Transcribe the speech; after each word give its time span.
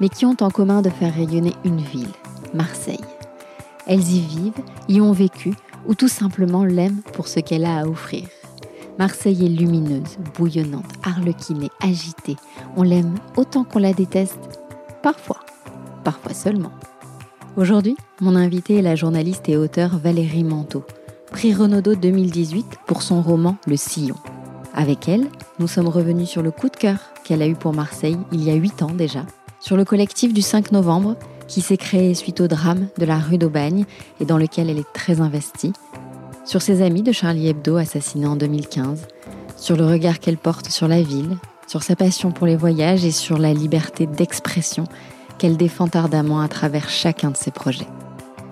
mais 0.00 0.08
qui 0.08 0.26
ont 0.26 0.36
en 0.40 0.50
commun 0.50 0.82
de 0.82 0.90
faire 0.90 1.14
rayonner 1.14 1.54
une 1.64 1.80
ville, 1.80 2.12
Marseille. 2.54 3.00
Elles 3.86 4.08
y 4.08 4.20
vivent, 4.20 4.62
y 4.88 5.00
ont 5.00 5.12
vécu, 5.12 5.54
ou 5.86 5.94
tout 5.94 6.08
simplement 6.08 6.64
l'aiment 6.64 7.02
pour 7.12 7.28
ce 7.28 7.40
qu'elle 7.40 7.64
a 7.64 7.80
à 7.80 7.86
offrir. 7.86 8.24
Marseille 8.98 9.44
est 9.44 9.48
lumineuse, 9.48 10.16
bouillonnante, 10.36 10.90
arlequinée, 11.04 11.70
agitée. 11.82 12.36
On 12.76 12.82
l'aime 12.82 13.14
autant 13.36 13.64
qu'on 13.64 13.78
la 13.78 13.92
déteste, 13.92 14.38
parfois, 15.02 15.40
parfois 16.02 16.32
seulement. 16.32 16.72
Aujourd'hui, 17.56 17.96
mon 18.20 18.36
invitée 18.36 18.76
est 18.76 18.82
la 18.82 18.96
journaliste 18.96 19.48
et 19.48 19.56
auteure 19.56 19.98
Valérie 19.98 20.44
Manteau, 20.44 20.84
prix 21.30 21.54
Renaudot 21.54 21.94
2018 21.94 22.78
pour 22.86 23.02
son 23.02 23.20
roman 23.20 23.56
Le 23.66 23.76
Sillon. 23.76 24.16
Avec 24.74 25.08
elle, 25.08 25.26
nous 25.58 25.68
sommes 25.68 25.88
revenus 25.88 26.28
sur 26.28 26.42
le 26.42 26.50
coup 26.50 26.68
de 26.68 26.76
cœur 26.76 26.98
qu'elle 27.24 27.42
a 27.42 27.48
eu 27.48 27.54
pour 27.54 27.72
Marseille 27.72 28.18
il 28.32 28.44
y 28.44 28.50
a 28.50 28.54
huit 28.54 28.82
ans 28.82 28.92
déjà, 28.92 29.24
sur 29.66 29.76
le 29.76 29.84
collectif 29.84 30.32
du 30.32 30.42
5 30.42 30.70
novembre 30.70 31.16
qui 31.48 31.60
s'est 31.60 31.76
créé 31.76 32.14
suite 32.14 32.40
au 32.40 32.46
drame 32.46 32.86
de 32.98 33.04
la 33.04 33.18
rue 33.18 33.36
d'Aubagne 33.36 33.84
et 34.20 34.24
dans 34.24 34.38
lequel 34.38 34.70
elle 34.70 34.78
est 34.78 34.92
très 34.92 35.20
investie, 35.20 35.72
sur 36.44 36.62
ses 36.62 36.82
amis 36.82 37.02
de 37.02 37.10
Charlie 37.10 37.48
Hebdo 37.48 37.76
assassinés 37.76 38.28
en 38.28 38.36
2015, 38.36 39.08
sur 39.56 39.76
le 39.76 39.84
regard 39.84 40.20
qu'elle 40.20 40.36
porte 40.36 40.70
sur 40.70 40.86
la 40.86 41.02
ville, 41.02 41.36
sur 41.66 41.82
sa 41.82 41.96
passion 41.96 42.30
pour 42.30 42.46
les 42.46 42.54
voyages 42.54 43.04
et 43.04 43.10
sur 43.10 43.38
la 43.38 43.52
liberté 43.52 44.06
d'expression 44.06 44.84
qu'elle 45.36 45.56
défend 45.56 45.88
ardemment 45.94 46.40
à 46.40 46.46
travers 46.46 46.88
chacun 46.88 47.32
de 47.32 47.36
ses 47.36 47.50
projets. 47.50 47.88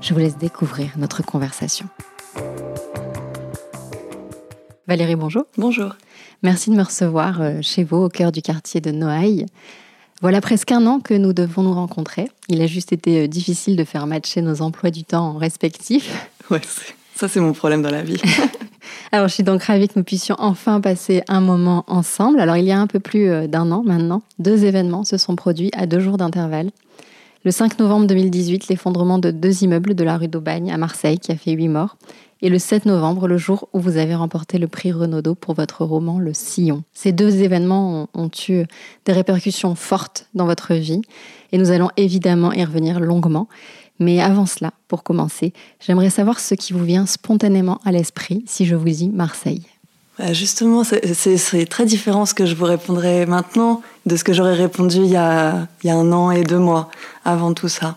Je 0.01 0.15
vous 0.15 0.19
laisse 0.19 0.37
découvrir 0.37 0.91
notre 0.97 1.25
conversation. 1.25 1.87
Valérie, 4.89 5.15
bonjour. 5.15 5.45
Bonjour. 5.59 5.95
Merci 6.43 6.71
de 6.71 6.75
me 6.75 6.83
recevoir 6.83 7.41
euh, 7.41 7.61
chez 7.63 7.85
vous, 7.85 7.99
au 7.99 8.09
cœur 8.09 8.33
du 8.33 8.43
quartier 8.43 8.81
de 8.81 8.91
Noailles. 8.91 9.47
Voilà 10.25 10.41
presque 10.41 10.73
un 10.73 10.87
an 10.87 11.01
que 11.01 11.13
nous 11.13 11.35
devons 11.35 11.63
nous 11.63 11.75
rencontrer. 11.75 12.31
Il 12.49 12.63
a 12.63 12.67
juste 12.67 12.95
été 12.95 13.25
euh, 13.25 13.27
difficile 13.27 13.77
de 13.77 13.85
faire 13.85 14.07
matcher 14.07 14.41
nos 14.41 14.63
emplois 14.63 14.91
du 14.91 15.05
temps 15.05 15.35
respectifs. 15.35 16.31
Ouais, 16.51 16.63
ça 17.15 17.29
c'est 17.29 17.41
mon 17.41 17.53
problème 17.53 17.83
dans 17.83 17.91
la 17.91 18.03
vie. 18.03 18.21
Alors 19.13 19.29
je 19.29 19.35
suis 19.35 19.43
donc 19.43 19.63
ravie 19.63 19.87
que 19.87 19.95
nous 19.97 20.05
puissions 20.05 20.37
enfin 20.39 20.81
passer 20.81 21.23
un 21.29 21.43
moment 21.43 21.85
ensemble. 21.89 22.41
Alors 22.41 22.57
il 22.57 22.65
y 22.65 22.73
a 22.73 22.81
un 22.81 22.87
peu 22.87 23.01
plus 23.01 23.29
euh, 23.29 23.47
d'un 23.47 23.71
an 23.71 23.83
maintenant, 23.85 24.23
deux 24.39 24.65
événements 24.65 25.05
se 25.05 25.19
sont 25.19 25.37
produits 25.37 25.71
à 25.75 25.85
deux 25.85 26.01
jours 26.01 26.17
d'intervalle. 26.17 26.71
Le 27.45 27.51
5 27.51 27.79
novembre 27.79 28.07
2018, 28.07 28.69
l'effondrement 28.69 29.19
de 29.19 29.31
deux 29.31 29.63
immeubles 29.63 29.95
de 29.95 30.05
la 30.05 30.17
rue 30.17 30.29
d'Aubagne 30.29 30.73
à 30.73 30.79
Marseille 30.79 31.19
qui 31.19 31.33
a 31.33 31.37
fait 31.37 31.53
huit 31.53 31.69
morts 31.69 31.99
et 32.45 32.51
le 32.51 32.59
7 32.59 32.85
novembre, 32.85 33.27
le 33.27 33.39
jour 33.39 33.71
où 33.73 33.81
vous 33.81 33.97
avez 33.97 34.15
remporté 34.15 34.59
le 34.59 34.69
prix 34.69 34.93
Renaudot 34.93 35.35
pour 35.35 35.55
votre 35.55 35.83
roman 35.83 36.19
Le 36.19 36.35
Sillon. 36.35 36.85
Ces 36.93 37.11
deux 37.11 37.37
événements 37.37 38.11
ont, 38.13 38.31
eu 38.51 38.65
des 39.07 39.13
répercussions 39.13 39.75
fortes 39.75 40.29
dans 40.35 40.45
votre 40.45 40.75
vie 40.75 41.01
et 41.53 41.59
nous 41.59 41.71
allons 41.71 41.89
évidemment 41.97 42.53
y 42.53 42.63
revenir 42.63 43.01
longuement. 43.01 43.49
Mais 43.99 44.21
avant 44.21 44.45
cela, 44.45 44.75
pour 44.89 45.05
commencer, 45.05 45.55
j'aimerais 45.81 46.11
savoir 46.11 46.39
ce 46.39 46.55
qui 46.55 46.75
vous 46.75 46.85
vient 46.85 47.07
spontanément 47.07 47.81
à 47.83 47.93
l'esprit 47.93 48.45
si 48.47 48.67
je 48.67 48.75
vous 48.75 48.91
dis 48.91 49.09
Marseille. 49.09 49.63
Bah, 50.19 50.35
justement, 50.35 50.85
c'est 50.85 51.67
très 51.67 51.87
différent 51.87 52.27
ce 52.27 52.35
que 52.35 52.45
je 52.45 52.55
vous 52.55 52.67
répondrai 52.67 53.25
maintenant 53.25 53.81
de 54.05 54.17
ce 54.17 54.25
que 54.25 54.35
j'aurais 54.35 54.53
répondu 54.53 54.99
il 54.99 55.07
y, 55.11 55.17
a, 55.17 55.67
un 55.87 56.13
an 56.13 56.31
et 56.31 56.45
deux 56.45 56.59
mois 56.59 56.91
avant 57.25 57.55
tout 57.55 57.69
ça. 57.69 57.97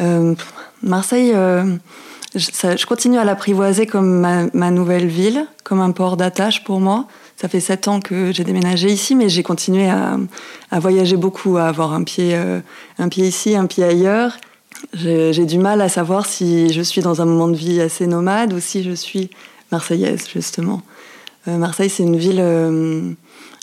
Euh, 0.00 0.36
Marseille, 0.84 1.32
euh, 1.34 1.76
je, 2.34 2.86
continue 2.86 3.18
à 3.18 3.24
l'apprivoiser 3.24 3.86
comme 3.86 4.20
ma, 4.52 4.70
nouvelle 4.70 5.06
ville, 5.06 5.46
comme 5.64 5.80
un 5.80 5.92
port 5.92 6.16
d'attache 6.16 6.64
pour 6.64 6.80
moi. 6.80 7.06
Ça 7.36 7.48
fait 7.48 7.60
sept 7.60 7.88
ans 7.88 8.00
que 8.00 8.32
j'ai 8.32 8.44
déménagé 8.44 8.88
ici, 8.88 9.14
mais 9.14 9.28
j'ai 9.28 9.42
continué 9.42 9.88
à, 9.88 10.18
voyager 10.72 11.16
beaucoup, 11.16 11.56
à 11.56 11.64
avoir 11.64 11.94
un 11.94 12.02
pied, 12.02 12.34
euh, 12.34 12.60
un 12.98 13.08
pied 13.08 13.26
ici, 13.26 13.56
un 13.56 13.66
pied 13.66 13.84
ailleurs. 13.84 14.36
J'ai 14.92 15.46
du 15.46 15.58
mal 15.58 15.80
à 15.80 15.88
savoir 15.88 16.26
si 16.26 16.72
je 16.72 16.82
suis 16.82 17.00
dans 17.00 17.22
un 17.22 17.24
moment 17.24 17.48
de 17.48 17.56
vie 17.56 17.80
assez 17.80 18.06
nomade 18.06 18.52
ou 18.52 18.60
si 18.60 18.82
je 18.82 18.92
suis 18.92 19.30
marseillaise, 19.72 20.28
justement. 20.32 20.82
Euh, 21.46 21.56
Marseille, 21.56 21.90
c'est 21.90 22.02
une 22.02 22.16
ville 22.16 22.40
euh, 22.40 23.10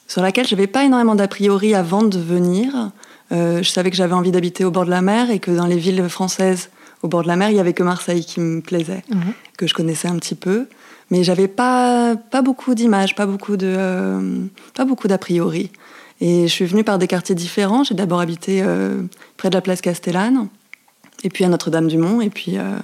sur 0.07 0.21
laquelle 0.21 0.47
je 0.47 0.55
n'avais 0.55 0.67
pas 0.67 0.83
énormément 0.83 1.15
d'a 1.15 1.27
priori 1.27 1.75
avant 1.75 2.03
de 2.03 2.17
venir. 2.17 2.91
je 3.31 3.63
savais 3.63 3.91
que 3.91 3.97
j'avais 3.97 4.13
envie 4.13 4.31
d'habiter 4.31 4.65
au 4.65 4.71
bord 4.71 4.85
de 4.85 4.89
la 4.89 5.01
mer 5.01 5.29
et 5.29 5.39
que 5.39 5.51
dans 5.51 5.65
les 5.65 5.77
villes 5.77 6.07
françaises, 6.09 6.69
au 7.05 7.07
bord 7.07 7.23
de 7.23 7.27
la 7.27 7.35
mer, 7.35 7.49
il 7.49 7.55
y 7.55 7.59
avait 7.59 7.73
que 7.73 7.83
Marseille 7.83 8.25
qui 8.25 8.39
me 8.39 8.61
plaisait, 8.61 9.03
que 9.57 9.67
je 9.67 9.73
connaissais 9.73 10.07
un 10.07 10.17
petit 10.17 10.35
peu. 10.35 10.67
Mais 11.11 11.23
j'avais 11.23 11.47
pas, 11.47 12.15
pas 12.15 12.41
beaucoup 12.41 12.73
d'images, 12.73 13.15
pas 13.15 13.27
beaucoup 13.27 13.57
de, 13.57 13.71
euh, 13.77 14.39
pas 14.73 14.85
beaucoup 14.85 15.07
d'a 15.07 15.19
priori. 15.19 15.71
Et 16.19 16.47
je 16.47 16.51
suis 16.51 16.65
venue 16.65 16.83
par 16.83 16.97
des 16.97 17.07
quartiers 17.07 17.35
différents. 17.35 17.83
J'ai 17.83 17.93
d'abord 17.93 18.19
habité 18.19 18.61
euh, 18.63 19.03
près 19.37 19.49
de 19.49 19.55
la 19.55 19.61
place 19.61 19.81
Castellane, 19.81 20.47
et 21.23 21.29
puis 21.29 21.43
à 21.45 21.47
Notre-Dame-du-Mont, 21.47 22.21
et 22.21 22.31
puis, 22.31 22.57
euh, 22.57 22.79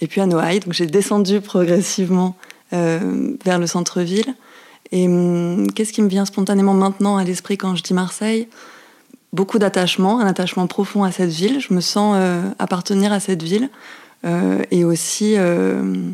et 0.00 0.08
puis 0.08 0.20
à 0.20 0.26
Noailles. 0.26 0.60
Donc 0.60 0.72
j'ai 0.72 0.86
descendu 0.86 1.40
progressivement 1.40 2.36
vers 2.72 3.58
le 3.58 3.66
centre-ville. 3.66 4.34
Et 4.92 5.06
hum, 5.06 5.66
qu'est-ce 5.72 5.92
qui 5.92 6.02
me 6.02 6.08
vient 6.08 6.24
spontanément 6.24 6.74
maintenant 6.74 7.16
à 7.16 7.24
l'esprit 7.24 7.56
quand 7.56 7.76
je 7.76 7.82
dis 7.82 7.94
Marseille? 7.94 8.48
Beaucoup 9.32 9.58
d'attachement, 9.58 10.20
un 10.20 10.26
attachement 10.26 10.66
profond 10.66 11.04
à 11.04 11.12
cette 11.12 11.30
ville. 11.30 11.60
Je 11.60 11.72
me 11.72 11.80
sens 11.80 12.14
euh, 12.16 12.42
appartenir 12.58 13.12
à 13.12 13.20
cette 13.20 13.42
ville. 13.42 13.68
Euh, 14.26 14.62
et, 14.70 14.84
aussi, 14.84 15.34
euh, 15.36 16.10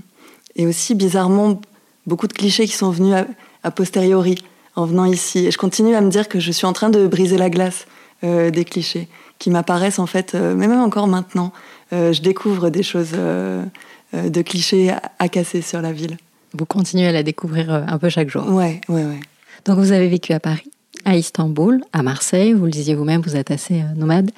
et 0.54 0.66
aussi, 0.66 0.94
bizarrement, 0.94 1.60
beaucoup 2.06 2.28
de 2.28 2.32
clichés 2.32 2.66
qui 2.66 2.76
sont 2.76 2.90
venus 2.90 3.14
a, 3.62 3.70
posteriori 3.70 4.36
en 4.76 4.84
venant 4.84 5.06
ici. 5.06 5.46
Et 5.46 5.50
je 5.50 5.58
continue 5.58 5.94
à 5.94 6.00
me 6.00 6.10
dire 6.10 6.28
que 6.28 6.38
je 6.38 6.52
suis 6.52 6.66
en 6.66 6.72
train 6.72 6.90
de 6.90 7.06
briser 7.06 7.36
la 7.36 7.50
glace 7.50 7.86
des 8.22 8.64
clichés 8.64 9.08
qui 9.38 9.50
m'apparaissent 9.50 9.98
en 9.98 10.06
fait, 10.06 10.34
mais 10.34 10.68
même 10.68 10.80
encore 10.80 11.06
maintenant. 11.06 11.52
je 11.92 12.20
découvre 12.22 12.70
des 12.70 12.82
choses 12.82 13.12
de 13.12 14.42
clichés 14.42 14.90
à, 14.90 15.02
à, 15.18 15.28
casser 15.28 15.60
sur 15.60 15.82
la 15.82 15.92
ville. 15.92 16.16
Vous 16.54 16.64
continuez 16.64 17.06
à 17.06 17.12
la 17.12 17.22
découvrir 17.22 17.70
un 17.70 17.98
peu 17.98 18.08
chaque 18.08 18.30
jour. 18.30 18.48
Ouais, 18.48 18.80
ouais, 18.88 19.04
ouais. 19.04 19.20
Donc 19.66 19.78
vous 19.78 19.92
avez 19.92 20.08
vécu 20.08 20.32
à 20.32 20.40
Paris 20.40 20.70
à 21.06 21.16
Istanbul, 21.16 21.82
à 21.92 22.02
Marseille, 22.02 22.52
vous 22.52 22.64
le 22.64 22.70
disiez 22.70 22.94
vous-même, 22.94 23.22
vous 23.22 23.36
êtes 23.36 23.50
assez 23.50 23.74
euh, 23.80 23.94
nomade. 23.96 24.32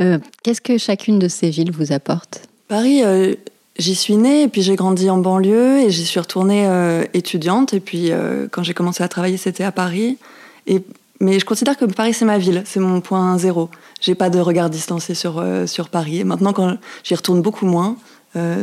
Euh, 0.00 0.18
qu'est-ce 0.42 0.62
que 0.62 0.78
chacune 0.78 1.18
de 1.18 1.28
ces 1.28 1.50
villes 1.50 1.70
vous 1.70 1.92
apporte? 1.92 2.40
Paris, 2.68 3.04
euh, 3.04 3.34
j'y 3.78 3.94
suis 3.94 4.16
née 4.16 4.44
et 4.44 4.48
puis 4.48 4.62
j'ai 4.62 4.76
grandi 4.76 5.10
en 5.10 5.18
banlieue 5.18 5.80
et 5.82 5.90
j'y 5.90 6.06
suis 6.06 6.18
retournée 6.18 6.68
étudiante. 7.14 7.74
Et 7.74 7.80
puis 7.80 8.10
quand 8.50 8.62
j'ai 8.62 8.74
commencé 8.74 9.04
à 9.04 9.08
travailler, 9.08 9.36
c'était 9.36 9.64
à 9.64 9.72
Paris. 9.72 10.18
Mais 11.20 11.38
je 11.38 11.44
considère 11.44 11.76
que 11.76 11.84
Paris, 11.84 12.12
c'est 12.12 12.24
ma 12.24 12.38
ville, 12.38 12.62
c'est 12.66 12.80
mon 12.80 13.00
point 13.00 13.38
zéro. 13.38 13.70
J'ai 14.00 14.14
pas 14.14 14.28
de 14.28 14.38
regard 14.38 14.68
distancé 14.68 15.14
sur, 15.14 15.42
sur 15.66 15.88
Paris. 15.88 16.18
Et 16.18 16.24
maintenant, 16.24 16.52
quand 16.52 16.76
j'y 17.04 17.14
retourne 17.14 17.40
beaucoup 17.40 17.66
moins 17.66 17.96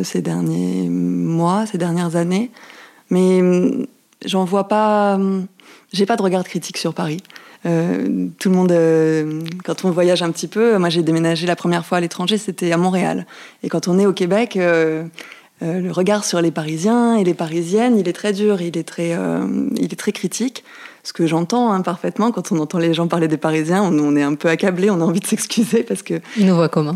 ces 0.04 0.22
derniers 0.22 0.90
mois, 0.90 1.66
ces 1.66 1.78
dernières 1.78 2.16
années, 2.16 2.52
mais 3.10 3.42
hum, 3.42 3.86
j'en 4.26 4.44
vois 4.44 4.68
pas. 4.68 5.16
Hum, 5.16 5.48
j'ai 5.94 6.06
pas 6.06 6.16
de 6.16 6.22
regard 6.22 6.44
critique 6.44 6.78
sur 6.78 6.94
Paris. 6.94 7.22
Euh, 7.66 8.28
tout 8.40 8.50
le 8.50 8.56
monde, 8.56 8.72
euh, 8.72 9.42
quand 9.64 9.86
on 9.86 9.92
voyage 9.92 10.22
un 10.22 10.32
petit 10.32 10.48
peu, 10.48 10.78
moi 10.78 10.90
j'ai 10.90 11.04
déménagé 11.04 11.48
la 11.48 11.56
première 11.56 11.86
fois 11.86 12.00
à 12.00 12.02
l'étranger, 12.02 12.38
c'était 12.38 12.72
à 12.72 12.78
Montréal. 12.78 13.26
Et 13.62 13.70
quand 13.70 13.88
on 13.88 13.98
est 14.00 14.06
au 14.06 14.12
Québec, 14.12 14.58
euh, 14.58 15.06
le 15.62 15.92
regard 15.92 16.26
sur 16.26 16.42
les 16.42 16.52
Parisiens 16.52 17.16
et 17.16 17.24
les 17.24 17.34
Parisiennes, 17.34 17.98
il 17.98 18.10
est 18.10 18.14
très 18.14 18.34
dur, 18.34 18.62
il 18.62 18.78
est 18.78 18.84
très, 18.84 19.18
il 19.78 19.94
est 19.94 20.00
très 20.00 20.12
critique. 20.12 20.66
Ce 21.04 21.14
que 21.14 21.26
j'entends 21.26 21.72
hein, 21.72 21.82
parfaitement 21.82 22.32
quand 22.32 22.52
on 22.52 22.60
entend 22.60 22.80
les 22.80 22.94
gens 22.94 23.08
parler 23.08 23.30
des 23.30 23.38
Parisiens, 23.38 23.82
on, 23.84 23.98
on 23.98 24.16
est 24.16 24.24
un 24.24 24.36
peu 24.36 24.50
accablé, 24.50 24.90
on 24.90 25.00
a 25.00 25.06
envie 25.06 25.22
de 25.22 25.28
s'excuser 25.28 25.84
parce 25.84 26.02
que. 26.04 26.16
Ils 26.38 26.46
nous 26.46 26.56
voient 26.56 26.70
comment? 26.70 26.96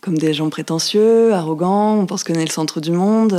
Comme 0.00 0.18
des 0.18 0.34
gens 0.34 0.50
prétentieux, 0.50 1.32
arrogants, 1.32 1.98
on 1.98 2.06
pense 2.06 2.24
qu'on 2.24 2.34
est 2.34 2.44
le 2.44 2.50
centre 2.50 2.80
du 2.80 2.90
monde. 2.90 3.32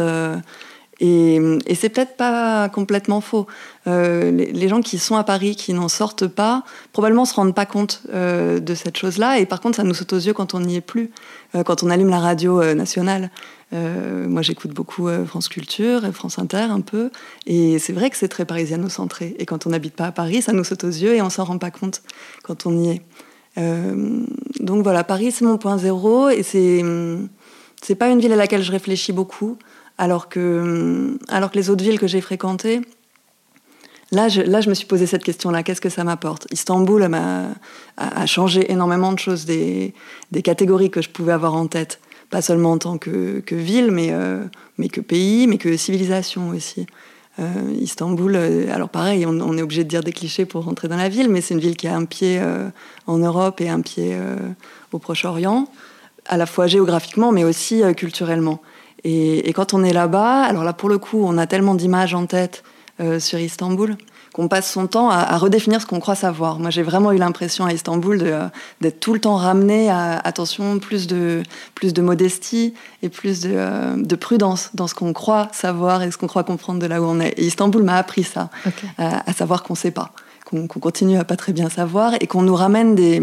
Et, 1.00 1.42
et 1.68 1.76
c'est 1.76 1.90
peut-être 1.90 2.16
pas 2.16 2.70
complètement 2.70 3.22
faux. 3.22 3.48
Euh, 3.88 4.32
les, 4.32 4.68
gens 4.68 4.82
qui 4.82 4.98
sont 4.98 5.16
à 5.16 5.24
Paris, 5.24 5.56
qui 5.56 5.74
n'en 5.74 5.90
sortent 5.90 6.28
pas, 6.28 6.64
probablement 6.94 7.26
se 7.26 7.34
rendent 7.34 7.54
pas 7.54 7.66
compte 7.66 8.02
euh, 8.14 8.60
de 8.60 8.74
cette 8.76 8.98
chose-là. 8.98 9.40
Et 9.40 9.46
par 9.46 9.62
contre, 9.62 9.76
ça 9.78 9.84
nous 9.84 9.94
saute 9.94 10.14
aux 10.14 10.20
yeux 10.20 10.34
quand 10.34 10.54
on 10.54 10.62
n'y 10.62 10.78
est 10.78 10.82
plus, 10.82 11.12
euh, 11.54 11.64
quand 11.64 11.84
on 11.84 11.90
allume 11.90 12.10
la 12.10 12.20
radio 12.20 12.74
nationale. 12.74 13.30
moi, 13.72 14.42
j'écoute 14.42 14.72
beaucoup 14.72 15.10
France 15.28 15.50
Culture, 15.50 16.02
France 16.14 16.40
Inter 16.40 16.68
un 16.70 16.80
peu. 16.80 17.12
Et 17.46 17.78
c'est 17.78 17.94
vrai 17.94 18.10
que 18.10 18.16
c'est 18.16 18.30
très 18.30 18.46
parisiano-centré. 18.46 19.36
Et 19.38 19.46
quand 19.46 19.68
on 19.68 19.72
n'habite 19.72 19.96
pas 19.96 20.06
à 20.06 20.12
Paris, 20.14 20.42
ça 20.42 20.54
nous 20.54 20.64
saute 20.64 20.86
aux 20.86 20.96
yeux 21.04 21.14
et 21.14 21.22
on 21.22 21.30
s'en 21.30 21.44
rend 21.44 21.58
pas 21.58 21.72
compte 21.72 22.02
quand 22.44 22.66
on 22.66 22.78
y 22.82 22.92
est. 22.92 23.02
donc 24.62 24.84
voilà, 24.84 25.04
Paris, 25.04 25.34
c'est 25.34 25.44
mon 25.44 25.58
point 25.58 25.78
zéro 25.78 26.30
et 26.30 26.44
c'est 26.44 26.84
c'est 27.82 27.96
pas 27.96 28.10
une 28.10 28.20
ville 28.20 28.34
à 28.34 28.36
laquelle 28.36 28.64
je 28.64 28.72
réfléchis 28.72 29.12
beaucoup, 29.12 29.58
alors 29.98 30.30
que 30.30 31.18
alors 31.30 31.52
que 31.52 31.58
les 31.58 31.70
autres 31.70 31.84
villes 31.84 32.00
que 32.00 32.08
j'ai 32.08 32.22
fréquentées, 32.22 32.82
Là 34.12 34.30
je, 34.30 34.42
là, 34.42 34.62
je 34.62 34.70
me 34.70 34.76
suis 34.76 34.86
posé 34.86 35.08
cette 35.08 35.24
question-là. 35.24 35.64
Qu'est-ce 35.64 35.82
que 35.82 35.90
ça 35.90 36.04
m'apporte? 36.04 36.48
Istanbul 36.52 37.10
a, 37.98 38.26
changé 38.28 38.72
énormément 38.72 39.12
de 39.12 39.18
choses, 39.18 39.46
des, 39.46 39.96
des, 40.32 40.44
catégories 40.44 40.92
que 40.92 41.02
je 41.02 41.10
pouvais 41.10 41.34
avoir 41.34 41.56
en 41.56 41.66
tête. 41.66 42.00
Pas 42.30 42.44
seulement 42.44 42.74
en 42.74 42.78
tant 42.78 42.98
que, 43.00 43.40
que 43.40 43.56
ville, 43.56 43.90
mais, 43.90 44.14
mais 44.78 44.90
que 44.90 45.02
pays, 45.02 45.48
mais 45.48 45.58
que 45.58 45.76
civilisation 45.76 46.50
aussi. 46.50 46.86
Euh, 47.40 47.74
Istanbul, 47.80 48.36
euh, 48.36 48.74
alors 48.74 48.90
pareil, 48.90 49.26
on, 49.26 49.58
est 49.58 49.62
obligé 49.62 49.84
de 49.84 49.90
dire 49.90 50.04
des 50.04 50.14
clichés 50.14 50.46
pour 50.46 50.64
rentrer 50.64 50.88
dans 50.88 50.96
la 50.96 51.10
ville, 51.10 51.30
mais 51.30 51.42
c'est 51.42 51.54
une 51.54 51.60
ville 51.60 51.76
qui 51.76 51.88
a 51.88 51.96
un 51.96 52.06
pied 52.06 52.40
euh, 52.42 52.70
en 53.08 53.18
Europe 53.18 53.60
et 53.60 53.68
un 53.68 53.82
pied 53.82 54.18
au 54.92 55.00
Proche-Orient, 55.00 55.68
à 56.28 56.38
la 56.38 56.46
fois 56.46 56.68
géographiquement, 56.68 57.32
mais 57.32 57.44
aussi 57.44 57.84
culturellement. 57.98 58.62
Et, 59.04 59.50
et, 59.50 59.54
quand 59.54 59.74
on 59.74 59.84
est 59.84 59.94
là-bas, 59.94 60.44
alors 60.44 60.64
là 60.64 60.74
pour 60.74 60.90
le 60.90 60.98
coup, 60.98 61.24
on 61.24 61.38
a 61.38 61.48
tellement 61.48 61.76
d'images 61.76 62.14
en 62.14 62.26
tête 62.26 62.64
sur 63.20 63.40
Istanbul 63.40 63.98
qu'on 64.36 64.50
passe 64.50 64.70
son 64.70 64.86
temps 64.88 65.10
à, 65.10 65.38
redéfinir 65.38 65.80
ce 65.80 65.86
qu'on 65.86 66.02
croit 66.02 66.14
savoir. 66.14 66.60
Moi, 66.60 66.70
j'ai 66.70 66.84
vraiment 66.84 67.14
eu 67.14 67.18
l'impression 67.18 67.64
à 67.64 67.72
Istanbul 67.72 68.22
d'être 68.82 69.00
tout 69.00 69.14
le 69.14 69.22
temps 69.22 69.38
ramené 69.38 69.90
à 69.90 70.20
attention, 70.20 70.78
plus 70.80 71.08
de, 71.08 71.42
plus 71.74 71.94
de 71.94 72.02
modestie 72.02 72.74
et 73.02 73.08
plus 73.08 73.40
de, 73.40 73.52
euh, 73.54 73.96
de 73.96 74.16
prudence 74.18 74.72
dans 74.74 74.88
ce 74.88 74.94
qu'on 74.94 75.14
croit 75.14 75.48
savoir 75.54 76.04
et 76.04 76.12
ce 76.12 76.18
qu'on 76.18 76.28
croit 76.28 76.44
comprendre 76.44 76.82
de 76.82 76.86
là 76.86 77.02
où 77.02 77.06
on 77.06 77.22
est. 77.22 77.30
Et 77.38 77.46
Istanbul 77.46 77.82
m'a 77.84 77.96
appris 77.96 78.24
ça, 78.24 78.50
à, 78.98 79.32
savoir 79.32 79.64
qu'on 79.64 79.74
ne 79.74 79.78
sait 79.78 79.92
pas 79.92 80.12
qu'on 80.68 80.80
continue 80.80 81.18
à 81.18 81.24
pas 81.24 81.36
très 81.36 81.54
bien 81.54 81.70
savoir 81.70 82.14
et 82.20 82.28
qu'on 82.28 82.42
nous 82.42 82.56
ramène 82.56 82.96
des 82.96 83.20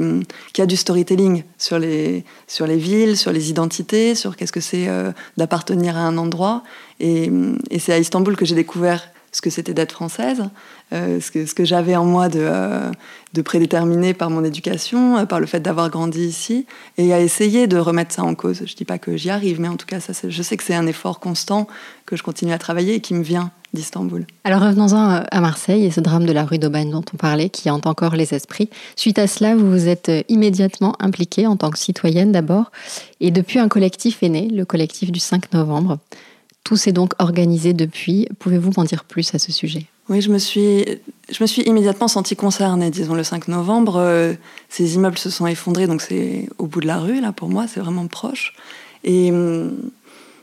qu'il 0.52 0.62
y 0.62 0.64
a 0.64 0.66
du 0.66 0.76
storytelling 0.76 1.44
sur 1.58 1.78
les 1.78 2.24
sur 2.46 2.66
les 2.66 2.76
villes, 2.76 3.16
sur 3.16 3.32
les 3.32 3.50
identités, 3.50 4.14
sur 4.14 4.36
qu'est-ce 4.36 4.52
que 4.52 4.60
c'est 4.60 4.88
euh, 4.88 5.12
d'appartenir 5.36 5.96
à 5.96 6.00
un 6.00 6.18
endroit. 6.18 6.62
Et, 7.00 7.30
et 7.70 7.78
c'est 7.78 7.92
à 7.92 7.98
Istanbul 7.98 8.36
que 8.36 8.44
j'ai 8.44 8.54
découvert 8.54 9.08
ce 9.32 9.40
que 9.40 9.48
c'était 9.48 9.72
d'être 9.72 9.92
française, 9.92 10.44
euh, 10.92 11.18
ce 11.20 11.54
que, 11.54 11.64
j'avais 11.64 11.96
en 11.96 12.04
moi 12.04 12.28
de, 12.28 12.40
euh, 12.40 12.90
prédéterminé 13.42 14.12
par 14.12 14.28
mon 14.28 14.44
éducation, 14.44 15.16
euh, 15.16 15.24
par 15.24 15.40
le 15.40 15.46
fait 15.46 15.60
d'avoir 15.60 15.88
grandi 15.88 16.20
ici, 16.20 16.66
et 16.98 17.14
à 17.14 17.20
essayer 17.20 17.66
de 17.66 17.78
remettre 17.78 18.14
ça 18.14 18.24
en 18.24 18.34
cause. 18.34 18.58
Je 18.58 18.72
ne 18.72 18.76
dis 18.76 18.84
pas 18.84 18.98
que 18.98 19.16
j'y 19.16 19.30
arrive, 19.30 19.58
mais 19.58 19.68
en 19.68 19.76
tout 19.76 19.86
cas, 19.86 19.98
je 20.28 20.42
sais 20.42 20.56
que 20.56 20.62
c'est 20.62 20.74
un 20.74 20.86
effort 20.86 21.18
constant 21.18 21.66
que 22.04 22.14
je 22.14 22.22
continue 22.22 22.52
à 22.52 22.58
travailler 22.58 22.96
et 22.96 23.00
qui 23.00 23.14
me 23.14 23.22
vient 23.22 23.50
d'Istanbul. 23.72 24.26
Alors 24.44 24.60
revenons-en 24.60 25.24
à 25.30 25.40
Marseille 25.40 25.86
et 25.86 25.90
ce 25.90 26.00
drame 26.00 26.26
de 26.26 26.32
la 26.32 26.44
rue 26.44 26.58
d'Aubagne 26.58 26.90
dont 26.90 27.04
on 27.14 27.16
parlait, 27.16 27.48
qui 27.48 27.70
hante 27.70 27.86
encore 27.86 28.16
les 28.16 28.34
esprits. 28.34 28.68
Suite 28.96 29.18
à 29.18 29.26
cela, 29.26 29.56
vous 29.56 29.70
vous 29.70 29.88
êtes 29.88 30.12
immédiatement 30.28 30.94
impliquée 31.00 31.46
en 31.46 31.56
tant 31.56 31.70
que 31.70 31.78
citoyenne 31.78 32.32
d'abord, 32.32 32.70
et 33.20 33.30
depuis 33.30 33.60
un 33.60 33.68
collectif 33.68 34.22
est 34.22 34.28
né, 34.28 34.48
le 34.48 34.66
collectif 34.66 35.10
du 35.10 35.20
5 35.20 35.54
novembre. 35.54 35.98
Tout 36.64 36.76
s'est 36.76 36.92
donc 36.92 37.12
organisé 37.18 37.72
depuis. 37.72 38.28
Pouvez-vous 38.38 38.72
m'en 38.76 38.84
dire 38.84 39.04
plus 39.04 39.34
à 39.34 39.38
ce 39.38 39.50
sujet? 39.50 39.86
Oui, 40.08 40.20
je 40.20 40.30
me 40.30 40.38
suis, 40.38 40.84
je 41.30 41.42
me 41.42 41.46
suis 41.46 41.62
immédiatement 41.62 42.08
sentie 42.08 42.36
concernée. 42.36 42.90
Disons 42.90 43.14
le 43.14 43.24
5 43.24 43.48
novembre, 43.48 43.96
euh, 43.96 44.34
ces 44.68 44.94
immeubles 44.94 45.18
se 45.18 45.30
sont 45.30 45.46
effondrés, 45.46 45.86
donc 45.86 46.02
c'est 46.02 46.48
au 46.58 46.66
bout 46.66 46.80
de 46.80 46.86
la 46.86 46.98
rue 46.98 47.20
là 47.20 47.32
pour 47.32 47.48
moi, 47.48 47.66
c'est 47.66 47.80
vraiment 47.80 48.06
proche. 48.06 48.54
Et 49.04 49.30
hum, 49.30 49.76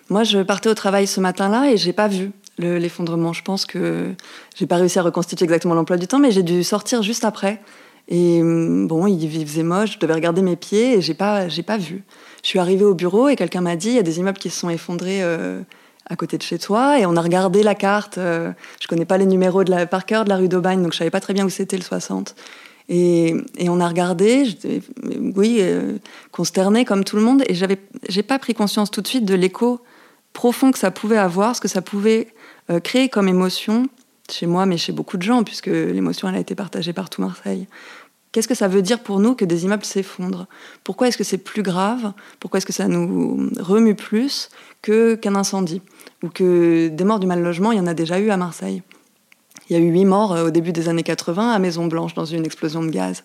moi, 0.09 0.23
je 0.23 0.39
partais 0.39 0.69
au 0.69 0.73
travail 0.73 1.07
ce 1.07 1.19
matin-là 1.19 1.71
et 1.71 1.77
j'ai 1.77 1.93
pas 1.93 2.07
vu 2.07 2.31
l'effondrement. 2.57 3.31
Je 3.31 3.43
pense 3.43 3.65
que 3.65 4.13
j'ai 4.55 4.65
pas 4.65 4.77
réussi 4.77 4.99
à 4.99 5.03
reconstituer 5.03 5.45
exactement 5.45 5.75
l'emploi 5.75 5.97
du 5.97 6.07
temps, 6.07 6.19
mais 6.19 6.31
j'ai 6.31 6.43
dû 6.43 6.63
sortir 6.63 7.03
juste 7.03 7.23
après. 7.23 7.61
Et 8.07 8.41
hum, 8.41 8.87
bon, 8.87 9.07
il 9.07 9.45
faisait 9.45 9.63
moche, 9.63 9.93
je 9.93 9.99
devais 9.99 10.13
regarder 10.13 10.41
mes 10.41 10.55
pieds 10.55 10.97
et 10.97 11.01
j'ai 11.01 11.13
pas, 11.13 11.47
pas 11.65 11.77
vu. 11.77 12.03
Je 12.43 12.47
suis 12.47 12.59
arrivée 12.59 12.85
au 12.85 12.95
bureau 12.95 13.29
et 13.29 13.35
quelqu'un 13.35 13.61
m'a 13.61 13.75
dit 13.75 13.89
il 13.89 13.95
y 13.95 13.99
a 13.99 14.03
des 14.03 14.19
immeubles 14.19 14.39
qui 14.39 14.49
se 14.49 14.59
sont 14.59 14.69
effondrés. 14.69 15.21
Euh, 15.21 15.61
à 16.09 16.15
côté 16.15 16.37
de 16.37 16.43
chez 16.43 16.57
toi 16.57 16.99
et 16.99 17.05
on 17.05 17.15
a 17.15 17.21
regardé 17.21 17.63
la 17.63 17.75
carte. 17.75 18.17
Euh, 18.17 18.51
je 18.81 18.87
connais 18.87 19.05
pas 19.05 19.17
les 19.17 19.25
numéros 19.25 19.63
de 19.63 19.71
la, 19.71 19.85
par 19.85 20.05
cœur 20.05 20.23
de 20.23 20.29
la 20.29 20.37
rue 20.37 20.49
d'Aubagne, 20.49 20.81
donc 20.81 20.93
je 20.93 20.97
savais 20.97 21.11
pas 21.11 21.21
très 21.21 21.33
bien 21.33 21.45
où 21.45 21.49
c'était 21.49 21.77
le 21.77 21.83
60. 21.83 22.35
Et, 22.91 23.35
on 23.67 23.79
a 23.79 23.87
regardé, 23.87 24.45
oui, 25.35 25.57
euh, 25.59 25.97
consterné 26.31 26.85
comme 26.85 27.03
tout 27.03 27.15
le 27.15 27.21
monde, 27.21 27.43
et 27.47 27.53
j'avais, 27.53 27.77
j'ai 28.09 28.23
pas 28.23 28.39
pris 28.39 28.55
conscience 28.55 28.89
tout 28.89 29.01
de 29.01 29.07
suite 29.07 29.25
de 29.25 29.35
l'écho 29.35 29.79
profond 30.33 30.71
que 30.71 30.79
ça 30.79 30.89
pouvait 30.89 31.17
avoir, 31.17 31.55
ce 31.55 31.61
que 31.61 31.67
ça 31.67 31.83
pouvait 31.83 32.33
euh, 32.71 32.79
créer 32.79 33.07
comme 33.07 33.27
émotion 33.27 33.87
chez 34.31 34.47
moi, 34.47 34.65
mais 34.65 34.77
chez 34.77 34.91
beaucoup 34.91 35.17
de 35.17 35.23
gens, 35.23 35.43
puisque 35.43 35.67
l'émotion 35.67 36.27
elle 36.29 36.35
a 36.35 36.39
été 36.39 36.55
partagée 36.55 36.93
par 36.93 37.11
tout 37.11 37.21
Marseille. 37.21 37.67
Qu'est-ce 38.31 38.47
que 38.47 38.55
ça 38.55 38.67
veut 38.67 38.83
dire 38.83 38.99
pour 38.99 39.19
nous 39.19 39.33
que 39.33 39.43
des 39.43 39.65
immeubles 39.65 39.85
s'effondrent? 39.85 40.45
Pourquoi 40.83 41.07
est-ce 41.07 41.17
que 41.17 41.23
c'est 41.23 41.39
plus 41.39 41.63
grave? 41.63 42.13
Pourquoi 42.39 42.59
est-ce 42.59 42.65
que 42.65 42.73
ça 42.73 42.87
nous 42.87 43.49
remue 43.59 43.95
plus 43.95 44.49
que 44.83 45.15
qu'un 45.15 45.35
incendie? 45.35 45.81
Ou 46.23 46.29
que 46.29 46.89
des 46.89 47.03
morts 47.03 47.19
du 47.19 47.27
mal 47.27 47.41
logement, 47.41 47.71
il 47.71 47.77
y 47.77 47.81
en 47.81 47.87
a 47.87 47.93
déjà 47.93 48.19
eu 48.19 48.29
à 48.29 48.37
Marseille. 48.37 48.81
Il 49.69 49.77
y 49.77 49.79
a 49.79 49.83
eu 49.83 49.89
huit 49.91 50.05
morts 50.05 50.33
euh, 50.33 50.47
au 50.47 50.49
début 50.49 50.71
des 50.71 50.89
années 50.89 51.03
80 51.03 51.51
à 51.51 51.59
Maison 51.59 51.87
Blanche 51.87 52.13
dans 52.13 52.25
une 52.25 52.45
explosion 52.45 52.83
de 52.83 52.89
gaz. 52.89 53.23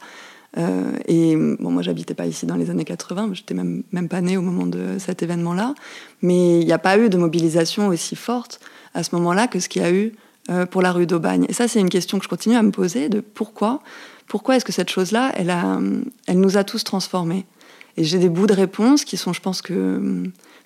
Euh, 0.56 0.93
et 1.08 1.35
bon, 1.37 1.70
moi, 1.70 1.82
j'habitais 1.82 2.14
pas 2.14 2.26
ici 2.26 2.46
dans 2.46 2.55
les 2.55 2.70
années 2.70 2.85
80, 2.85 3.31
j'étais 3.32 3.55
même, 3.55 3.82
même 3.93 4.08
pas 4.08 4.20
née 4.20 4.37
au 4.37 4.43
moment 4.43 4.67
de 4.67 4.99
cet 4.99 5.23
événement-là. 5.23 5.75
Mais 6.23 6.61
il 6.61 6.67
n'y 6.67 6.73
a 6.73 6.79
pas 6.79 6.99
eu 6.99 7.08
de 7.08 7.17
mobilisation 7.17 7.88
aussi 7.88 8.14
forte 8.14 8.61
à 8.94 9.02
ce 9.02 9.14
moment-là 9.17 9.49
que 9.49 9.58
ce 9.58 9.69
qu'il 9.69 9.82
y 9.82 9.85
a 9.85 9.93
eu 9.93 10.12
euh, 10.50 10.67
pour 10.67 10.82
la 10.82 10.93
rue 10.93 11.06
d'Aubagne. 11.06 11.46
Et 11.49 11.52
ça, 11.52 11.67
c'est 11.67 11.81
une 11.81 11.88
question 11.88 12.19
que 12.19 12.25
je 12.25 12.29
continue 12.29 12.56
à 12.56 12.62
me 12.62 12.70
poser 12.70 13.08
de 13.08 13.20
pourquoi, 13.20 13.81
pourquoi 14.29 14.56
est-ce 14.56 14.64
que 14.64 14.73
cette 14.73 14.91
chose-là, 14.91 15.32
elle, 15.35 15.52
elle 16.26 16.38
nous 16.38 16.56
a 16.56 16.62
tous 16.62 16.85
transformés? 16.85 17.46
Et 17.96 18.05
j'ai 18.05 18.19
des 18.19 18.29
bouts 18.29 18.46
de 18.46 18.55
réponse 18.55 19.05
qui 19.05 19.17
sont, 19.17 19.32
je 19.32 19.41
pense 19.41 19.62
que 19.62 20.25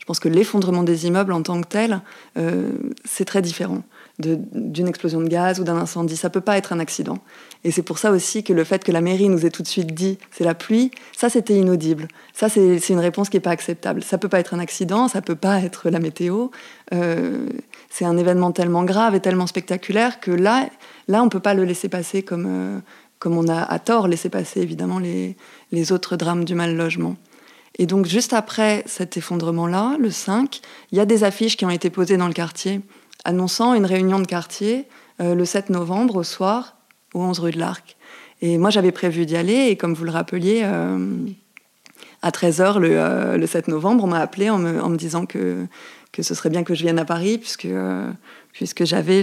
je 0.09 0.13
pense 0.13 0.21
que 0.21 0.29
l'effondrement 0.31 0.85
des 0.85 1.07
immeubles 1.07 1.35
en 1.35 1.43
tant 1.43 1.61
que 1.61 1.67
tel, 1.67 2.01
euh, 2.39 2.73
c'est 3.05 3.27
très 3.27 3.43
différent 3.43 3.83
d'une 4.19 4.89
explosion 4.89 5.21
de 5.21 5.29
gaz 5.29 5.61
ou 5.61 5.65
d'un 5.65 5.77
incendie. 5.77 6.17
Ça 6.17 6.31
peut 6.31 6.41
pas 6.41 6.57
être 6.57 6.73
un 6.73 6.81
accident. 6.81 7.19
Et 7.63 7.71
c'est 7.71 7.83
pour 7.83 7.99
ça 7.99 8.11
aussi 8.11 8.43
que 8.43 8.53
le 8.53 8.65
fait 8.65 8.83
que 8.83 8.91
la 8.91 9.01
mairie 9.01 9.29
nous 9.29 9.45
ait 9.45 9.51
tout 9.51 9.63
de 9.63 9.69
suite 9.69 9.95
dit 9.95 10.19
c'est 10.31 10.45
la 10.45 10.55
pluie, 10.55 10.91
ça 11.15 11.29
c'était 11.29 11.55
inaudible. 11.55 12.09
Ça 12.33 12.49
c'est 12.49 12.89
une 12.89 12.99
réponse 13.01 13.29
qui 13.29 13.37
est 13.37 13.41
pas 13.41 13.51
acceptable. 13.51 14.03
Ça 14.03 14.17
peut 14.17 14.31
pas 14.31 14.41
être 14.41 14.55
un 14.55 14.61
accident, 14.61 15.09
ça 15.09 15.21
peut 15.21 15.37
pas 15.37 15.61
être 15.61 15.91
la 15.91 16.01
météo. 16.01 16.49
Euh, 16.95 17.47
c'est 17.91 18.07
un 18.07 18.17
événement 18.17 18.51
tellement 18.51 18.85
grave 18.85 19.15
et 19.15 19.21
tellement 19.21 19.47
spectaculaire 19.47 20.21
que 20.21 20.31
là, 20.31 20.69
là 21.07 21.23
on 21.23 21.29
peut 21.29 21.39
pas 21.39 21.53
le 21.53 21.65
laisser 21.65 21.91
passer 21.91 22.23
comme, 22.23 22.47
euh, 22.49 22.81
comme 23.19 23.37
on 23.37 23.49
a 23.49 23.63
à 23.63 23.79
tort 23.79 24.09
laissé 24.09 24.29
passer 24.29 24.61
évidemment 24.61 24.99
les, 24.99 25.37
les 25.73 25.93
autres 25.93 26.17
drames 26.17 26.45
du 26.45 26.55
mal 26.55 26.77
logement. 26.77 27.17
Et 27.79 27.87
donc, 27.87 28.07
juste 28.07 28.33
après 28.33 28.83
cet 28.87 29.17
effondrement-là, 29.17 29.97
le 30.01 30.11
5, 30.11 30.61
il 30.91 30.99
y 30.99 31.01
a 31.01 31.07
des 31.07 31.23
affiches 31.23 31.57
qui 31.57 31.65
ont 31.65 31.71
été 31.71 31.91
posées 31.91 32.17
dans 32.17 32.27
le 32.27 32.35
quartier 32.35 32.81
annonçant 33.25 33.75
une 33.75 33.87
réunion 33.87 34.19
de 34.19 34.27
quartier 34.27 34.87
euh, 35.21 35.35
le 35.35 35.45
7 35.45 35.71
novembre 35.71 36.17
au 36.17 36.23
soir, 36.23 36.77
au 37.15 37.21
11 37.21 37.39
rue 37.41 37.51
de 37.51 37.59
l'Arc. 37.59 37.97
Et 38.41 38.59
moi, 38.59 38.71
j'avais 38.71 38.93
prévu 38.93 39.27
d'y 39.27 39.37
aller, 39.37 39.67
et 39.69 39.77
comme 39.77 39.95
vous 39.95 40.05
le 40.05 40.11
rappeliez, 40.11 40.63
euh, 40.63 41.17
à 42.23 42.31
13h 42.31 42.79
le, 42.79 43.37
le, 43.37 43.47
7 43.47 43.69
novembre, 43.69 44.05
on 44.05 44.07
m'a 44.07 44.21
appelé 44.21 44.51
en 44.51 44.59
me, 44.59 44.97
disant 44.97 45.27
que, 45.27 45.67
que 46.13 46.23
ce 46.23 46.35
serait 46.35 46.51
bien 46.51 46.65
que 46.65 46.75
je 46.75 46.83
vienne 46.83 46.99
à 46.99 47.05
Paris, 47.05 47.39
puisque, 47.39 47.67
euh, 47.67 48.11
puisque 48.53 48.85
j'avais 48.85 49.23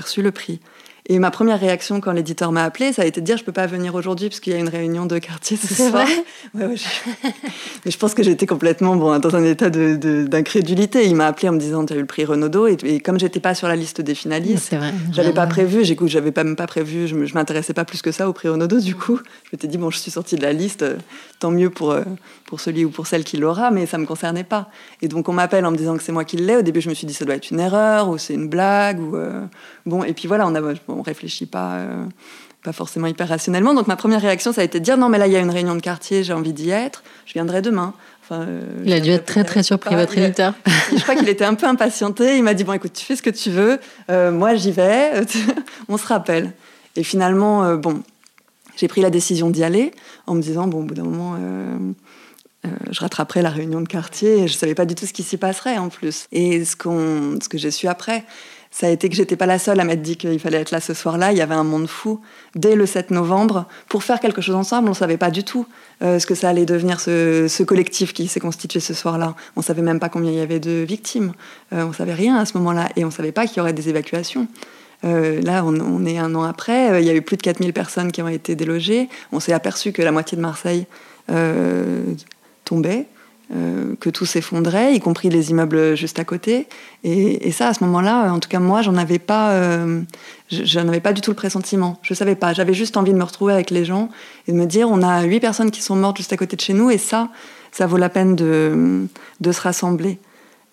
reçu 0.00 0.22
le 0.22 0.32
prix. 0.32 0.60
Et 1.08 1.18
ma 1.18 1.30
première 1.30 1.58
réaction 1.58 2.00
quand 2.00 2.12
l'éditeur 2.12 2.52
m'a 2.52 2.64
appelé, 2.64 2.92
ça 2.92 3.02
a 3.02 3.04
été 3.04 3.20
de 3.20 3.26
dire 3.26 3.36
je 3.36 3.44
peux 3.44 3.52
pas 3.52 3.66
venir 3.66 3.94
aujourd'hui 3.94 4.28
parce 4.28 4.40
qu'il 4.40 4.52
y 4.52 4.56
a 4.56 4.58
une 4.58 4.68
réunion 4.68 5.06
de 5.06 5.18
quartier 5.18 5.56
ce 5.56 5.74
soir. 5.74 5.90
Vrai 5.90 6.06
ouais, 6.54 6.66
ouais, 6.66 6.76
je... 6.76 7.28
Mais 7.84 7.90
je 7.90 7.98
pense 7.98 8.14
que 8.14 8.22
j'étais 8.22 8.46
complètement 8.46 8.96
bon, 8.96 9.18
dans 9.18 9.34
un 9.34 9.44
état 9.44 9.70
d'incrédulité. 9.70 11.02
De, 11.02 11.08
il 11.08 11.16
m'a 11.16 11.26
appelé 11.26 11.48
en 11.48 11.52
me 11.52 11.58
disant 11.58 11.84
tu 11.86 11.94
as 11.94 11.96
eu 11.96 12.00
le 12.00 12.06
prix 12.06 12.24
Renaudot 12.24 12.66
et, 12.66 12.76
et 12.84 13.00
comme 13.00 13.18
j'étais 13.18 13.40
pas 13.40 13.54
sur 13.54 13.68
la 13.68 13.76
liste 13.76 14.00
des 14.00 14.14
finalistes, 14.14 14.74
j'avais 15.12 15.32
pas 15.32 15.46
prévu, 15.46 15.84
j'avais 15.84 16.32
pas 16.32 16.44
même 16.44 16.56
pas 16.56 16.66
prévu, 16.66 17.08
je 17.08 17.34
m'intéressais 17.34 17.74
pas 17.74 17.84
plus 17.84 18.02
que 18.02 18.12
ça 18.12 18.28
au 18.28 18.32
prix 18.32 18.48
Renaudot. 18.48 18.80
Du 18.80 18.94
coup, 18.94 19.18
je 19.44 19.50
m'étais 19.52 19.68
dit 19.68 19.78
bon, 19.78 19.90
je 19.90 19.98
suis 19.98 20.10
sortie 20.10 20.36
de 20.36 20.42
la 20.42 20.52
liste, 20.52 20.84
tant 21.38 21.50
mieux 21.50 21.70
pour 21.70 21.92
euh, 21.92 22.02
pour 22.46 22.60
celui 22.60 22.84
ou 22.84 22.90
pour 22.90 23.06
celle 23.06 23.24
qui 23.24 23.36
l'aura, 23.36 23.70
mais 23.70 23.86
ça 23.86 23.96
me 23.98 24.06
concernait 24.06 24.44
pas. 24.44 24.70
Et 25.02 25.08
donc 25.08 25.28
on 25.28 25.32
m'appelle 25.32 25.64
en 25.64 25.70
me 25.70 25.76
disant 25.76 25.96
que 25.96 26.02
c'est 26.02 26.12
moi 26.12 26.24
qui 26.24 26.36
l'ai. 26.36 26.56
Au 26.56 26.62
début, 26.62 26.80
je 26.80 26.88
me 26.88 26.94
suis 26.94 27.06
dit 27.06 27.14
ça 27.14 27.24
doit 27.24 27.36
être 27.36 27.50
une 27.50 27.60
erreur 27.60 28.08
ou 28.08 28.18
c'est 28.18 28.34
une 28.34 28.48
blague 28.48 29.00
ou 29.00 29.16
euh... 29.16 29.44
bon. 29.86 30.02
Et 30.04 30.12
puis 30.12 30.28
voilà, 30.28 30.46
on 30.46 30.54
a 30.54 30.60
on 30.98 31.02
réfléchit 31.02 31.46
pas, 31.46 31.76
euh, 31.76 32.04
pas 32.62 32.72
forcément 32.72 33.06
hyper 33.06 33.28
rationnellement. 33.28 33.74
Donc 33.74 33.86
ma 33.86 33.96
première 33.96 34.20
réaction, 34.20 34.52
ça 34.52 34.60
a 34.60 34.64
été 34.64 34.78
de 34.80 34.84
dire 34.84 34.96
non, 34.96 35.08
mais 35.08 35.18
là 35.18 35.26
il 35.26 35.32
y 35.32 35.36
a 35.36 35.40
une 35.40 35.50
réunion 35.50 35.74
de 35.74 35.80
quartier, 35.80 36.24
j'ai 36.24 36.32
envie 36.32 36.52
d'y 36.52 36.70
être, 36.70 37.02
je 37.26 37.32
viendrai 37.32 37.62
demain. 37.62 37.94
Enfin, 38.22 38.42
euh, 38.42 38.62
il 38.84 38.92
a 38.92 39.00
dû 39.00 39.10
être 39.10 39.24
très 39.24 39.44
très 39.44 39.62
surpris, 39.62 39.94
votre 39.94 40.16
éditeur. 40.16 40.54
je 40.96 41.02
crois 41.02 41.16
qu'il 41.16 41.28
était 41.28 41.44
un 41.44 41.54
peu 41.54 41.66
impatienté. 41.66 42.36
Il 42.36 42.42
m'a 42.42 42.54
dit 42.54 42.64
bon, 42.64 42.72
écoute, 42.72 42.92
tu 42.92 43.04
fais 43.04 43.16
ce 43.16 43.22
que 43.22 43.30
tu 43.30 43.50
veux, 43.50 43.80
euh, 44.10 44.30
moi 44.30 44.54
j'y 44.54 44.72
vais, 44.72 45.22
on 45.88 45.96
se 45.96 46.06
rappelle. 46.06 46.52
Et 46.96 47.04
finalement, 47.04 47.76
bon, 47.76 48.02
j'ai 48.76 48.88
pris 48.88 49.00
la 49.00 49.10
décision 49.10 49.50
d'y 49.50 49.62
aller 49.62 49.92
en 50.26 50.34
me 50.34 50.42
disant 50.42 50.66
bon, 50.66 50.80
au 50.80 50.82
bout 50.82 50.94
d'un 50.94 51.04
moment. 51.04 51.36
je 52.64 53.00
rattraperai 53.00 53.42
la 53.42 53.50
réunion 53.50 53.80
de 53.80 53.86
quartier 53.86 54.40
et 54.40 54.48
je 54.48 54.54
savais 54.54 54.74
pas 54.74 54.86
du 54.86 54.96
tout 54.96 55.06
ce 55.06 55.12
qui 55.12 55.22
s'y 55.22 55.36
passerait 55.36 55.78
en 55.78 55.88
plus. 55.88 56.26
Et 56.32 56.64
ce, 56.64 56.74
qu'on, 56.74 57.38
ce 57.40 57.48
que 57.48 57.58
j'ai 57.58 57.70
su 57.70 57.86
après, 57.86 58.24
ça 58.70 58.86
a 58.86 58.90
été 58.90 59.08
que 59.08 59.16
j'étais 59.16 59.36
pas 59.36 59.46
la 59.46 59.58
seule 59.58 59.80
à 59.80 59.84
m'être 59.84 60.02
dit 60.02 60.16
qu'il 60.16 60.38
fallait 60.38 60.58
être 60.58 60.70
là 60.70 60.80
ce 60.80 60.94
soir-là. 60.94 61.32
Il 61.32 61.38
y 61.38 61.40
avait 61.40 61.54
un 61.54 61.64
monde 61.64 61.88
fou 61.88 62.20
dès 62.54 62.76
le 62.76 62.86
7 62.86 63.10
novembre 63.10 63.66
pour 63.88 64.04
faire 64.04 64.20
quelque 64.20 64.40
chose 64.40 64.54
ensemble. 64.54 64.88
On 64.88 64.94
savait 64.94 65.16
pas 65.16 65.30
du 65.30 65.42
tout 65.42 65.66
ce 66.00 66.24
que 66.24 66.34
ça 66.34 66.48
allait 66.48 66.66
devenir 66.66 67.00
ce, 67.00 67.62
collectif 67.64 68.12
qui 68.12 68.28
s'est 68.28 68.40
constitué 68.40 68.78
ce 68.78 68.94
soir-là. 68.94 69.34
On 69.56 69.62
savait 69.62 69.82
même 69.82 69.98
pas 69.98 70.08
combien 70.08 70.30
il 70.30 70.38
y 70.38 70.40
avait 70.40 70.60
de 70.60 70.84
victimes. 70.86 71.32
on 71.72 71.92
savait 71.92 72.14
rien 72.14 72.36
à 72.36 72.44
ce 72.44 72.56
moment-là 72.58 72.88
et 72.94 73.04
on 73.04 73.10
savait 73.10 73.32
pas 73.32 73.46
qu'il 73.46 73.58
y 73.58 73.60
aurait 73.60 73.72
des 73.72 73.88
évacuations. 73.88 74.46
Euh, 75.04 75.40
là, 75.40 75.64
on, 75.64 76.04
est 76.04 76.18
un 76.18 76.34
an 76.34 76.42
après, 76.42 76.90
euh, 76.90 77.00
il 77.00 77.06
y 77.06 77.10
a 77.10 77.14
eu 77.14 77.22
plus 77.22 77.36
de 77.36 77.42
4000 77.42 77.72
personnes 77.72 78.12
qui 78.12 78.20
ont 78.22 78.28
été 78.28 78.54
délogées. 78.54 79.08
On 79.32 79.40
s'est 79.40 79.52
aperçu 79.52 79.92
que 79.92 80.02
la 80.02 80.12
moitié 80.12 80.36
de 80.36 80.42
Marseille 80.42 80.86
euh, 83.54 83.94
que 83.98 84.10
tout 84.10 84.26
s'effondrait, 84.26 84.94
y 84.94 85.00
compris 85.00 85.28
les 85.28 85.50
immeubles 85.50 85.96
juste 85.96 86.18
à 86.18 86.24
côté. 86.24 86.68
Et, 87.04 87.50
ça, 87.52 87.68
à 87.68 87.74
ce 87.74 87.82
moment-là, 87.84 88.32
en 88.32 88.38
tout 88.38 88.48
cas 88.48 88.60
moi, 88.60 88.82
j'en 88.82 88.96
avais 88.96 89.18
pas, 89.18 89.84
j'en 90.50 90.88
avais 90.88 91.00
pas 91.00 91.12
du 91.12 91.20
tout 91.20 91.30
le 91.30 91.36
pressentiment. 91.36 91.98
Je 92.02 92.14
savais 92.14 92.34
pas. 92.34 92.52
J'avais 92.52 92.74
juste 92.74 92.96
envie 92.96 93.12
de 93.12 93.18
me 93.18 93.24
retrouver 93.24 93.52
avec 93.52 93.70
les 93.70 93.84
gens 93.84 94.08
et 94.46 94.52
de 94.52 94.56
me 94.56 94.66
dire, 94.66 94.88
on 94.90 95.02
a 95.02 95.22
huit 95.22 95.40
personnes 95.40 95.70
qui 95.70 95.82
sont 95.82 95.96
mortes 95.96 96.16
juste 96.16 96.32
à 96.32 96.36
côté 96.36 96.56
de 96.56 96.60
chez 96.60 96.74
nous, 96.74 96.90
et 96.90 96.98
ça, 96.98 97.28
ça 97.72 97.86
vaut 97.86 97.96
la 97.96 98.08
peine 98.08 98.36
de, 98.36 99.08
se 99.52 99.60
rassembler. 99.60 100.18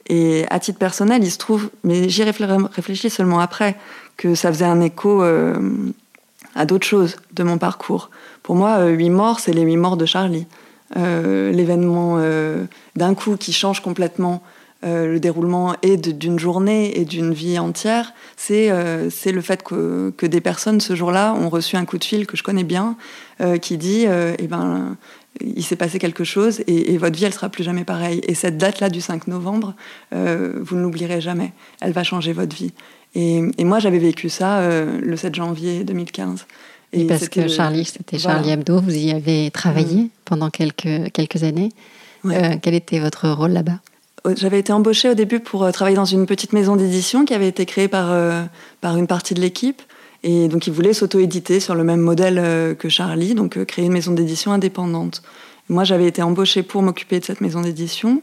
Et 0.10 0.46
à 0.50 0.60
titre 0.60 0.80
personnel, 0.80 1.24
il 1.24 1.32
se 1.32 1.38
trouve, 1.38 1.70
mais 1.84 2.10
j'y 2.10 2.24
réfléchis 2.24 3.10
seulement 3.10 3.40
après, 3.40 3.76
que 4.16 4.36
ça 4.36 4.52
faisait 4.52 4.66
un 4.66 4.82
écho 4.82 5.22
euh, 5.22 5.60
à 6.56 6.66
d'autres 6.66 6.88
choses 6.88 7.18
de 7.34 7.44
mon 7.44 7.58
parcours. 7.58 8.10
Pour 8.42 8.56
moi, 8.56 8.78
euh, 8.80 8.90
huit 8.90 9.10
morts, 9.10 9.40
c'est 9.40 9.54
les 9.54 9.62
huit 9.62 9.78
morts 9.78 9.98
de 9.98 10.06
Charlie. 10.06 10.48
Euh, 10.96 11.52
l'événement 11.52 12.18
d'un 12.96 13.14
coup 13.14 13.36
qui 13.36 13.52
change 13.52 13.82
complètement 13.82 14.42
le 14.84 15.18
déroulement 15.18 15.76
et 15.82 15.98
d'une 15.98 16.40
journée 16.40 16.98
et 17.00 17.04
d'une 17.04 17.34
vie 17.34 17.60
entière, 17.60 18.14
c'est 18.38 18.72
c'est 19.10 19.32
le 19.32 19.42
fait 19.42 19.64
que, 19.64 20.14
que, 20.16 20.26
des 20.26 20.40
personnes 20.40 20.80
ce 20.80 20.96
jour-là 20.96 21.34
ont 21.34 21.50
reçu 21.50 21.76
un 21.76 21.84
coup 21.84 21.98
de 21.98 22.04
fil 22.04 22.26
que 22.26 22.38
je 22.38 22.44
connais 22.44 22.64
bien 22.64 22.96
qui 23.62 23.78
dit 23.78 24.06
eh 24.06 24.48
ben, 24.48 24.96
il 25.42 25.64
s'est 25.64 25.76
passé 25.76 26.00
quelque 26.00 26.24
chose 26.24 26.62
et, 26.68 26.98
votre 26.98 27.18
vie, 27.18 27.26
elle 27.26 27.34
sera 27.34 27.50
plus 27.50 27.64
jamais 27.64 27.84
pareille. 27.84 28.22
Et 28.28 28.36
cette 28.36 28.58
date-là 28.58 28.90
du 28.90 29.02
5 29.02 29.28
novembre, 29.28 29.74
vous 30.12 30.76
ne 30.76 30.82
l'oublierez 30.82 31.22
jamais. 31.22 31.54
Elle 31.82 31.92
va 31.92 32.04
changer 32.04 32.32
votre 32.32 32.56
vie. 32.56 32.72
Et, 33.16 33.64
moi, 33.64 33.80
j'avais 33.80 33.98
vécu 33.98 34.30
ça 34.30 34.60
euh, 34.60 35.00
le 35.02 35.16
7 35.18 35.34
janvier 35.34 35.84
2015. 35.84 36.46
Et 36.94 37.06
parce 37.06 37.30
que 37.30 37.48
Charlie, 37.48 37.86
c'était 37.86 38.18
Charlie 38.18 38.52
Hebdo, 38.52 38.80
vous 38.80 38.96
y 38.96 39.12
avez 39.12 39.52
travaillé 39.52 40.04
mm. 40.04 40.10
pendant 40.26 40.50
quelques, 40.50 41.12
quelques 41.12 41.44
années. 41.44 41.70
Euh, 42.26 42.56
quel 42.62 42.74
était 42.74 43.00
votre 43.00 43.30
rôle 43.30 43.52
là-bas? 43.52 43.80
Euh, 44.26 44.34
J'avais 44.36 44.60
été 44.60 44.74
embauchée 44.74 45.10
au 45.10 45.14
début 45.14 45.40
pour 45.40 45.70
travailler 45.72 45.96
dans 45.96 46.06
une 46.06 46.26
petite 46.26 46.54
maison 46.54 46.76
d'édition 46.76 47.26
qui 47.26 47.34
avait 47.34 47.48
été 47.48 47.66
créée 47.66 47.88
par, 47.88 48.16
par 48.82 48.98
une 48.98 49.08
partie 49.08 49.34
de 49.34 49.42
l'équipe. 49.42 49.82
Et 50.24 50.48
donc, 50.48 50.68
ils 50.68 50.74
voulaient 50.74 50.94
s'auto-éditer 50.94 51.60
sur 51.60 51.76
le 51.76 51.84
même 51.84 52.02
modèle 52.02 52.76
que 52.78 52.90
Charlie, 52.90 53.36
donc 53.36 53.64
créer 53.66 53.86
une 53.86 53.94
maison 53.94 54.14
d'édition 54.14 54.52
indépendante. 54.52 55.22
Moi, 55.70 55.84
j'avais 55.84 56.08
été 56.08 56.22
embauchée 56.22 56.64
pour 56.64 56.82
m'occuper 56.82 57.20
de 57.20 57.26
cette 57.26 57.42
maison 57.42 57.62
d'édition. 57.62 58.22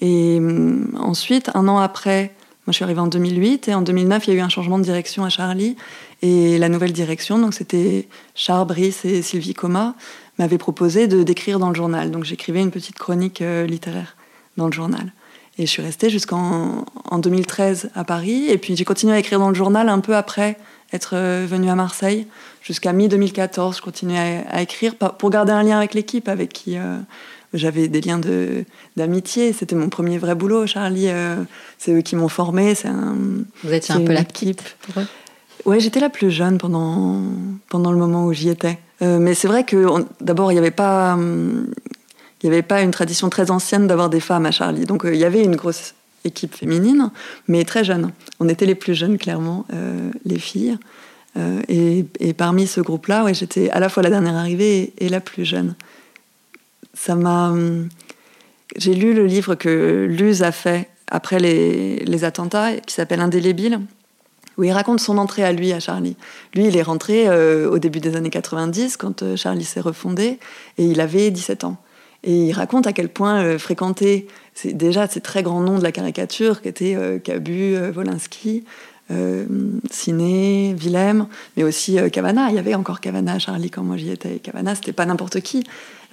Et 0.00 0.38
hum, 0.38 0.96
ensuite, 0.98 1.50
un 1.54 1.68
an 1.68 1.78
après 1.78 2.32
moi, 2.66 2.72
je 2.72 2.78
suis 2.78 2.84
arrivée 2.84 3.00
en 3.00 3.06
2008 3.06 3.68
et 3.68 3.74
en 3.74 3.82
2009, 3.82 4.26
il 4.26 4.34
y 4.34 4.36
a 4.36 4.40
eu 4.40 4.42
un 4.42 4.48
changement 4.48 4.80
de 4.80 4.82
direction 4.82 5.24
à 5.24 5.28
Charlie. 5.28 5.76
Et 6.22 6.58
la 6.58 6.68
nouvelle 6.68 6.92
direction, 6.92 7.38
donc 7.38 7.54
c'était 7.54 8.08
Charles 8.34 8.66
Brice 8.66 9.04
et 9.04 9.22
Sylvie 9.22 9.54
Coma, 9.54 9.94
m'avaient 10.38 10.58
proposé 10.58 11.06
de 11.06 11.22
d'écrire 11.22 11.58
dans 11.58 11.68
le 11.68 11.74
journal. 11.74 12.10
Donc 12.10 12.24
j'écrivais 12.24 12.60
une 12.60 12.70
petite 12.70 12.96
chronique 12.96 13.42
euh, 13.42 13.66
littéraire 13.66 14.16
dans 14.56 14.66
le 14.66 14.72
journal. 14.72 15.12
Et 15.58 15.64
je 15.64 15.70
suis 15.70 15.82
restée 15.82 16.10
jusqu'en 16.10 16.84
en 17.04 17.18
2013 17.18 17.90
à 17.94 18.04
Paris. 18.04 18.46
Et 18.48 18.58
puis 18.58 18.76
j'ai 18.76 18.84
continué 18.84 19.14
à 19.14 19.18
écrire 19.18 19.38
dans 19.38 19.48
le 19.48 19.54
journal 19.54 19.88
un 19.88 20.00
peu 20.00 20.14
après 20.14 20.58
être 20.92 21.14
euh, 21.14 21.46
venue 21.48 21.70
à 21.70 21.74
Marseille. 21.74 22.26
Jusqu'à 22.62 22.92
mi-2014, 22.92 23.76
je 23.76 23.82
continuais 23.82 24.44
à, 24.48 24.62
écrire 24.62 24.94
pour 24.96 25.30
garder 25.30 25.52
un 25.52 25.62
lien 25.62 25.78
avec 25.78 25.94
l'équipe 25.94 26.28
avec 26.28 26.52
qui 26.52 26.76
euh, 26.76 26.98
j'avais 27.54 27.88
des 27.88 28.00
liens 28.00 28.18
de, 28.18 28.64
d'amitié. 28.96 29.52
C'était 29.52 29.76
mon 29.76 29.88
premier 29.88 30.18
vrai 30.18 30.34
boulot, 30.34 30.66
Charlie. 30.66 31.08
Euh, 31.08 31.36
c'est 31.78 31.92
eux 31.92 32.02
qui 32.02 32.16
m'ont 32.16 32.28
formé. 32.28 32.74
C'est 32.74 32.88
un, 32.88 33.16
Vous 33.62 33.72
étiez 33.72 33.94
un 33.94 34.00
peu 34.00 34.12
la 34.12 34.24
petite 34.24 34.76
pour 34.82 35.02
eux 35.02 35.06
Ouais, 35.66 35.80
j'étais 35.80 36.00
la 36.00 36.08
plus 36.08 36.30
jeune 36.30 36.58
pendant, 36.58 37.22
pendant 37.68 37.92
le 37.92 37.98
moment 37.98 38.24
où 38.24 38.32
j'y 38.32 38.48
étais. 38.48 38.78
Euh, 39.02 39.18
mais 39.18 39.34
c'est 39.34 39.48
vrai 39.48 39.64
que 39.64 39.86
d'abord, 40.20 40.50
il 40.50 40.54
n'y 40.54 40.60
avait 40.60 40.70
pas. 40.70 41.18
il 41.18 42.48
n'y 42.48 42.50
avait 42.50 42.62
pas 42.62 42.82
une 42.82 42.92
tradition 42.92 43.28
très 43.28 43.50
ancienne 43.50 43.86
d'avoir 43.86 44.08
des 44.08 44.20
femmes 44.20 44.46
à 44.46 44.50
Charlie. 44.50 44.84
Donc 44.84 45.04
euh, 45.04 45.14
il 45.14 45.20
y 45.20 45.24
avait 45.24 45.42
une 45.42 45.56
grosse 45.56 45.94
équipe 46.24 46.54
féminine, 46.54 47.10
mais 47.48 47.64
très 47.64 47.84
jeune. 47.84 48.12
On 48.40 48.48
était 48.48 48.66
les 48.66 48.74
plus 48.74 48.94
jeunes, 48.94 49.18
clairement, 49.18 49.64
les 50.24 50.40
filles. 50.40 50.76
Et, 51.68 52.04
et, 52.18 52.32
parmi 52.32 52.66
ce 52.66 52.80
groupe-là, 52.80 53.22
ouais, 53.22 53.34
j'étais 53.34 53.70
à 53.70 53.78
la 53.78 53.88
fois 53.88 54.02
la 54.02 54.10
dernière 54.10 54.34
arrivée 54.34 54.92
et 54.98 55.08
la 55.08 55.20
plus 55.20 55.44
jeune 55.44 55.76
ça 56.96 57.14
m'a. 57.14 57.54
J'ai 58.74 58.94
lu 58.94 59.14
le 59.14 59.26
livre 59.26 59.54
que 59.54 60.06
Luz 60.10 60.42
a 60.42 60.50
fait 60.50 60.88
après 61.06 61.38
les, 61.38 62.24
attentats, 62.24 62.74
qui 62.78 62.94
s'appelle 62.94 63.20
Indélébile, 63.20 63.80
où 64.58 64.64
il 64.64 64.72
raconte 64.72 65.00
son 65.00 65.18
entrée 65.18 65.44
à 65.44 65.52
lui, 65.52 65.72
à 65.72 65.80
Charlie. 65.80 66.16
Lui, 66.54 66.66
il 66.66 66.76
est 66.76 66.82
rentré 66.82 67.28
euh, 67.28 67.70
au 67.70 67.78
début 67.78 68.00
des 68.00 68.16
années 68.16 68.30
90, 68.30 68.96
quand 68.96 69.22
euh, 69.22 69.36
Charlie 69.36 69.64
s'est 69.64 69.80
refondé, 69.80 70.38
et 70.78 70.84
il 70.84 71.00
avait 71.00 71.30
17 71.30 71.64
ans. 71.64 71.76
Et 72.24 72.46
il 72.46 72.52
raconte 72.52 72.86
à 72.86 72.92
quel 72.92 73.08
point 73.08 73.42
euh, 73.42 73.58
fréquenter 73.58 74.26
déjà 74.64 75.06
ces 75.06 75.20
très 75.20 75.42
grands 75.42 75.60
noms 75.60 75.78
de 75.78 75.82
la 75.82 75.92
caricature, 75.92 76.62
qui 76.62 76.68
étaient 76.68 77.20
Cabu, 77.22 77.76
Wolinski, 77.94 78.64
Ciné, 79.90 80.74
Willem, 80.78 81.26
mais 81.56 81.62
aussi 81.62 81.98
Cavana. 82.10 82.48
Il 82.48 82.56
y 82.56 82.58
avait 82.58 82.74
encore 82.74 83.00
Cavana 83.00 83.38
Charlie 83.38 83.70
quand 83.70 83.82
moi 83.82 83.98
j'y 83.98 84.10
étais. 84.10 84.38
Cavana, 84.38 84.74
c'était 84.74 84.94
pas 84.94 85.04
n'importe 85.04 85.40
qui. 85.42 85.64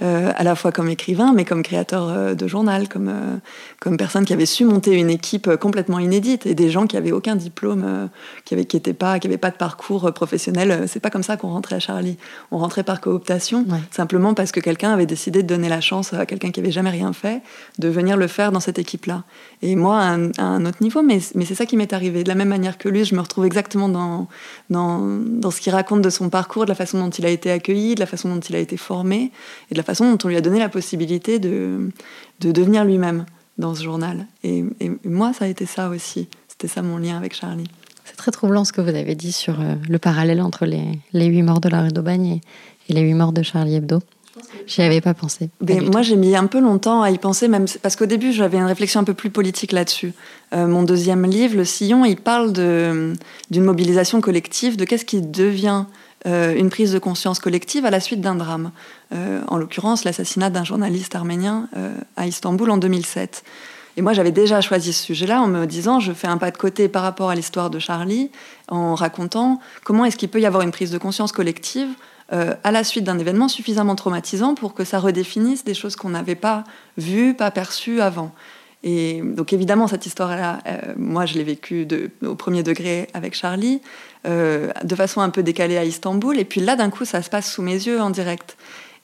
Euh, 0.01 0.31
à 0.35 0.43
la 0.43 0.55
fois 0.55 0.71
comme 0.71 0.89
écrivain, 0.89 1.33
mais 1.35 1.45
comme 1.45 1.61
créateur 1.61 2.09
euh, 2.09 2.33
de 2.33 2.47
journal, 2.47 2.89
comme, 2.89 3.09
euh, 3.09 3.37
comme 3.79 3.95
personne 3.95 4.25
qui 4.25 4.33
avait 4.33 4.47
su 4.47 4.65
monter 4.65 4.93
une 4.93 5.11
équipe 5.11 5.55
complètement 5.57 5.99
inédite 5.99 6.47
et 6.47 6.55
des 6.55 6.71
gens 6.71 6.87
qui 6.87 6.97
avaient 6.97 7.11
aucun 7.11 7.35
diplôme, 7.35 8.09
qui 8.43 8.55
n'avaient 8.55 8.65
qui 8.65 8.79
pas, 8.79 9.19
qui 9.19 9.29
pas 9.37 9.51
de 9.51 9.55
parcours 9.55 10.11
professionnel. 10.13 10.85
C'est 10.87 10.99
pas 10.99 11.11
comme 11.11 11.23
ça 11.23 11.37
qu'on 11.37 11.49
rentrait 11.49 11.75
à 11.75 11.79
Charlie. 11.79 12.17
On 12.51 12.57
rentrait 12.57 12.83
par 12.83 13.01
cooptation, 13.01 13.65
simplement 13.91 14.33
parce 14.33 14.51
que 14.51 14.59
quelqu'un 14.59 14.91
avait 14.91 15.05
décidé 15.05 15.43
de 15.43 15.47
donner 15.47 15.69
la 15.69 15.79
chance 15.79 16.13
à 16.13 16.25
quelqu'un 16.25 16.51
qui 16.51 16.59
avait 16.59 16.71
jamais 16.71 16.89
rien 16.89 17.13
fait 17.13 17.41
de 17.77 17.87
venir 17.87 18.17
le 18.17 18.27
faire 18.27 18.51
dans 18.51 18.59
cette 18.59 18.79
équipe-là. 18.79 19.23
Et 19.61 19.75
moi, 19.75 19.99
à 19.99 20.17
un, 20.39 20.65
autre 20.65 20.81
niveau, 20.81 21.01
mais, 21.01 21.19
mais 21.35 21.45
c'est 21.45 21.55
ça 21.55 21.65
qui 21.65 21.77
m'est 21.77 21.93
arrivé. 21.93 22.23
De 22.23 22.29
la 22.29 22.35
même 22.35 22.49
manière 22.49 22.77
que 22.77 22.89
lui, 22.89 23.05
je 23.05 23.15
me 23.15 23.21
retrouve 23.21 23.45
exactement 23.45 23.89
dans, 23.89 24.27
dans, 24.69 24.99
dans 24.99 25.51
ce 25.51 25.61
qu'il 25.61 25.73
raconte 25.73 26.01
de 26.01 26.09
son 26.09 26.29
parcours, 26.29 26.65
de 26.65 26.69
la 26.69 26.75
façon 26.75 26.99
dont 26.99 27.09
il 27.09 27.25
a 27.25 27.29
été 27.29 27.51
accueilli, 27.51 27.95
de 27.95 27.99
la 27.99 28.05
façon 28.05 28.33
dont 28.33 28.41
il 28.41 28.55
a 28.55 28.59
été 28.59 28.77
formé 28.77 29.31
et 29.69 29.73
de 29.73 29.77
la 29.77 29.83
façon 29.83 29.92
dont 29.99 30.17
on 30.23 30.27
lui 30.27 30.37
a 30.37 30.41
donné 30.41 30.59
la 30.59 30.69
possibilité 30.69 31.39
de, 31.39 31.89
de 32.39 32.51
devenir 32.51 32.85
lui-même 32.85 33.25
dans 33.57 33.75
ce 33.75 33.83
journal. 33.83 34.27
Et, 34.43 34.63
moi, 35.03 35.33
ça 35.33 35.45
a 35.45 35.47
été 35.47 35.65
ça 35.65 35.89
aussi. 35.89 36.27
C'était 36.47 36.67
ça 36.67 36.81
mon 36.81 36.97
lien 36.97 37.17
avec 37.17 37.35
Charlie. 37.35 37.69
C'est 38.05 38.17
très 38.17 38.31
troublant 38.31 38.65
ce 38.65 38.73
que 38.73 38.81
vous 38.81 38.89
avez 38.95 39.15
dit 39.15 39.31
sur 39.31 39.61
euh, 39.61 39.75
le 39.87 39.97
parallèle 39.97 40.41
entre 40.41 40.65
les, 40.65 40.99
les 41.13 41.27
huit 41.27 41.43
morts 41.43 41.61
de 41.61 41.69
la 41.69 41.83
rue 41.83 41.91
d'Aubagne 41.91 42.25
et, 42.25 42.41
et 42.89 42.93
les 42.93 43.01
huit 43.01 43.13
morts 43.13 43.31
de 43.31 43.43
Charlie 43.43 43.75
Hebdo. 43.75 43.99
J'y 44.65 44.81
avais 44.81 45.01
pas 45.01 45.13
pensé. 45.13 45.49
Mais 45.61 45.79
moi, 45.79 46.01
j'ai 46.01 46.15
mis 46.15 46.35
un 46.35 46.47
peu 46.47 46.59
longtemps 46.59 47.01
à 47.01 47.11
y 47.11 47.17
penser, 47.17 47.47
même 47.47 47.65
parce 47.81 47.95
qu'au 47.95 48.05
début, 48.05 48.31
j'avais 48.31 48.57
une 48.57 48.65
réflexion 48.65 49.01
un 49.01 49.03
peu 49.03 49.13
plus 49.13 49.29
politique 49.29 49.71
là-dessus. 49.71 50.13
Euh, 50.53 50.67
mon 50.67 50.83
deuxième 50.83 51.25
livre, 51.25 51.57
Le 51.57 51.65
Sillon, 51.65 52.05
il 52.05 52.17
parle 52.17 52.51
d'une 52.53 53.63
mobilisation 53.63 54.21
collective, 54.21 54.75
de 54.75 54.85
qu'est-ce 54.85 55.05
qui 55.05 55.21
devient 55.21 55.85
euh, 56.25 56.55
une 56.55 56.69
prise 56.69 56.93
de 56.93 56.99
conscience 56.99 57.39
collective 57.39 57.85
à 57.85 57.91
la 57.91 57.99
suite 57.99 58.21
d'un 58.21 58.35
drame. 58.35 58.71
Euh, 59.13 59.41
en 59.47 59.57
l'occurrence, 59.57 60.03
l'assassinat 60.03 60.49
d'un 60.49 60.63
journaliste 60.63 61.15
arménien 61.15 61.69
à 62.15 62.27
Istanbul 62.27 62.71
en 62.71 62.77
2007. 62.77 63.43
Et 63.95 64.01
moi, 64.01 64.13
j'avais 64.13 64.31
déjà 64.31 64.59
choisi 64.61 64.91
ce 64.91 65.03
sujet-là 65.03 65.41
en 65.41 65.47
me 65.47 65.65
disant, 65.65 65.99
je 65.99 66.13
fais 66.13 66.27
un 66.27 66.37
pas 66.37 66.49
de 66.49 66.57
côté 66.57 66.87
par 66.87 67.03
rapport 67.03 67.29
à 67.29 67.35
l'histoire 67.35 67.69
de 67.69 67.77
Charlie, 67.77 68.31
en 68.67 68.95
racontant 68.95 69.59
comment 69.83 70.05
est-ce 70.05 70.17
qu'il 70.17 70.29
peut 70.29 70.41
y 70.41 70.45
avoir 70.45 70.63
une 70.63 70.71
prise 70.71 70.89
de 70.89 70.97
conscience 70.97 71.31
collective 71.31 71.89
euh, 72.31 72.55
à 72.63 72.71
la 72.71 72.83
suite 72.83 73.03
d'un 73.03 73.19
événement 73.19 73.47
suffisamment 73.47 73.95
traumatisant 73.95 74.55
pour 74.55 74.73
que 74.73 74.83
ça 74.83 74.97
redéfinisse 74.97 75.63
des 75.63 75.75
choses 75.75 75.95
qu'on 75.95 76.09
n'avait 76.09 76.35
pas 76.35 76.63
vues, 76.97 77.35
pas 77.35 77.51
perçues 77.51 78.01
avant. 78.01 78.31
Et 78.83 79.21
donc 79.23 79.53
évidemment, 79.53 79.87
cette 79.87 80.05
histoire-là, 80.05 80.59
euh, 80.67 80.93
moi, 80.97 81.25
je 81.25 81.35
l'ai 81.35 81.43
vécue 81.43 81.87
au 82.25 82.35
premier 82.35 82.63
degré 82.63 83.07
avec 83.13 83.33
Charlie, 83.33 83.81
euh, 84.25 84.71
de 84.83 84.95
façon 84.95 85.21
un 85.21 85.29
peu 85.29 85.43
décalée 85.43 85.77
à 85.77 85.85
Istanbul. 85.85 86.37
Et 86.37 86.45
puis 86.45 86.61
là, 86.61 86.75
d'un 86.75 86.89
coup, 86.89 87.05
ça 87.05 87.21
se 87.21 87.29
passe 87.29 87.51
sous 87.51 87.61
mes 87.61 87.73
yeux 87.73 88.01
en 88.01 88.09
direct. 88.09 88.57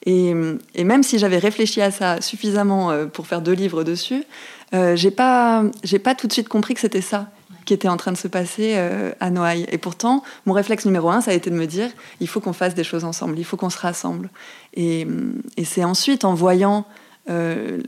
Et, 0.06 0.32
même 0.32 1.02
si 1.02 1.18
j'avais 1.18 1.38
réfléchi 1.38 1.82
à 1.82 1.90
ça 1.90 2.20
suffisamment 2.22 2.90
pour 3.12 3.26
faire 3.26 3.42
deux 3.42 3.52
livres 3.52 3.84
dessus, 3.84 4.24
j'ai 4.72 5.10
pas, 5.10 5.62
j'ai 5.84 5.98
pas 5.98 6.14
tout 6.14 6.26
de 6.26 6.32
suite 6.32 6.48
compris 6.48 6.72
que 6.72 6.80
c'était 6.80 7.02
ça 7.02 7.28
qui 7.70 7.74
était 7.74 7.88
en 7.88 7.96
train 7.96 8.10
de 8.10 8.16
se 8.16 8.26
passer 8.26 8.72
euh, 8.74 9.12
à 9.20 9.30
Noailles. 9.30 9.64
Et 9.70 9.78
pourtant, 9.78 10.24
mon 10.44 10.52
réflexe 10.54 10.86
numéro 10.86 11.08
un, 11.10 11.20
ça 11.20 11.30
a 11.30 11.34
été 11.34 11.50
de 11.50 11.54
me 11.54 11.66
dire, 11.66 11.88
il 12.20 12.26
faut 12.26 12.40
qu'on 12.40 12.52
fasse 12.52 12.74
des 12.74 12.82
choses 12.82 13.04
ensemble, 13.04 13.38
il 13.38 13.44
faut 13.44 13.56
qu'on 13.56 13.70
se 13.70 13.78
rassemble. 13.78 14.28
Et, 14.74 15.06
c'est 15.64 15.84
ensuite, 15.84 16.24
en 16.24 16.34
voyant 16.34 16.84
euh, 17.28 17.78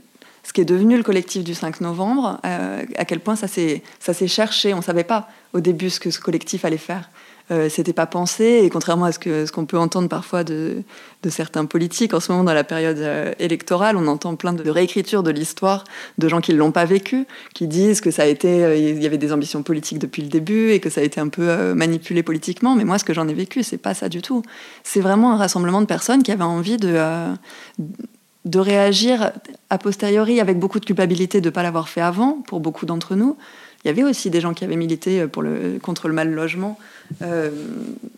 ce 0.53 0.61
qui 0.61 0.61
est 0.61 0.65
devenu 0.65 0.97
le 0.97 1.03
collectif 1.03 1.43
du 1.43 1.55
5 1.55 1.81
novembre, 1.81 2.39
à 2.43 3.05
quel 3.05 3.19
point 3.19 3.35
ça 3.35 3.47
s'est 3.47 3.81
cherché. 4.27 4.75
On 4.75 4.77
ne 4.77 4.83
savait 4.83 5.03
pas 5.03 5.27
au 5.53 5.61
début 5.61 5.89
ce 5.89 5.99
que 5.99 6.11
ce 6.11 6.19
collectif 6.19 6.63
allait 6.63 6.77
faire. 6.77 7.09
Euh, 7.49 7.69
c'était 7.69 7.91
pas 7.91 8.05
pensé, 8.05 8.61
et 8.63 8.69
contrairement 8.69 9.05
à 9.05 9.11
ce 9.11 9.51
qu'on 9.51 9.65
peut 9.65 9.79
entendre 9.79 10.07
parfois 10.07 10.43
de, 10.43 10.83
certains 11.27 11.65
politiques, 11.65 12.13
en 12.13 12.19
ce 12.19 12.31
moment 12.31 12.43
dans 12.43 12.53
la 12.53 12.63
période 12.63 12.99
euh, 12.99 13.33
électorale, 13.39 13.97
on 13.97 14.05
entend 14.05 14.35
plein 14.35 14.53
de, 14.53 14.69
réécritures 14.69 15.23
de 15.23 15.31
l'histoire 15.31 15.85
de 16.19 16.27
gens 16.29 16.39
qui 16.39 16.53
ne 16.53 16.57
l'ont 16.57 16.71
pas 16.71 16.85
vécu, 16.85 17.25
qui 17.55 17.67
disent 17.67 17.99
que 17.99 18.11
ça 18.11 18.21
a 18.21 18.25
été, 18.27 18.63
euh, 18.63 18.77
il 18.77 19.01
y 19.01 19.07
avait 19.07 19.17
des 19.17 19.33
ambitions 19.33 19.63
politiques 19.63 19.97
depuis 19.97 20.21
le 20.21 20.29
début 20.29 20.69
et 20.69 20.79
que 20.79 20.91
ça 20.91 21.01
a 21.01 21.03
été 21.03 21.19
un 21.19 21.29
peu 21.29 21.73
manipulé 21.73 22.21
politiquement. 22.21 22.75
Mais 22.75 22.85
moi, 22.85 22.99
ce 22.99 23.03
que 23.03 23.13
j'en 23.13 23.27
ai 23.27 23.33
vécu, 23.33 23.63
c'est 23.63 23.77
pas 23.77 23.95
ça 23.95 24.07
du 24.07 24.21
tout. 24.21 24.43
C'est 24.83 25.01
vraiment 25.01 25.33
un 25.33 25.37
rassemblement 25.37 25.81
de 25.81 25.87
personnes 25.87 26.21
qui 26.21 26.31
avaient 26.31 26.43
envie 26.43 26.77
de 26.77 26.95
réagir 28.59 29.31
a 29.69 29.77
posteriori 29.77 30.39
avec 30.39 30.59
beaucoup 30.59 30.79
de 30.79 30.85
culpabilité 30.85 31.41
de 31.41 31.47
ne 31.47 31.51
pas 31.51 31.63
l'avoir 31.63 31.89
fait 31.89 32.01
avant, 32.01 32.43
pour 32.47 32.59
beaucoup 32.59 32.85
d'entre 32.85 33.15
nous. 33.15 33.37
Il 33.83 33.87
y 33.87 33.91
avait 33.91 34.03
aussi 34.03 34.29
des 34.29 34.39
gens 34.39 34.53
qui 34.53 34.63
avaient 34.63 34.77
milité 34.77 35.27
pour 35.27 35.41
le, 35.41 35.77
contre 35.81 36.07
le 36.07 36.13
mal 36.13 36.31
logement 36.31 36.77
euh, 37.21 37.49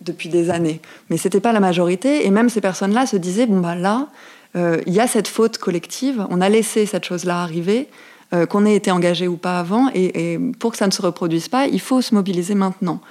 depuis 0.01 0.29
des 0.29 0.51
années. 0.51 0.79
Mais 1.09 1.17
ce 1.17 1.27
n'était 1.27 1.39
pas 1.39 1.51
la 1.51 1.59
majorité. 1.59 2.25
Et 2.25 2.29
même 2.29 2.49
ces 2.49 2.61
personnes-là 2.61 3.07
se 3.07 3.17
disaient, 3.17 3.47
bon, 3.47 3.59
bah 3.59 3.73
là, 3.73 4.07
euh, 4.55 4.79
il 4.85 4.93
y 4.93 4.99
a 4.99 5.07
cette 5.07 5.27
faute 5.27 5.57
collective, 5.57 6.25
on 6.29 6.39
a 6.39 6.49
laissé 6.49 6.85
cette 6.85 7.03
chose-là 7.03 7.41
arriver, 7.41 7.87
euh, 8.33 8.45
qu'on 8.45 8.65
ait 8.65 8.75
été 8.75 8.91
engagé 8.91 9.27
ou 9.27 9.37
pas 9.37 9.59
avant, 9.59 9.89
et, 9.95 10.39
pour 10.59 10.71
que 10.71 10.77
ça 10.77 10.85
ne 10.85 10.91
se 10.91 11.01
reproduise 11.01 11.49
pas, 11.49 11.65
il 11.65 11.81
faut 11.81 12.01
se 12.01 12.13
mobiliser 12.13 12.55
maintenant. 12.55 13.01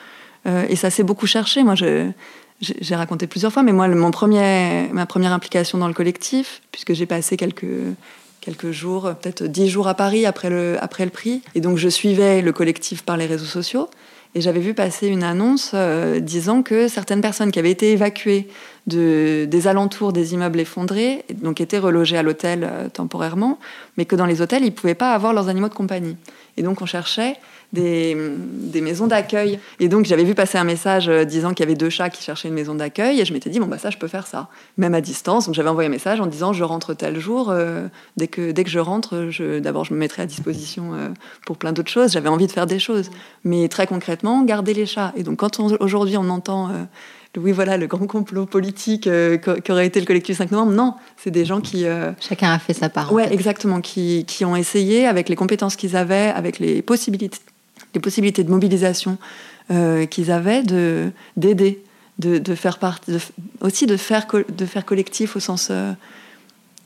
et 0.46 0.76
ça 0.76 0.90
s'est 0.90 1.04
beaucoup 1.04 1.26
cherché. 1.26 1.64
Moi, 1.64 1.74
j'ai 2.80 2.94
raconté 2.94 3.26
plusieurs 3.26 3.52
fois, 3.52 3.62
mais 3.62 3.72
moi, 3.72 3.88
mon 3.88 4.10
premier, 4.10 4.88
ma 4.92 5.06
première 5.06 5.32
implication 5.32 5.78
dans 5.78 5.88
le 5.88 5.94
collectif, 5.94 6.62
puisque 6.72 6.94
j'ai 6.94 7.06
passé 7.06 7.36
quelques, 7.36 7.64
quelques 8.40 8.70
jours, 8.70 9.12
peut-être 9.20 9.44
dix 9.44 9.68
jours 9.68 9.88
à 9.88 9.94
Paris 9.94 10.26
après 10.26 10.50
le, 10.50 10.76
après 10.80 11.04
le 11.04 11.10
prix, 11.10 11.42
et 11.54 11.60
donc 11.60 11.78
je 11.78 11.88
suivais 11.88 12.42
le 12.42 12.52
collectif 12.52 13.02
par 13.02 13.16
les 13.16 13.26
réseaux 13.26 13.44
sociaux. 13.44 13.88
Et 14.36 14.40
j'avais 14.40 14.60
vu 14.60 14.74
passer 14.74 15.06
une 15.06 15.22
annonce 15.22 15.72
euh, 15.74 16.18
disant 16.18 16.62
que 16.64 16.88
certaines 16.88 17.20
personnes 17.20 17.52
qui 17.52 17.60
avaient 17.60 17.70
été 17.70 17.92
évacuées 17.92 18.48
de, 18.86 19.46
des 19.48 19.68
alentours 19.68 20.12
des 20.12 20.34
immeubles 20.34 20.60
effondrés, 20.60 21.24
donc 21.42 21.60
étaient 21.60 21.78
relogées 21.78 22.18
à 22.18 22.22
l'hôtel 22.22 22.68
euh, 22.70 22.88
temporairement, 22.88 23.58
mais 23.96 24.04
que 24.04 24.16
dans 24.16 24.26
les 24.26 24.42
hôtels, 24.42 24.62
ils 24.62 24.66
ne 24.66 24.70
pouvaient 24.70 24.94
pas 24.94 25.12
avoir 25.12 25.32
leurs 25.32 25.48
animaux 25.48 25.68
de 25.68 25.74
compagnie. 25.74 26.16
Et 26.56 26.62
donc 26.62 26.82
on 26.82 26.86
cherchait 26.86 27.36
des, 27.72 28.14
maisons 28.80 29.08
d'accueil. 29.08 29.58
Et 29.80 29.88
donc 29.88 30.04
j'avais 30.04 30.22
vu 30.22 30.34
passer 30.34 30.58
un 30.58 30.64
message 30.64 31.08
euh, 31.08 31.24
disant 31.24 31.50
qu'il 31.50 31.60
y 31.60 31.68
avait 31.68 31.74
deux 31.74 31.90
chats 31.90 32.10
qui 32.10 32.22
cherchaient 32.22 32.48
une 32.48 32.54
maison 32.54 32.74
d'accueil, 32.74 33.20
et 33.20 33.24
je 33.24 33.32
m'étais 33.32 33.50
dit, 33.50 33.58
bon, 33.58 33.66
bah 33.66 33.78
ça, 33.78 33.90
je 33.90 33.98
peux 33.98 34.06
faire 34.06 34.26
ça, 34.26 34.48
même 34.76 34.94
à 34.94 35.00
distance. 35.00 35.46
Donc 35.46 35.54
j'avais 35.54 35.70
envoyé 35.70 35.88
un 35.88 35.92
message 35.92 36.20
en 36.20 36.26
disant, 36.26 36.52
je 36.52 36.62
rentre 36.62 36.94
tel 36.94 37.18
jour, 37.18 37.52
dès, 38.16 38.28
que, 38.28 38.52
dès 38.52 38.64
que 38.64 38.70
je 38.70 38.78
rentre, 38.78 39.30
d'abord 39.60 39.84
je 39.84 39.94
me 39.94 39.98
mettrai 39.98 40.22
à 40.22 40.26
disposition 40.26 40.92
pour 41.46 41.56
plein 41.56 41.72
d'autres 41.72 41.90
choses. 41.90 42.12
J'avais 42.12 42.28
envie 42.28 42.46
de 42.46 42.52
faire 42.52 42.66
des 42.66 42.78
choses. 42.78 43.10
Mais 43.44 43.68
très 43.68 43.86
concrètement, 43.86 44.42
garder 44.42 44.74
les 44.74 44.86
chats. 44.86 45.12
Et 45.16 45.22
donc, 45.22 45.38
quand 45.38 45.60
aujourd'hui 45.80 46.16
on 46.16 46.28
entend, 46.30 46.68
euh, 46.68 46.84
oui, 47.36 47.52
voilà, 47.52 47.76
le 47.76 47.86
grand 47.86 48.06
complot 48.06 48.46
politique 48.46 49.06
euh, 49.06 49.38
qu'aurait 49.38 49.86
été 49.86 50.00
le 50.00 50.06
collectif 50.06 50.38
5 50.38 50.50
novembre, 50.50 50.72
non, 50.72 50.94
c'est 51.16 51.30
des 51.30 51.44
gens 51.44 51.60
qui. 51.60 51.86
Euh, 51.86 52.12
Chacun 52.20 52.52
a 52.52 52.58
fait 52.58 52.74
sa 52.74 52.88
part. 52.88 53.12
Ouais, 53.12 53.32
exactement, 53.32 53.80
qui, 53.80 54.24
qui, 54.26 54.44
ont 54.44 54.56
essayé, 54.56 55.06
avec 55.06 55.28
les 55.28 55.36
compétences 55.36 55.76
qu'ils 55.76 55.96
avaient, 55.96 56.32
avec 56.34 56.58
les 56.58 56.82
possibilités, 56.82 57.38
les 57.94 58.00
possibilités 58.00 58.44
de 58.44 58.50
mobilisation 58.50 59.18
qu'ils 60.10 60.30
avaient, 60.30 60.62
de, 60.62 61.10
d'aider, 61.38 61.82
de, 62.18 62.36
de, 62.36 62.54
faire 62.54 62.78
partie, 62.78 63.12
aussi 63.62 63.86
de 63.86 63.96
faire, 63.96 64.26
de 64.46 64.66
faire 64.66 64.84
collectif 64.84 65.36
au 65.36 65.40
sens. 65.40 65.72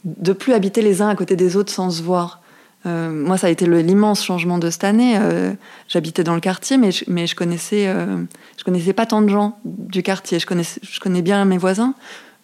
de 0.05 0.33
plus 0.33 0.53
habiter 0.53 0.81
les 0.81 1.03
uns 1.03 1.09
à 1.09 1.17
côté 1.17 1.35
des 1.35 1.57
autres 1.57 1.73
sans 1.73 1.91
se 1.91 2.03
voir. 2.03 2.41
Euh, 2.89 3.11
moi, 3.11 3.37
ça 3.37 3.49
a 3.49 3.51
été 3.51 3.67
l'immense 3.67 4.25
changement 4.25 4.59
de 4.59 4.71
cette 4.71 4.85
année. 4.85 5.17
Euh, 5.21 5.53
j'habitais 5.89 6.25
dans 6.25 6.35
le 6.35 6.41
quartier, 6.41 6.79
mais 6.79 6.93
je, 6.93 7.05
mais 7.09 7.27
je 7.27 7.35
connaissais, 7.35 7.87
euh, 7.89 8.23
je 8.57 8.65
connaissais 8.65 8.93
pas 8.93 9.07
tant 9.07 9.21
de 9.23 9.29
gens 9.29 9.59
du 9.65 10.03
quartier. 10.03 10.39
Je 10.39 10.47
connaissais, 10.47 10.81
je 10.83 11.01
connais 11.01 11.23
bien 11.23 11.45
mes 11.45 11.59
voisins 11.59 11.95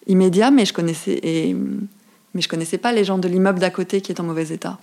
immédiats, 0.07 0.51
mais 0.51 0.65
je 0.65 0.73
connaissais, 0.73 1.19
et, 1.23 1.55
mais 2.33 2.41
je 2.41 2.47
connaissais 2.47 2.77
pas 2.77 2.91
les 2.91 3.03
gens 3.03 3.17
de 3.17 3.27
l'immeuble 3.27 3.59
d'à 3.59 3.71
côté 3.71 4.01
qui 4.01 4.11
est 4.11 4.19
en 4.19 4.23
mauvais 4.23 4.49
état. 4.49 4.77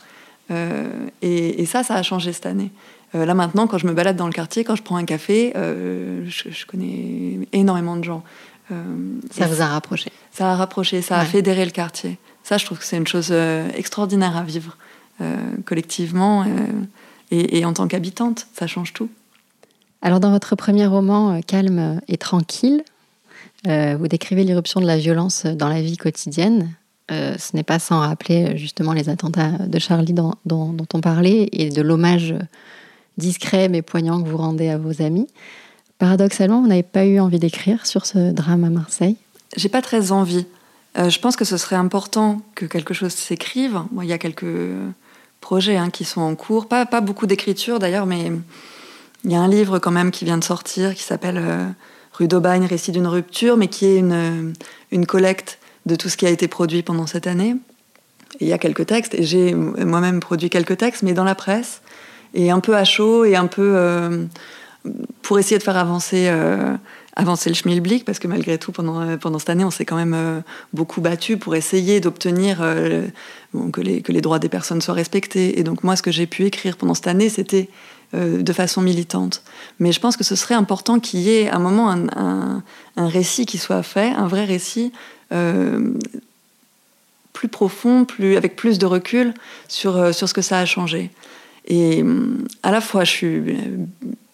Et, 1.23 1.65
ça, 1.65 1.83
ça 1.83 1.95
a 1.95 2.03
changé 2.03 2.31
cette 2.35 2.45
année. 2.45 2.71
là 3.15 3.33
maintenant, 3.33 3.67
quand 3.67 3.79
je 3.79 3.87
me 3.87 3.95
balade 3.95 4.17
dans 4.17 4.27
le 4.27 4.35
quartier, 4.35 4.65
quand 4.65 4.77
je 4.77 4.83
prends 4.83 4.97
un 4.97 5.07
café, 5.07 5.51
je, 5.55 6.67
connais 6.67 7.39
énormément 7.55 7.97
de 7.97 8.05
gens. 8.05 8.23
ça 9.31 9.47
vous 9.47 9.63
a 9.63 9.67
rapproché 9.67 10.13
Ça 10.31 10.51
a 10.51 10.57
rapproché, 10.57 11.01
ça 11.01 11.19
a 11.19 11.25
fédéré 11.25 11.65
le 11.65 11.71
quartier. 11.71 12.19
Ça, 12.43 12.59
je 12.59 12.67
trouve 12.67 12.81
que 12.81 12.85
c'est 12.85 12.99
une 12.99 13.07
chose 13.07 13.33
extraordinaire 13.75 14.37
à 14.37 14.43
vivre. 14.43 14.77
Euh, 15.23 15.37
collectivement 15.65 16.43
euh, 16.43 16.47
et, 17.31 17.65
en 17.65 17.73
tant 17.73 17.87
qu'habitante. 17.87 18.47
Ça 18.55 18.67
change 18.67 18.93
tout. 18.93 19.09
Alors 20.01 20.19
dans 20.19 20.31
votre 20.31 20.57
premier 20.57 20.87
roman, 20.87 21.35
euh, 21.35 21.41
Calme 21.47 22.01
et 22.09 22.17
tranquille, 22.17 22.83
vous 23.65 24.09
décrivez 24.09 24.43
l'irruption 24.43 24.81
de 24.81 24.87
la 24.87 24.97
violence 24.97 25.47
dans 25.47 25.69
la 25.69 25.81
vie 25.81 25.97
quotidienne. 25.97 26.75
ce 27.09 27.55
n'est 27.55 27.63
pas 27.63 27.79
sans 27.79 28.01
rappeler 28.01 28.57
justement 28.59 28.93
les 28.93 29.09
attentats 29.09 29.51
de 29.53 29.79
Charlie 29.79 30.15
dont, 30.15 30.35
dont 30.45 30.75
on 30.93 31.01
parlait 31.01 31.49
et 31.53 31.71
de 31.71 31.81
l'hommage 31.81 32.35
discret 33.19 33.69
mais 33.69 33.81
poignant 33.81 34.21
que 34.21 34.29
vous 34.29 34.37
rendez 34.37 34.69
à 34.69 34.79
vos 34.79 35.01
amis. 35.01 35.29
Paradoxalement, 35.99 36.61
vous 36.61 36.67
n'avez 36.67 36.83
pas 36.83 37.07
eu 37.07 37.21
envie 37.21 37.39
d'écrire 37.39 37.87
sur 37.87 38.05
ce 38.05 38.33
drame 38.33 38.65
à 38.65 38.71
Marseille? 38.71 39.17
J'ai 39.57 39.69
pas 39.69 39.83
très 39.83 40.11
envie. 40.11 40.45
je 40.97 41.19
pense 41.21 41.37
que 41.37 41.45
ce 41.45 41.57
serait 41.57 41.77
important 41.77 42.43
que 42.57 42.67
quelque 42.67 42.95
chose 42.95 43.13
s'écrive. 43.13 43.81
il 44.03 44.09
y 44.09 44.13
a 44.13 44.19
quelques 44.19 44.45
projets 45.43 45.77
hein, 45.77 45.91
qui 45.91 46.07
sont 46.07 46.23
en 46.23 46.35
cours. 46.35 46.67
Pas, 46.67 46.87
pas 46.87 47.03
beaucoup 47.03 47.27
d'écriture 47.27 47.79
d'ailleurs, 47.79 48.07
mais 48.07 48.33
il 49.25 49.31
y 49.31 49.35
a 49.35 49.41
un 49.41 49.49
livre 49.49 49.79
quand 49.79 49.91
même 49.91 50.11
qui 50.11 50.25
vient 50.25 50.39
de 50.39 50.45
sortir 50.45 50.95
qui 50.95 51.03
s'appelle 51.03 51.39
euh, 51.39 51.67
Rue 52.15 52.29
d'Aubagne, 52.29 52.65
récit 52.65 52.93
d'une 52.93 53.07
rupture, 53.07 53.59
mais 53.59 53.69
qui 53.69 53.87
est 53.87 53.99
une, 53.99 54.55
une 54.91 55.07
collecte 55.07 55.59
de 55.85 55.97
tout 55.97 56.09
ce 56.09 56.17
qui 56.17 56.27
a 56.27 56.31
été 56.31 56.49
produit 56.49 56.83
pendant 56.83 57.07
cette 57.07 57.27
année. 57.27 57.57
il 58.41 58.49
y 58.49 58.53
a 58.53 58.59
quelques 58.59 58.87
textes, 58.87 59.15
et 59.15 59.23
j'ai 59.23 59.55
moi-même 59.55 60.21
produit 60.21 60.49
quelques 60.49 60.79
textes, 60.79 61.03
mais 61.03 61.13
dans 61.13 61.25
la 61.25 61.35
presse, 61.35 61.83
et 62.35 62.51
un 62.51 62.61
peu 62.61 62.77
à 62.77 62.85
chaud, 62.85 63.25
et 63.25 63.35
un 63.35 63.47
peu 63.47 63.73
euh, 63.77 64.25
pour 65.23 65.39
essayer 65.39 65.59
de 65.59 65.63
faire 65.63 65.77
avancer 65.77 66.27
euh, 66.29 66.75
avancer 67.15 67.51
le 67.51 67.55
schmilblick, 67.55 68.05
parce 68.05 68.19
que 68.19 68.27
malgré 68.27 68.59
tout, 68.59 68.73
pendant, 68.73 69.01
euh, 69.01 69.17
pendant 69.17 69.39
cette 69.39 69.51
année, 69.51 69.65
on 69.65 69.71
s'est 69.71 69.85
quand 69.85 69.97
même 69.97 70.15
euh, 70.15 70.41
beaucoup 70.73 71.01
battu 71.01 71.37
pour 71.37 71.55
essayer 71.55 72.01
d'obtenir 72.01 72.59
euh, 72.63 73.07
que, 73.73 73.81
les, 73.81 74.01
que 74.01 74.13
les 74.13 74.21
droits 74.21 74.39
des 74.39 74.49
personnes 74.49 74.81
soient 74.81 74.95
respectés. 74.95 75.59
Et 75.59 75.63
donc 75.63 75.85
moi, 75.85 75.97
ce 75.97 76.03
que 76.03 76.11
j'ai 76.11 76.27
pu 76.27 76.45
écrire 76.45 76.77
pendant 76.77 76.95
cette 76.95 77.09
année, 77.09 77.29
c'était 77.29 77.69
de 78.15 78.53
façon 78.53 78.83
militante. 78.83 79.43
Mais 79.79 79.91
je 79.91 79.99
pense 79.99 80.19
que 80.19 80.25
ce 80.25 80.37
serait 80.37 80.55
important 80.55 81.01
qu'il 81.01 81.21
y 81.21 81.31
ait 81.31 81.49
un 81.49 81.59
moment 81.59 81.91
un, 81.91 82.63
un, 82.99 83.09
récit 83.09 83.47
qui 83.47 83.57
soit 83.57 83.83
fait, 83.83 84.11
un 84.11 84.29
vrai 84.29 84.45
récit 84.45 84.93
plus 87.33 87.49
profond, 87.49 88.05
plus, 88.05 88.37
avec 88.37 88.55
plus 88.55 88.79
de 88.79 88.85
recul 88.85 89.33
sur, 89.67 90.15
sur 90.15 90.29
ce 90.29 90.35
que 90.35 90.43
ça 90.43 90.59
a 90.59 90.67
changé. 90.67 91.11
Et 91.67 92.05
à 92.63 92.71
la 92.71 92.83
fois, 92.83 93.05
je 93.05 93.11
suis 93.11 93.57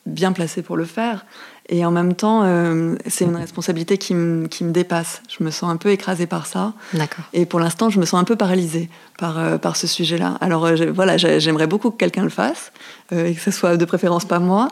bien 0.06 0.32
placée 0.32 0.62
pour 0.62 0.76
le 0.76 0.84
faire, 0.84 1.24
et 1.70 1.84
en 1.84 1.90
même 1.90 2.14
temps, 2.14 2.42
euh, 2.44 2.96
c'est 3.06 3.26
une 3.26 3.36
responsabilité 3.36 3.98
qui, 3.98 4.14
me 4.14 4.70
dépasse. 4.70 5.20
Je 5.28 5.44
me 5.44 5.50
sens 5.50 5.70
un 5.70 5.76
peu 5.76 5.90
écrasée 5.90 6.26
par 6.26 6.46
ça. 6.46 6.72
D'accord. 6.94 7.26
Et 7.34 7.44
pour 7.44 7.60
l'instant, 7.60 7.90
je 7.90 8.00
me 8.00 8.06
sens 8.06 8.18
un 8.18 8.24
peu 8.24 8.36
paralysée 8.36 8.88
par, 9.18 9.38
euh, 9.38 9.58
par 9.58 9.76
ce 9.76 9.86
sujet-là. 9.86 10.38
Alors 10.40 10.64
euh, 10.64 10.90
voilà, 10.92 11.18
j'aimerais 11.18 11.66
beaucoup 11.66 11.90
que 11.90 11.98
quelqu'un 11.98 12.24
le 12.24 12.30
fasse, 12.30 12.72
et 13.12 13.34
que 13.34 13.40
ce 13.40 13.50
soit 13.50 13.76
de 13.76 13.84
préférence 13.84 14.24
pas 14.24 14.38
moi. 14.38 14.68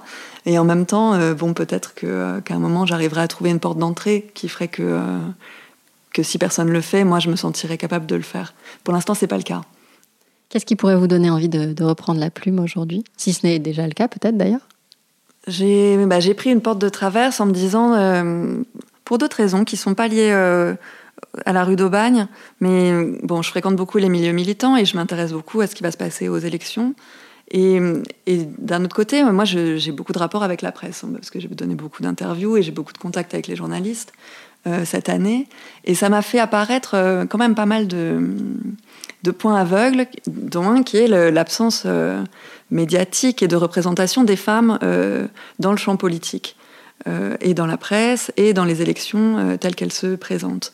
Et 0.47 0.59
en 0.59 0.65
même 0.65 0.87
temps, 0.87 1.19
bon, 1.35 1.53
peut-être 1.53 1.95
qu'à 1.95 2.55
un 2.55 2.59
moment, 2.59 2.87
j'arriverai 2.87 3.23
à 3.23 3.29
trouver 3.29 3.51
une 3.51 3.61
porte 3.61 3.79
d'entrée 3.79 4.31
qui 4.35 4.49
ferait 4.49 4.69
que, 4.69 5.01
que 6.15 6.23
si 6.23 6.39
personne 6.39 6.71
le 6.71 6.81
fait, 6.81 7.05
moi, 7.05 7.19
je 7.19 7.29
me 7.29 7.37
sentirais 7.37 7.77
capable 7.77 8.07
de 8.07 8.15
le 8.15 8.23
faire. 8.23 8.55
Pour 8.85 8.95
l'instant, 8.95 9.15
c'est 9.15 9.27
pas 9.27 9.39
le 9.39 9.43
cas. 9.43 9.63
Qu'est-ce 10.49 10.65
qui 10.65 10.77
pourrait 10.77 10.97
vous 10.97 11.09
donner 11.09 11.31
envie 11.31 11.49
de, 11.49 11.73
de 11.73 11.85
reprendre 11.85 12.21
la 12.21 12.31
plume 12.31 12.61
aujourd'hui? 12.61 13.05
Si 13.17 13.33
ce 13.33 13.45
n'est 13.45 13.59
déjà 13.59 13.87
le 13.87 13.93
cas, 13.93 14.07
peut-être 14.07 14.37
d'ailleurs? 14.37 14.69
Bah, 15.47 16.21
j'ai 16.21 16.35
pris 16.35 16.51
une 16.51 16.61
porte 16.61 16.79
de 16.79 16.89
traverse 16.89 17.41
en 17.41 17.47
me 17.47 17.53
disant, 17.53 17.95
euh, 17.95 18.57
pour 19.05 19.19
d'autres 19.19 19.37
raisons 19.37 19.65
qui 19.65 19.77
ne 19.77 19.81
sont 19.81 19.95
pas 19.95 20.09
liées 20.09 20.31
euh, 20.33 20.75
à 21.45 21.53
la 21.53 21.65
rue 21.65 21.77
d'Aubagne, 21.77 22.27
mais 22.61 22.93
bon, 23.23 23.43
je 23.43 23.51
fréquente 23.51 23.77
beaucoup 23.77 23.99
les 23.99 24.09
milieux 24.09 24.33
militants 24.33 24.77
et 24.77 24.85
je 24.85 24.97
m'intéresse 24.97 25.33
beaucoup 25.33 25.61
à 25.61 25.67
ce 25.67 25.75
qui 25.75 25.83
va 25.83 25.91
se 25.91 25.97
passer 25.97 26.29
aux 26.29 26.39
élections. 26.39 26.95
Et, 27.53 27.79
d'un 28.59 28.85
autre 28.85 28.97
côté, 28.97 29.23
moi, 29.23 29.45
j'ai 29.45 29.93
beaucoup 29.93 30.13
de 30.13 30.19
rapports 30.19 30.43
avec 30.43 30.63
la 30.63 30.73
presse, 30.73 31.05
hein, 31.05 31.11
parce 31.13 31.31
que 31.31 31.39
j'ai 31.39 31.47
donné 31.47 31.77
beaucoup 31.77 32.03
d'interviews 32.03 32.57
et 32.57 32.63
j'ai 32.63 32.73
beaucoup 32.73 32.93
de 32.93 32.99
contacts 32.99 33.35
avec 33.35 33.47
les 33.47 33.55
journalistes 33.55 34.13
euh, 34.67 34.85
cette 34.85 35.09
année. 35.09 35.47
Et 35.85 35.95
ça 35.95 36.09
m'a 36.09 36.23
fait 36.23 36.39
apparaître 36.39 37.25
quand 37.29 37.39
même 37.39 37.55
pas 37.55 37.67
mal 37.67 37.87
de, 37.87 38.21
points 39.39 39.57
aveugles, 39.57 40.07
dont 40.27 40.69
un 40.69 40.83
qui 40.83 40.99
est 40.99 41.09
l'absence 41.09 41.87
médiatique 42.71 43.43
et 43.43 43.49
de 43.49 43.57
représentation 43.57 44.25
des 44.25 44.37
femmes 44.37 44.79
euh, 44.83 45.27
dans 45.59 45.71
le 45.71 45.77
champ 45.77 45.97
politique, 45.97 46.57
euh, 47.07 47.37
et 47.41 47.55
dans 47.55 47.67
la 47.67 47.77
presse, 47.77 48.33
et 48.37 48.53
dans 48.53 48.65
les 48.65 48.83
élections 48.83 49.39
euh, 49.39 49.57
telles 49.57 49.75
qu'elles 49.75 49.93
se 49.93 50.17
présentent. 50.17 50.73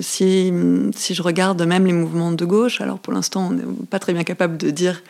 si 0.00 0.52
je 1.14 1.22
regarde 1.22 1.62
même 1.62 1.86
les 1.86 1.92
mouvements 1.92 2.32
de 2.32 2.44
gauche, 2.44 2.80
alors 2.80 2.98
pour 2.98 3.12
l'instant, 3.12 3.48
on 3.48 3.50
n'est 3.50 3.86
pas 3.90 3.98
très 3.98 4.12
bien 4.12 4.24
capable 4.24 4.56
de 4.56 4.70
dire 4.70 5.02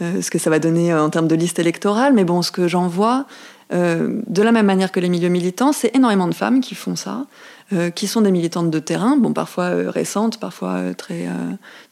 ce 0.00 0.30
que 0.30 0.38
ça 0.38 0.50
va 0.50 0.58
donner 0.58 0.94
en 0.94 1.08
termes 1.10 1.28
de 1.28 1.34
liste 1.34 1.58
électorale, 1.58 2.12
mais 2.12 2.24
bon, 2.24 2.42
ce 2.42 2.50
que 2.50 2.68
j'en 2.68 2.86
vois, 2.86 3.26
de 3.70 4.42
la 4.42 4.52
même 4.52 4.66
manière 4.66 4.92
que 4.92 5.00
les 5.00 5.08
milieux 5.08 5.28
militants, 5.28 5.72
c'est 5.72 5.94
énormément 5.94 6.28
de 6.28 6.34
femmes 6.34 6.60
qui 6.60 6.74
font 6.74 6.96
ça. 6.96 7.26
Euh, 7.72 7.90
qui 7.90 8.06
sont 8.06 8.20
des 8.20 8.30
militantes 8.30 8.70
de 8.70 8.78
terrain, 8.78 9.16
bon, 9.16 9.32
parfois 9.32 9.64
euh, 9.64 9.90
récentes, 9.90 10.38
parfois 10.38 10.74
euh, 10.74 10.94
très 10.94 11.26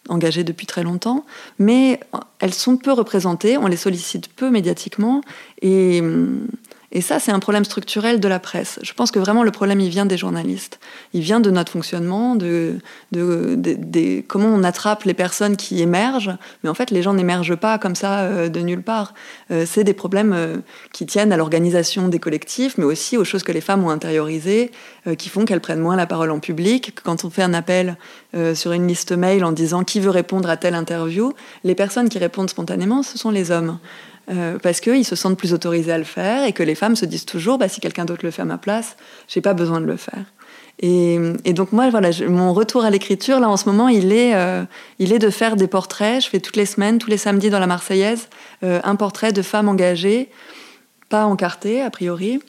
engagées 0.08 0.44
depuis 0.44 0.66
très 0.66 0.84
longtemps, 0.84 1.24
mais 1.58 1.98
elles 2.38 2.54
sont 2.54 2.76
peu 2.76 2.92
représentées, 2.92 3.58
on 3.58 3.66
les 3.66 3.76
sollicite 3.76 4.28
peu 4.28 4.50
médiatiquement, 4.50 5.20
et 5.62 6.00
hum, 6.00 6.46
et 6.94 7.00
ça, 7.00 7.18
c'est 7.18 7.32
un 7.32 7.40
problème 7.40 7.64
structurel 7.64 8.20
de 8.20 8.28
la 8.28 8.38
presse. 8.38 8.78
Je 8.82 8.92
pense 8.92 9.10
que 9.10 9.18
vraiment 9.18 9.42
le 9.42 9.50
problème, 9.50 9.80
il 9.80 9.90
vient 9.90 10.06
des 10.06 10.16
journalistes. 10.16 10.78
Il 11.12 11.22
vient 11.22 11.40
de 11.40 11.50
notre 11.50 11.72
fonctionnement, 11.72 12.36
de, 12.36 12.78
comment 14.28 14.46
on 14.46 14.62
attrape 14.62 15.02
les 15.02 15.12
personnes 15.12 15.56
qui 15.56 15.82
émergent. 15.82 16.36
Mais 16.62 16.70
en 16.70 16.74
fait, 16.74 16.92
les 16.92 17.02
gens 17.02 17.12
n'émergent 17.12 17.56
pas 17.56 17.78
comme 17.78 17.96
ça 17.96 18.20
euh, 18.20 18.48
de 18.48 18.60
nulle 18.60 18.82
part. 18.82 19.12
Euh, 19.50 19.64
c'est 19.66 19.82
des 19.82 19.92
problèmes 19.92 20.32
euh, 20.32 20.58
qui 20.92 21.04
tiennent 21.04 21.32
à 21.32 21.36
l'organisation 21.36 22.06
des 22.06 22.20
collectifs, 22.20 22.78
mais 22.78 22.84
aussi 22.84 23.16
aux 23.16 23.24
choses 23.24 23.42
que 23.42 23.50
les 23.50 23.60
femmes 23.60 23.82
ont 23.82 23.90
intériorisées, 23.90 24.70
qui 25.18 25.28
font 25.28 25.44
qu'elles 25.44 25.60
prennent 25.60 25.80
moins 25.80 25.96
la 25.96 26.06
parole 26.06 26.30
en 26.30 26.38
public. 26.38 26.96
Quand 27.02 27.24
on 27.24 27.30
fait 27.30 27.42
un 27.42 27.52
appel 27.52 27.98
sur 28.54 28.72
une 28.72 28.86
liste 28.86 29.12
mail 29.12 29.44
en 29.44 29.52
disant 29.52 29.84
qui 29.84 30.00
veut 30.00 30.10
répondre 30.10 30.48
à 30.48 30.56
telle 30.56 30.74
interview, 30.74 31.34
les 31.62 31.74
personnes 31.74 32.08
qui 32.08 32.18
répondent 32.18 32.48
spontanément, 32.48 33.02
ce 33.02 33.18
sont 33.18 33.30
les 33.30 33.50
hommes. 33.50 33.78
Euh, 34.30 34.58
parce 34.58 34.80
qu'ils 34.80 35.04
se 35.04 35.16
sentent 35.16 35.36
plus 35.36 35.52
autorisés 35.52 35.92
à 35.92 35.98
le 35.98 36.04
faire 36.04 36.44
et 36.44 36.52
que 36.52 36.62
les 36.62 36.74
femmes 36.74 36.96
se 36.96 37.04
disent 37.04 37.26
toujours 37.26 37.58
bah, 37.58 37.68
si 37.68 37.80
quelqu'un 37.80 38.06
d'autre 38.06 38.24
le 38.24 38.30
fait 38.30 38.40
à 38.40 38.46
ma 38.46 38.56
place, 38.56 38.96
j'ai 39.28 39.42
pas 39.42 39.52
besoin 39.52 39.82
de 39.82 39.86
le 39.86 39.96
faire. 39.96 40.24
Et, 40.80 41.18
donc 41.52 41.72
moi, 41.72 41.88
voilà, 41.90 42.10
mon 42.26 42.52
retour 42.52 42.84
à 42.84 42.90
l'écriture, 42.90 43.38
là 43.38 43.48
en 43.48 43.56
ce 43.56 43.66
moment, 43.68 43.88
il 43.88 44.12
est, 44.12 44.34
euh, 44.34 44.64
il 44.98 45.12
est 45.12 45.18
de 45.18 45.30
faire 45.30 45.56
des 45.56 45.68
portraits. 45.68 46.24
Je 46.24 46.28
fais 46.28 46.40
toutes 46.40 46.56
les 46.56 46.66
semaines, 46.66 46.98
tous 46.98 47.10
les 47.10 47.16
samedis 47.16 47.50
dans 47.50 47.60
la 47.60 47.66
Marseillaise, 47.66 48.28
euh, 48.64 48.80
un 48.82 48.96
portrait 48.96 49.32
de 49.32 49.42
femmes 49.42 49.68
engagées, 49.68 50.30
pas 51.10 51.26
encartées 51.26 51.82
a 51.82 51.90
priori, 51.90 52.40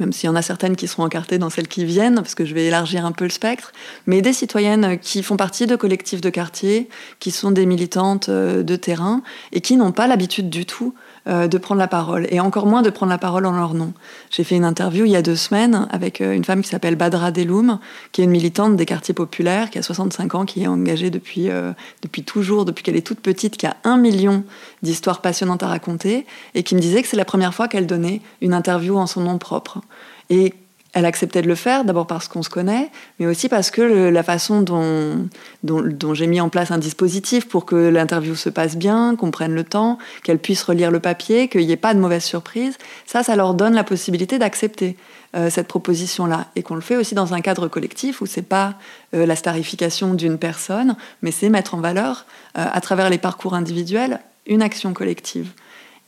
même 0.00 0.12
s'il 0.12 0.26
y 0.26 0.30
en 0.30 0.36
a 0.36 0.42
certaines 0.42 0.76
qui 0.76 0.88
seront 0.88 1.04
encartées 1.04 1.38
dans 1.38 1.50
celles 1.50 1.68
qui 1.68 1.84
viennent, 1.84 2.16
parce 2.16 2.34
que 2.34 2.44
je 2.44 2.54
vais 2.54 2.66
élargir 2.66 3.04
un 3.06 3.12
peu 3.12 3.24
le 3.24 3.30
spectre, 3.30 3.72
mais 4.06 4.22
des 4.22 4.32
citoyennes 4.32 4.98
qui 4.98 5.22
font 5.22 5.36
partie 5.36 5.66
de 5.66 5.76
collectifs 5.76 6.20
de 6.20 6.30
quartier, 6.30 6.88
qui 7.20 7.30
sont 7.30 7.50
des 7.50 7.66
militantes 7.66 8.28
euh, 8.28 8.62
de 8.62 8.76
terrain 8.76 9.22
et 9.52 9.60
qui 9.60 9.76
n'ont 9.76 9.92
pas 9.92 10.06
l'habitude 10.06 10.50
du 10.50 10.66
tout 10.66 10.94
euh, 11.28 11.48
de 11.48 11.58
prendre 11.58 11.78
la 11.78 11.86
parole, 11.86 12.26
et 12.30 12.40
encore 12.40 12.64
moins 12.64 12.80
de 12.80 12.88
prendre 12.88 13.10
la 13.10 13.18
parole 13.18 13.44
en 13.44 13.52
leur 13.52 13.74
nom. 13.74 13.92
J'ai 14.30 14.42
fait 14.42 14.56
une 14.56 14.64
interview 14.64 15.04
il 15.04 15.10
y 15.10 15.16
a 15.16 15.22
deux 15.22 15.36
semaines 15.36 15.86
avec 15.90 16.22
euh, 16.22 16.32
une 16.32 16.44
femme 16.44 16.62
qui 16.62 16.68
s'appelle 16.68 16.96
Badra 16.96 17.30
Deloum, 17.30 17.78
qui 18.12 18.22
est 18.22 18.24
une 18.24 18.30
militante 18.30 18.76
des 18.76 18.86
quartiers 18.86 19.12
populaires, 19.12 19.68
qui 19.68 19.78
a 19.78 19.82
65 19.82 20.34
ans, 20.34 20.44
qui 20.46 20.62
est 20.62 20.66
engagée 20.66 21.10
depuis, 21.10 21.50
euh, 21.50 21.72
depuis 22.02 22.24
toujours, 22.24 22.64
depuis 22.64 22.82
qu'elle 22.82 22.96
est 22.96 23.06
toute 23.06 23.20
petite, 23.20 23.58
qui 23.58 23.66
a 23.66 23.76
un 23.84 23.98
million 23.98 24.44
d'histoires 24.82 25.20
passionnantes 25.20 25.62
à 25.62 25.68
raconter, 25.68 26.24
et 26.54 26.62
qui 26.62 26.74
me 26.74 26.80
disait 26.80 27.02
que 27.02 27.08
c'est 27.08 27.18
la 27.18 27.26
première 27.26 27.52
fois 27.52 27.68
qu'elle 27.68 27.86
donnait 27.86 28.22
une 28.40 28.54
interview 28.54 28.96
en 28.96 29.06
son 29.06 29.20
nom 29.20 29.36
propre. 29.36 29.82
Et 30.30 30.54
elle 30.92 31.06
acceptait 31.06 31.42
de 31.42 31.48
le 31.48 31.54
faire, 31.54 31.84
d'abord 31.84 32.06
parce 32.06 32.26
qu'on 32.26 32.42
se 32.42 32.50
connaît, 32.50 32.90
mais 33.18 33.26
aussi 33.26 33.48
parce 33.48 33.70
que 33.70 33.82
la 33.82 34.22
façon 34.22 34.62
dont, 34.62 36.14
j'ai 36.14 36.26
mis 36.26 36.40
en 36.40 36.48
place 36.48 36.70
un 36.70 36.78
dispositif 36.78 37.48
pour 37.48 37.64
que 37.64 37.76
l'interview 37.76 38.34
se 38.34 38.48
passe 38.48 38.76
bien, 38.76 39.14
qu'on 39.16 39.30
prenne 39.30 39.54
le 39.54 39.64
temps, 39.64 39.98
qu'elle 40.24 40.38
puisse 40.38 40.62
relire 40.62 40.90
le 40.90 41.00
papier, 41.00 41.48
qu'il 41.48 41.64
n'y 41.64 41.72
ait 41.72 41.76
pas 41.76 41.94
de 41.94 42.00
mauvaise 42.00 42.24
surprise, 42.24 42.76
ça, 43.06 43.22
ça 43.22 43.36
leur 43.36 43.54
donne 43.54 43.74
la 43.74 43.84
possibilité 43.84 44.38
d'accepter 44.38 44.96
euh, 45.36 45.48
cette 45.48 45.68
proposition-là. 45.68 46.48
Et 46.56 46.64
qu'on 46.64 46.74
le 46.74 46.80
fait 46.80 46.96
aussi 46.96 47.14
dans 47.14 47.34
un 47.34 47.40
cadre 47.40 47.68
collectif 47.68 48.20
où 48.20 48.26
c'est 48.26 48.42
pas 48.42 48.74
euh, 49.14 49.26
la 49.26 49.36
starification 49.36 50.14
d'une 50.14 50.38
personne, 50.38 50.96
mais 51.22 51.30
c'est 51.30 51.50
mettre 51.50 51.74
en 51.74 51.80
valeur, 51.80 52.26
euh, 52.58 52.66
à 52.68 52.80
travers 52.80 53.10
les 53.10 53.18
parcours 53.18 53.54
individuels, 53.54 54.20
une 54.46 54.60
action 54.60 54.92
collective. 54.92 55.52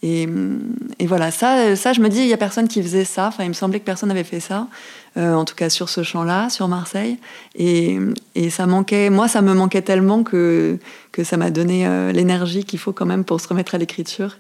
Et, 0.03 0.27
voilà, 1.07 1.31
ça, 1.31 1.77
ça, 1.77 1.93
je 1.93 2.01
me 2.01 2.09
dis, 2.09 2.21
il 2.21 2.27
n'y 2.27 2.33
a 2.33 2.39
personne 2.39 2.67
qui 2.67 2.83
faisait 2.83 3.05
ça. 3.05 3.29
Enfin, 3.29 3.45
il 3.45 3.49
me 3.49 3.55
semblait 3.55 3.79
que 3.79 3.85
personne 3.85 4.09
n'avait 4.09 4.25
fait 4.25 4.41
ça, 4.41 4.67
euh, 5.17 5.35
en 5.35 5.45
tout 5.45 5.55
cas 5.55 5.71
sur 5.71 5.89
ce 5.89 6.03
champ-là, 6.03 6.51
sur 6.51 6.67
Marseille. 6.67 7.19
Et, 7.55 7.99
ça 8.51 8.67
manquait, 8.67 9.11
moi, 9.11 9.29
ça 9.29 9.43
me 9.43 9.55
manquait 9.55 9.83
tellement 9.83 10.25
que, 10.25 10.79
que 11.13 11.23
ça 11.23 11.37
m'a 11.37 11.51
donné 11.51 11.87
euh, 11.87 12.11
l'énergie 12.11 12.65
qu'il 12.65 12.81
faut 12.81 12.93
quand 12.93 13.07
même 13.07 13.25
pour 13.25 13.41
se 13.41 13.47
remettre 13.47 13.75
à 13.77 13.79
l'écriture. 13.79 14.39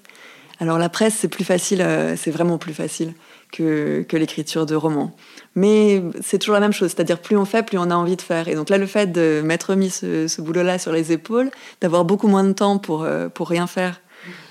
Alors 0.58 0.78
la 0.78 0.88
presse, 0.88 1.14
c'est 1.14 1.28
plus 1.28 1.44
facile, 1.44 1.80
euh, 1.80 2.14
c'est 2.16 2.30
vraiment 2.30 2.58
plus 2.58 2.74
facile 2.74 3.14
que, 3.52 4.04
que 4.08 4.16
l'écriture 4.16 4.66
de 4.66 4.74
romans. 4.74 5.14
Mais 5.54 6.02
c'est 6.22 6.38
toujours 6.38 6.54
la 6.54 6.60
même 6.60 6.72
chose, 6.72 6.92
c'est-à-dire 6.94 7.18
plus 7.18 7.36
on 7.36 7.44
fait, 7.44 7.62
plus 7.62 7.78
on 7.78 7.90
a 7.90 7.94
envie 7.94 8.16
de 8.16 8.22
faire. 8.22 8.48
Et 8.48 8.54
donc 8.54 8.68
là, 8.68 8.78
le 8.78 8.86
fait 8.86 9.10
de 9.10 9.42
m'être 9.44 9.74
mis 9.74 9.90
ce, 9.90 10.28
ce 10.28 10.40
boulot-là 10.42 10.78
sur 10.78 10.92
les 10.92 11.12
épaules, 11.12 11.50
d'avoir 11.80 12.04
beaucoup 12.04 12.28
moins 12.28 12.44
de 12.44 12.52
temps 12.52 12.78
pour, 12.78 13.06
pour 13.34 13.48
rien 13.48 13.66
faire, 13.66 14.00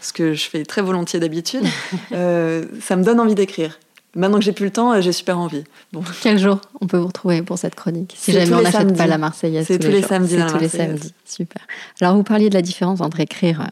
ce 0.01 0.13
que 0.13 0.33
je 0.33 0.49
fais 0.49 0.63
très 0.63 0.81
volontiers 0.81 1.19
d'habitude, 1.19 1.63
euh, 2.11 2.65
ça 2.81 2.95
me 2.95 3.03
donne 3.03 3.19
envie 3.19 3.35
d'écrire. 3.35 3.79
Maintenant 4.15 4.39
que 4.39 4.43
j'ai 4.43 4.51
plus 4.51 4.65
le 4.65 4.71
temps, 4.71 4.99
j'ai 4.99 5.13
super 5.13 5.39
envie. 5.39 5.63
Bon. 5.93 6.03
Quel 6.21 6.37
jour 6.37 6.59
on 6.81 6.87
peut 6.87 6.97
vous 6.97 7.07
retrouver 7.07 7.41
pour 7.43 7.57
cette 7.57 7.75
chronique 7.75 8.13
Si 8.17 8.33
jamais 8.33 8.53
on 8.53 8.61
n'achète 8.61 8.95
pas 8.97 9.07
la 9.07 9.17
Marseillaise. 9.17 9.65
C'est 9.67 9.79
tous, 9.79 9.87
les, 9.87 10.01
samedis. 10.01 10.35
C'est 10.35 10.47
tous 10.47 10.59
les 10.59 10.67
samedis. 10.67 11.13
Super. 11.23 11.61
Alors 12.01 12.15
vous 12.15 12.23
parliez 12.23 12.49
de 12.49 12.53
la 12.53 12.61
différence 12.61 12.99
entre 12.99 13.21
écrire 13.21 13.69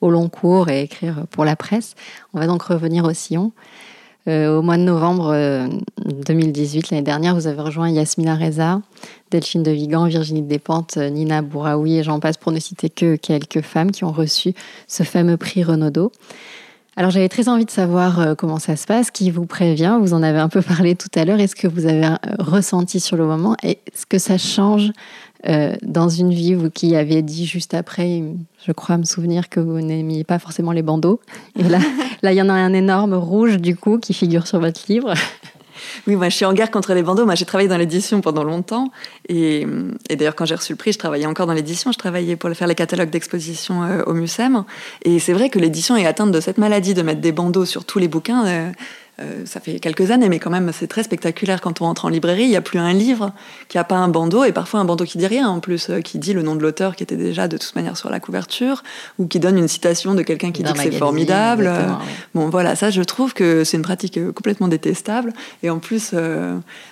au 0.00 0.10
long 0.10 0.28
cours 0.28 0.68
et 0.68 0.82
écrire 0.82 1.26
pour 1.30 1.44
la 1.44 1.54
presse. 1.54 1.94
On 2.34 2.40
va 2.40 2.48
donc 2.48 2.62
revenir 2.62 3.04
au 3.04 3.12
sillon. 3.12 3.52
Euh, 4.28 4.58
au 4.58 4.62
mois 4.62 4.76
de 4.76 4.82
novembre 4.82 5.68
2018, 6.26 6.78
euh, 6.78 6.88
l'année 6.90 7.02
dernière, 7.02 7.34
vous 7.34 7.46
avez 7.46 7.60
rejoint 7.60 7.88
Yasmina 7.88 8.34
Reza, 8.34 8.80
Delphine 9.30 9.62
de 9.62 9.70
Vigan, 9.70 10.06
Virginie 10.06 10.42
Despentes, 10.42 10.96
euh, 10.96 11.10
Nina 11.10 11.42
Bouraoui 11.42 11.98
et 11.98 12.02
j'en 12.02 12.18
passe 12.18 12.36
pour 12.36 12.50
ne 12.50 12.58
citer 12.58 12.90
que 12.90 13.14
quelques 13.14 13.60
femmes 13.60 13.92
qui 13.92 14.02
ont 14.02 14.10
reçu 14.10 14.52
ce 14.88 15.04
fameux 15.04 15.36
prix 15.36 15.62
Renaudot. 15.62 16.10
Alors 16.96 17.10
j'avais 17.10 17.28
très 17.28 17.48
envie 17.48 17.66
de 17.66 17.70
savoir 17.70 18.34
comment 18.36 18.58
ça 18.58 18.74
se 18.74 18.86
passe, 18.86 19.10
qui 19.10 19.30
vous 19.30 19.44
prévient, 19.44 19.98
vous 20.00 20.14
en 20.14 20.22
avez 20.22 20.38
un 20.38 20.48
peu 20.48 20.62
parlé 20.76 20.96
tout 20.96 21.10
à 21.14 21.24
l'heure, 21.24 21.38
est-ce 21.38 21.54
que 21.54 21.68
vous 21.68 21.86
avez 21.86 22.08
ressenti 22.38 23.00
sur 23.00 23.16
le 23.16 23.26
moment, 23.26 23.54
est-ce 23.62 24.06
que 24.06 24.18
ça 24.18 24.38
change 24.38 24.92
euh, 25.48 25.74
dans 25.82 26.08
une 26.08 26.32
vie, 26.32 26.54
vous 26.54 26.70
qui 26.70 26.96
avez 26.96 27.22
dit 27.22 27.46
juste 27.46 27.74
après, 27.74 28.22
je 28.64 28.72
crois 28.72 28.96
me 28.96 29.04
souvenir 29.04 29.48
que 29.48 29.60
vous 29.60 29.80
n'aimiez 29.80 30.24
pas 30.24 30.38
forcément 30.38 30.72
les 30.72 30.82
bandeaux. 30.82 31.20
Et 31.58 31.64
là, 31.64 31.78
là, 32.22 32.32
il 32.32 32.36
y 32.36 32.42
en 32.42 32.48
a 32.48 32.54
un 32.54 32.72
énorme 32.72 33.14
rouge, 33.14 33.58
du 33.58 33.76
coup, 33.76 33.98
qui 33.98 34.14
figure 34.14 34.46
sur 34.46 34.60
votre 34.60 34.80
livre. 34.88 35.14
Oui, 36.06 36.16
moi 36.16 36.28
je 36.28 36.36
suis 36.36 36.44
en 36.44 36.52
guerre 36.52 36.70
contre 36.70 36.94
les 36.94 37.02
bandeaux. 37.02 37.26
Moi 37.26 37.34
j'ai 37.34 37.44
travaillé 37.44 37.68
dans 37.68 37.76
l'édition 37.76 38.20
pendant 38.20 38.44
longtemps. 38.44 38.90
Et, 39.28 39.66
d'ailleurs, 40.08 40.34
quand 40.34 40.44
j'ai 40.44 40.54
reçu 40.54 40.72
le 40.72 40.76
prix, 40.76 40.92
je 40.92 40.98
travaillais 40.98 41.26
encore 41.26 41.46
dans 41.46 41.52
l'édition. 41.52 41.92
Je 41.92 41.98
travaillais 41.98 42.36
pour 42.36 42.50
faire 42.54 42.68
les 42.68 42.74
catalogues 42.74 43.10
d'exposition 43.10 43.82
euh, 43.82 44.02
au 44.06 44.14
MUSEM. 44.14 44.64
Et 45.04 45.18
c'est 45.18 45.32
vrai 45.32 45.50
que 45.50 45.58
l'édition 45.58 45.96
est 45.96 46.06
atteinte 46.06 46.32
de 46.32 46.40
cette 46.40 46.58
maladie 46.58 46.94
de 46.94 47.02
mettre 47.02 47.20
des 47.20 47.32
bandeaux 47.32 47.64
sur 47.64 47.84
tous 47.84 47.98
les 47.98 48.08
bouquins. 48.08 48.46
Euh, 48.46 48.70
euh, 49.18 49.46
ça 49.46 49.60
fait 49.60 49.80
quelques 49.80 50.10
années, 50.10 50.28
mais 50.28 50.38
quand 50.38 50.50
même, 50.50 50.70
c'est 50.72 50.86
très 50.86 51.02
spectaculaire 51.02 51.62
quand 51.62 51.80
on 51.80 51.86
entre 51.86 52.04
en 52.04 52.08
librairie. 52.08 52.42
Il 52.42 52.50
n'y 52.50 52.56
a 52.56 52.60
plus 52.60 52.78
un 52.78 52.92
livre 52.92 53.32
qui 53.68 53.78
n'a 53.78 53.84
pas 53.84 53.96
un 53.96 54.08
bandeau, 54.08 54.44
et 54.44 54.52
parfois 54.52 54.80
un 54.80 54.84
bandeau 54.84 55.04
qui 55.04 55.16
dit 55.16 55.26
rien 55.26 55.48
en 55.48 55.60
plus, 55.60 55.88
euh, 55.88 56.00
qui 56.00 56.18
dit 56.18 56.34
le 56.34 56.42
nom 56.42 56.54
de 56.54 56.62
l'auteur 56.62 56.96
qui 56.96 57.02
était 57.02 57.16
déjà 57.16 57.48
de 57.48 57.56
toute 57.56 57.74
manière 57.76 57.96
sur 57.96 58.10
la 58.10 58.20
couverture, 58.20 58.82
ou 59.18 59.26
qui 59.26 59.40
donne 59.40 59.56
une 59.56 59.68
citation 59.68 60.14
de 60.14 60.22
quelqu'un 60.22 60.52
qui 60.52 60.62
dit 60.62 60.72
que 60.72 60.78
c'est 60.78 60.92
formidable. 60.92 61.70
Bon, 62.34 62.50
voilà, 62.50 62.76
ça, 62.76 62.90
je 62.90 63.02
trouve 63.02 63.32
que 63.32 63.64
c'est 63.64 63.78
une 63.78 63.82
pratique 63.82 64.18
euh, 64.18 64.32
complètement 64.32 64.68
détestable, 64.68 65.32
et 65.62 65.70
en 65.70 65.78
plus, 65.78 66.14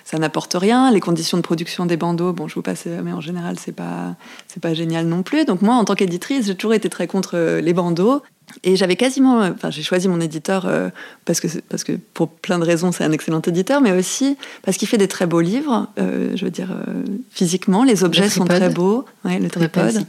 ça 0.03 0.17
n'apporte 0.17 0.55
rien. 0.55 0.91
Les 0.91 0.99
conditions 0.99 1.37
de 1.37 1.43
production 1.43 1.85
des 1.85 1.97
bandeaux, 1.97 2.33
bon, 2.33 2.47
je 2.47 2.55
vous 2.55 2.61
passe, 2.61 2.85
mais 2.85 3.11
en 3.11 3.21
général, 3.21 3.57
c'est 3.59 3.71
pas, 3.71 4.15
c'est 4.47 4.61
pas 4.61 4.73
génial 4.73 5.05
non 5.05 5.21
plus. 5.21 5.45
Donc 5.45 5.61
moi, 5.61 5.75
en 5.75 5.85
tant 5.85 5.95
qu'éditrice, 5.95 6.47
j'ai 6.47 6.55
toujours 6.55 6.73
été 6.73 6.89
très 6.89 7.07
contre 7.07 7.37
les 7.37 7.73
bandeaux. 7.73 8.23
Et 8.63 8.75
j'avais 8.75 8.95
quasiment, 8.95 9.39
enfin 9.39 9.69
j'ai 9.69 9.83
choisi 9.83 10.07
mon 10.07 10.21
éditeur 10.21 10.65
euh, 10.65 10.89
parce 11.25 11.39
que 11.39 11.47
parce 11.69 11.83
que 11.83 11.93
pour 12.13 12.29
plein 12.29 12.59
de 12.59 12.63
raisons 12.63 12.91
c'est 12.91 13.03
un 13.03 13.11
excellent 13.11 13.41
éditeur, 13.41 13.81
mais 13.81 13.91
aussi 13.91 14.37
parce 14.63 14.77
qu'il 14.77 14.87
fait 14.87 14.97
des 14.97 15.07
très 15.07 15.25
beaux 15.25 15.41
livres. 15.41 15.87
Euh, 15.99 16.31
je 16.35 16.45
veux 16.45 16.51
dire 16.51 16.71
euh, 16.71 17.03
physiquement, 17.31 17.83
les 17.83 18.03
objets 18.03 18.29
sont 18.29 18.45
très 18.45 18.69
beaux, 18.69 19.05
ouais, 19.23 19.39
le 19.39 19.49
tripode. 19.49 20.05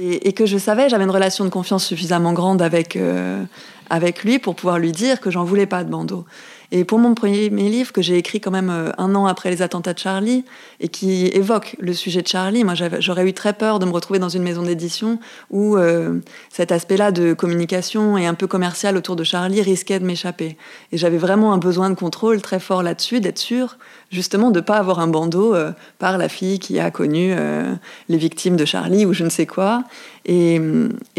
Et, 0.00 0.28
et, 0.28 0.32
que 0.32 0.44
je 0.44 0.58
savais, 0.58 0.88
j'avais 0.88 1.04
une 1.04 1.10
relation 1.10 1.44
de 1.44 1.50
confiance 1.50 1.84
suffisamment 1.84 2.32
grande 2.32 2.62
avec 2.62 2.98
avec 3.90 4.24
lui 4.24 4.38
pour 4.38 4.54
pouvoir 4.54 4.78
lui 4.78 4.92
dire 4.92 5.20
que 5.20 5.30
j'en 5.30 5.44
voulais 5.44 5.66
pas 5.66 5.84
de 5.84 5.90
bandeau. 5.90 6.24
Et 6.70 6.84
pour 6.84 6.98
mon 6.98 7.14
premier 7.14 7.48
livre, 7.48 7.92
que 7.92 8.02
j'ai 8.02 8.18
écrit 8.18 8.40
quand 8.40 8.50
même 8.50 8.68
euh, 8.68 8.90
un 8.98 9.14
an 9.14 9.26
après 9.26 9.50
les 9.50 9.62
attentats 9.62 9.94
de 9.94 9.98
Charlie, 9.98 10.44
et 10.80 10.88
qui 10.88 11.26
évoque 11.26 11.76
le 11.78 11.94
sujet 11.94 12.20
de 12.20 12.28
Charlie, 12.28 12.62
moi 12.62 12.74
j'aurais 12.74 13.26
eu 13.26 13.32
très 13.32 13.54
peur 13.54 13.78
de 13.78 13.86
me 13.86 13.90
retrouver 13.90 14.18
dans 14.18 14.28
une 14.28 14.42
maison 14.42 14.62
d'édition 14.62 15.18
où 15.50 15.76
euh, 15.76 16.20
cet 16.50 16.70
aspect-là 16.70 17.10
de 17.10 17.32
communication 17.32 18.18
et 18.18 18.26
un 18.26 18.34
peu 18.34 18.46
commercial 18.46 18.96
autour 18.96 19.16
de 19.16 19.24
Charlie 19.24 19.62
risquait 19.62 19.98
de 19.98 20.04
m'échapper. 20.04 20.58
Et 20.92 20.98
j'avais 20.98 21.16
vraiment 21.16 21.54
un 21.54 21.58
besoin 21.58 21.88
de 21.88 21.94
contrôle 21.94 22.42
très 22.42 22.60
fort 22.60 22.82
là-dessus, 22.82 23.20
d'être 23.20 23.38
sûr 23.38 23.78
justement 24.10 24.50
de 24.50 24.60
pas 24.60 24.76
avoir 24.76 25.00
un 25.00 25.06
bandeau 25.06 25.54
euh, 25.54 25.72
par 25.98 26.16
la 26.16 26.28
fille 26.28 26.58
qui 26.58 26.78
a 26.80 26.90
connu 26.90 27.32
euh, 27.32 27.74
les 28.08 28.16
victimes 28.16 28.56
de 28.56 28.64
Charlie 28.64 29.04
ou 29.04 29.12
je 29.12 29.24
ne 29.24 29.28
sais 29.28 29.46
quoi. 29.46 29.84
Et, 30.24 30.60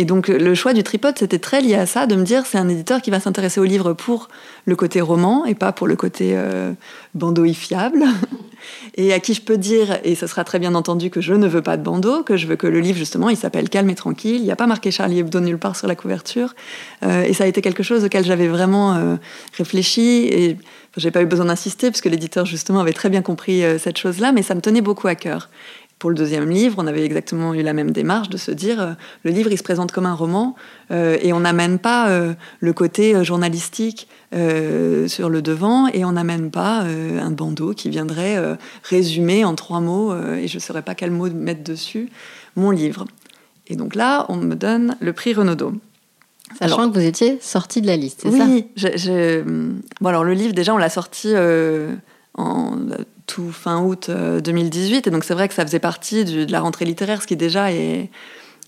donc 0.06 0.28
le 0.28 0.54
choix 0.54 0.74
du 0.74 0.84
tripode, 0.84 1.18
c'était 1.18 1.40
très 1.40 1.62
lié 1.62 1.76
à 1.76 1.88
ça, 1.88 2.06
de 2.06 2.16
me 2.16 2.24
dire 2.24 2.46
c'est 2.46 2.60
un 2.60 2.70
éditeur 2.70 3.02
qui 3.02 3.10
va 3.10 3.20
s'intéresser 3.20 3.60
au 3.60 3.64
livre 3.64 3.94
pour 3.94 4.30
le 4.66 4.76
côté 4.76 5.02
roman 5.02 5.46
et 5.46 5.56
pas 5.56 5.72
pour 5.72 5.88
le 5.88 5.96
côté 5.96 6.34
euh, 6.34 6.74
bandeauifiable. 7.16 8.04
et 8.98 9.12
à 9.12 9.20
qui 9.20 9.34
je 9.34 9.42
peux 9.42 9.58
dire, 9.58 9.98
et 10.04 10.14
ce 10.14 10.28
sera 10.28 10.44
très 10.44 10.60
bien 10.60 10.76
entendu, 10.76 11.10
que 11.10 11.22
je 11.22 11.34
ne 11.34 11.48
veux 11.48 11.64
pas 11.64 11.78
de 11.78 11.84
bandeau, 11.84 12.22
que 12.22 12.38
je 12.38 12.46
veux 12.46 12.56
que 12.56 12.68
le 12.68 12.80
livre, 12.80 13.00
justement, 13.00 13.30
il 13.30 13.38
s'appelle 13.38 13.70
Calme 13.70 13.90
et 13.90 13.96
tranquille. 13.96 14.36
Il 14.36 14.44
n'y 14.44 14.52
a 14.52 14.56
pas 14.56 14.68
marqué 14.68 14.92
Charlie 14.92 15.20
Hebdo 15.20 15.40
nulle 15.40 15.58
part 15.58 15.76
sur 15.76 15.88
la 15.88 15.96
couverture. 15.96 16.54
et 17.02 17.34
ça 17.34 17.46
a 17.46 17.48
été 17.48 17.62
quelque 17.62 17.84
chose 17.84 18.04
auquel 18.04 18.26
j'avais 18.26 18.48
vraiment 18.48 19.18
réfléchi. 19.58 20.28
Et 20.32 20.58
j'ai 21.00 21.12
pas 21.12 21.22
eu 21.22 21.26
besoin 21.26 21.46
d'insister 21.46 21.90
parce 21.90 22.02
que 22.02 22.10
l'éditeur 22.10 22.46
justement 22.46 22.80
avait 22.80 22.94
très 22.94 23.10
bien 23.10 23.22
compris 23.22 23.64
euh, 23.64 23.78
cette 23.80 23.98
chose-là, 23.98 24.32
mais 24.32 24.44
ça 24.44 24.56
me 24.56 24.62
tenait 24.62 24.82
beaucoup 24.82 25.08
à 25.08 25.16
cœur. 25.16 25.50
Pour 25.98 26.10
le 26.10 26.16
deuxième 26.16 26.50
livre, 26.50 26.76
on 26.78 26.88
avait 26.88 27.04
exactement 27.04 27.54
eu 27.54 27.62
la 27.62 27.74
même 27.74 27.92
démarche 27.92 28.30
de 28.30 28.38
se 28.38 28.52
dire 28.52 28.82
euh, 28.82 28.94
le 29.24 29.32
livre 29.32 29.52
il 29.52 29.58
se 29.58 29.64
présente 29.64 29.92
comme 29.92 30.06
un 30.06 30.14
roman 30.14 30.56
euh, 30.92 31.18
et 31.22 31.34
on 31.34 31.42
n'amène 31.42 31.80
pas 31.80 32.10
le 32.60 32.74
côté 32.74 33.24
journalistique 33.24 34.08
sur 34.32 35.30
le 35.30 35.42
devant 35.42 35.88
et 35.88 36.06
on 36.06 36.14
n'amène 36.14 36.52
pas 36.52 36.82
un 36.82 37.32
bandeau 37.32 37.74
qui 37.74 37.90
viendrait 37.90 38.38
résumer 38.84 39.44
en 39.44 39.56
trois 39.56 39.80
mots 39.80 40.16
et 40.16 40.48
je 40.48 40.56
ne 40.56 40.60
saurais 40.62 40.82
pas 40.82 40.96
quel 40.96 41.12
mot 41.12 41.30
mettre 41.30 41.64
dessus 41.64 42.10
mon 42.56 42.72
livre. 42.72 43.06
Et 43.68 43.76
donc 43.76 43.96
là, 43.96 44.26
on 44.30 44.38
me 44.38 44.56
donne 44.56 44.96
le 45.00 45.14
prix 45.14 45.34
Renaudot. 45.34 45.74
Sachant 46.58 46.90
que 46.90 46.98
vous 46.98 47.06
étiez 47.06 47.38
sorti 47.42 47.82
de 47.82 47.88
la 47.88 47.96
liste, 47.96 48.22
c'est 48.24 48.32
ça? 48.32 48.46
Oui. 48.46 48.66
Bon, 50.02 50.10
alors 50.10 50.24
le 50.24 50.34
livre, 50.34 50.54
déjà, 50.54 50.74
on 50.74 50.78
l'a 50.78 50.90
sorti 50.90 51.30
euh, 51.34 51.96
en 52.36 52.78
tout 53.28 53.52
fin 53.52 53.82
août 53.82 54.10
2018. 54.10 54.96
Euh, 55.08 55.10
et 55.10 55.12
donc, 55.12 55.24
c'est 55.24 55.34
vrai 55.34 55.48
que 55.48 55.54
ça 55.54 55.66
faisait 55.66 55.80
partie 55.80 56.26
de 56.26 56.52
la 56.52 56.60
rentrée 56.62 56.86
littéraire, 56.86 57.22
ce 57.22 57.28
qui 57.28 57.36
déjà 57.36 57.72
est. 57.72 58.10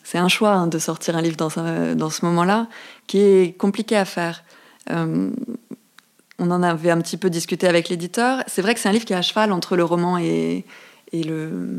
C'est 0.04 0.18
un 0.18 0.28
choix 0.28 0.52
hein, 0.52 0.68
de 0.68 0.80
sortir 0.80 1.16
un 1.16 1.22
livre 1.22 1.38
dans, 1.38 1.50
dans 1.96 2.10
ce 2.10 2.26
moment-là, 2.26 2.68
qui 3.08 3.20
est 3.20 3.58
compliqué 3.58 3.96
à 3.96 4.06
faire. 4.06 4.44
Euh, 4.90 5.30
on 6.40 6.50
en 6.50 6.64
avait 6.64 6.90
un 6.90 7.00
petit 7.00 7.18
peu 7.18 7.30
discuté 7.30 7.68
avec 7.68 7.90
l'éditeur. 7.90 8.44
C'est 8.48 8.62
vrai 8.62 8.74
que 8.74 8.80
c'est 8.80 8.90
un 8.90 8.94
livre 8.94 9.06
qui 9.06 9.14
est 9.14 9.18
à 9.18 9.22
cheval 9.22 9.52
entre 9.52 9.76
le 9.76 9.84
roman 9.84 10.18
et, 10.18 10.66
et 11.12 11.24
le 11.24 11.78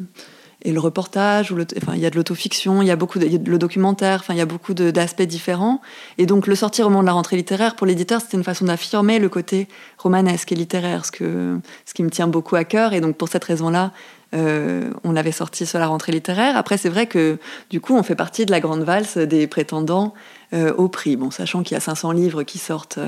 et 0.64 0.72
le 0.72 0.80
reportage, 0.80 1.50
ou 1.50 1.58
enfin, 1.60 1.92
il 1.94 2.00
y 2.00 2.06
a 2.06 2.10
de 2.10 2.16
l'autofiction, 2.16 2.82
il 2.82 2.88
y 2.88 2.90
a 2.90 2.96
beaucoup 2.96 3.18
de, 3.18 3.26
le 3.26 3.58
documentaire, 3.58 4.20
enfin, 4.20 4.34
il 4.34 4.38
y 4.38 4.42
a 4.42 4.46
beaucoup 4.46 4.74
d'aspects 4.74 5.22
différents. 5.22 5.80
Et 6.18 6.26
donc, 6.26 6.46
le 6.46 6.54
sortir 6.54 6.86
au 6.86 6.90
moment 6.90 7.02
de 7.02 7.06
la 7.06 7.12
rentrée 7.12 7.36
littéraire, 7.36 7.74
pour 7.74 7.86
l'éditeur, 7.86 8.20
c'était 8.20 8.36
une 8.36 8.44
façon 8.44 8.66
d'affirmer 8.66 9.18
le 9.18 9.28
côté 9.28 9.68
romanesque 9.98 10.52
et 10.52 10.54
littéraire, 10.54 11.04
ce, 11.04 11.12
que, 11.12 11.58
ce 11.84 11.94
qui 11.94 12.02
me 12.02 12.10
tient 12.10 12.28
beaucoup 12.28 12.56
à 12.56 12.64
cœur. 12.64 12.92
Et 12.92 13.00
donc, 13.00 13.16
pour 13.16 13.28
cette 13.28 13.44
raison-là, 13.44 13.92
euh, 14.34 14.90
on 15.04 15.12
l'avait 15.12 15.32
sorti 15.32 15.66
sur 15.66 15.78
la 15.78 15.88
rentrée 15.88 16.12
littéraire. 16.12 16.56
Après, 16.56 16.76
c'est 16.76 16.88
vrai 16.88 17.06
que, 17.06 17.38
du 17.70 17.80
coup, 17.80 17.96
on 17.96 18.02
fait 18.02 18.14
partie 18.14 18.46
de 18.46 18.50
la 18.50 18.60
grande 18.60 18.82
valse 18.82 19.18
des 19.18 19.46
prétendants 19.46 20.14
euh, 20.54 20.72
au 20.74 20.88
prix. 20.88 21.16
Bon, 21.16 21.30
sachant 21.30 21.62
qu'il 21.62 21.74
y 21.74 21.78
a 21.78 21.80
500 21.80 22.12
livres 22.12 22.44
qui 22.44 22.58
sortent 22.58 22.98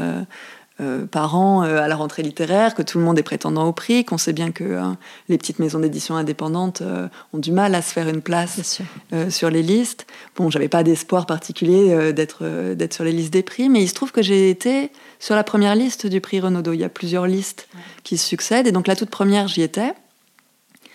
euh, 0.80 1.06
par 1.06 1.36
an 1.36 1.62
euh, 1.62 1.78
à 1.78 1.86
la 1.86 1.94
rentrée 1.94 2.24
littéraire, 2.24 2.74
que 2.74 2.82
tout 2.82 2.98
le 2.98 3.04
monde 3.04 3.16
est 3.16 3.22
prétendant 3.22 3.64
au 3.68 3.72
prix, 3.72 4.04
qu'on 4.04 4.18
sait 4.18 4.32
bien 4.32 4.50
que 4.50 4.76
hein, 4.76 4.96
les 5.28 5.38
petites 5.38 5.60
maisons 5.60 5.78
d'édition 5.78 6.16
indépendantes 6.16 6.82
euh, 6.82 7.06
ont 7.32 7.38
du 7.38 7.52
mal 7.52 7.76
à 7.76 7.80
se 7.80 7.92
faire 7.92 8.08
une 8.08 8.20
place 8.20 8.82
sur 9.30 9.50
les 9.50 9.62
listes. 9.62 10.04
Bon, 10.34 10.50
j'avais 10.50 10.66
pas 10.66 10.82
d'espoir 10.82 11.26
particulier 11.26 12.12
d'être 12.12 12.74
d'être 12.74 12.92
sur 12.92 13.04
les 13.04 13.12
listes 13.12 13.32
des 13.32 13.44
prix, 13.44 13.68
mais 13.68 13.84
il 13.84 13.88
se 13.88 13.94
trouve 13.94 14.10
que 14.10 14.20
j'ai 14.20 14.50
été 14.50 14.90
sur 15.20 15.36
la 15.36 15.44
première 15.44 15.76
liste 15.76 16.08
du 16.08 16.20
prix 16.20 16.40
Renaudot. 16.40 16.72
Il 16.72 16.80
y 16.80 16.84
a 16.84 16.88
plusieurs 16.88 17.28
listes 17.28 17.68
qui 18.02 18.16
se 18.16 18.26
succèdent, 18.26 18.66
et 18.66 18.72
donc 18.72 18.88
la 18.88 18.96
toute 18.96 19.10
première, 19.10 19.46
j'y 19.46 19.62
étais. 19.62 19.92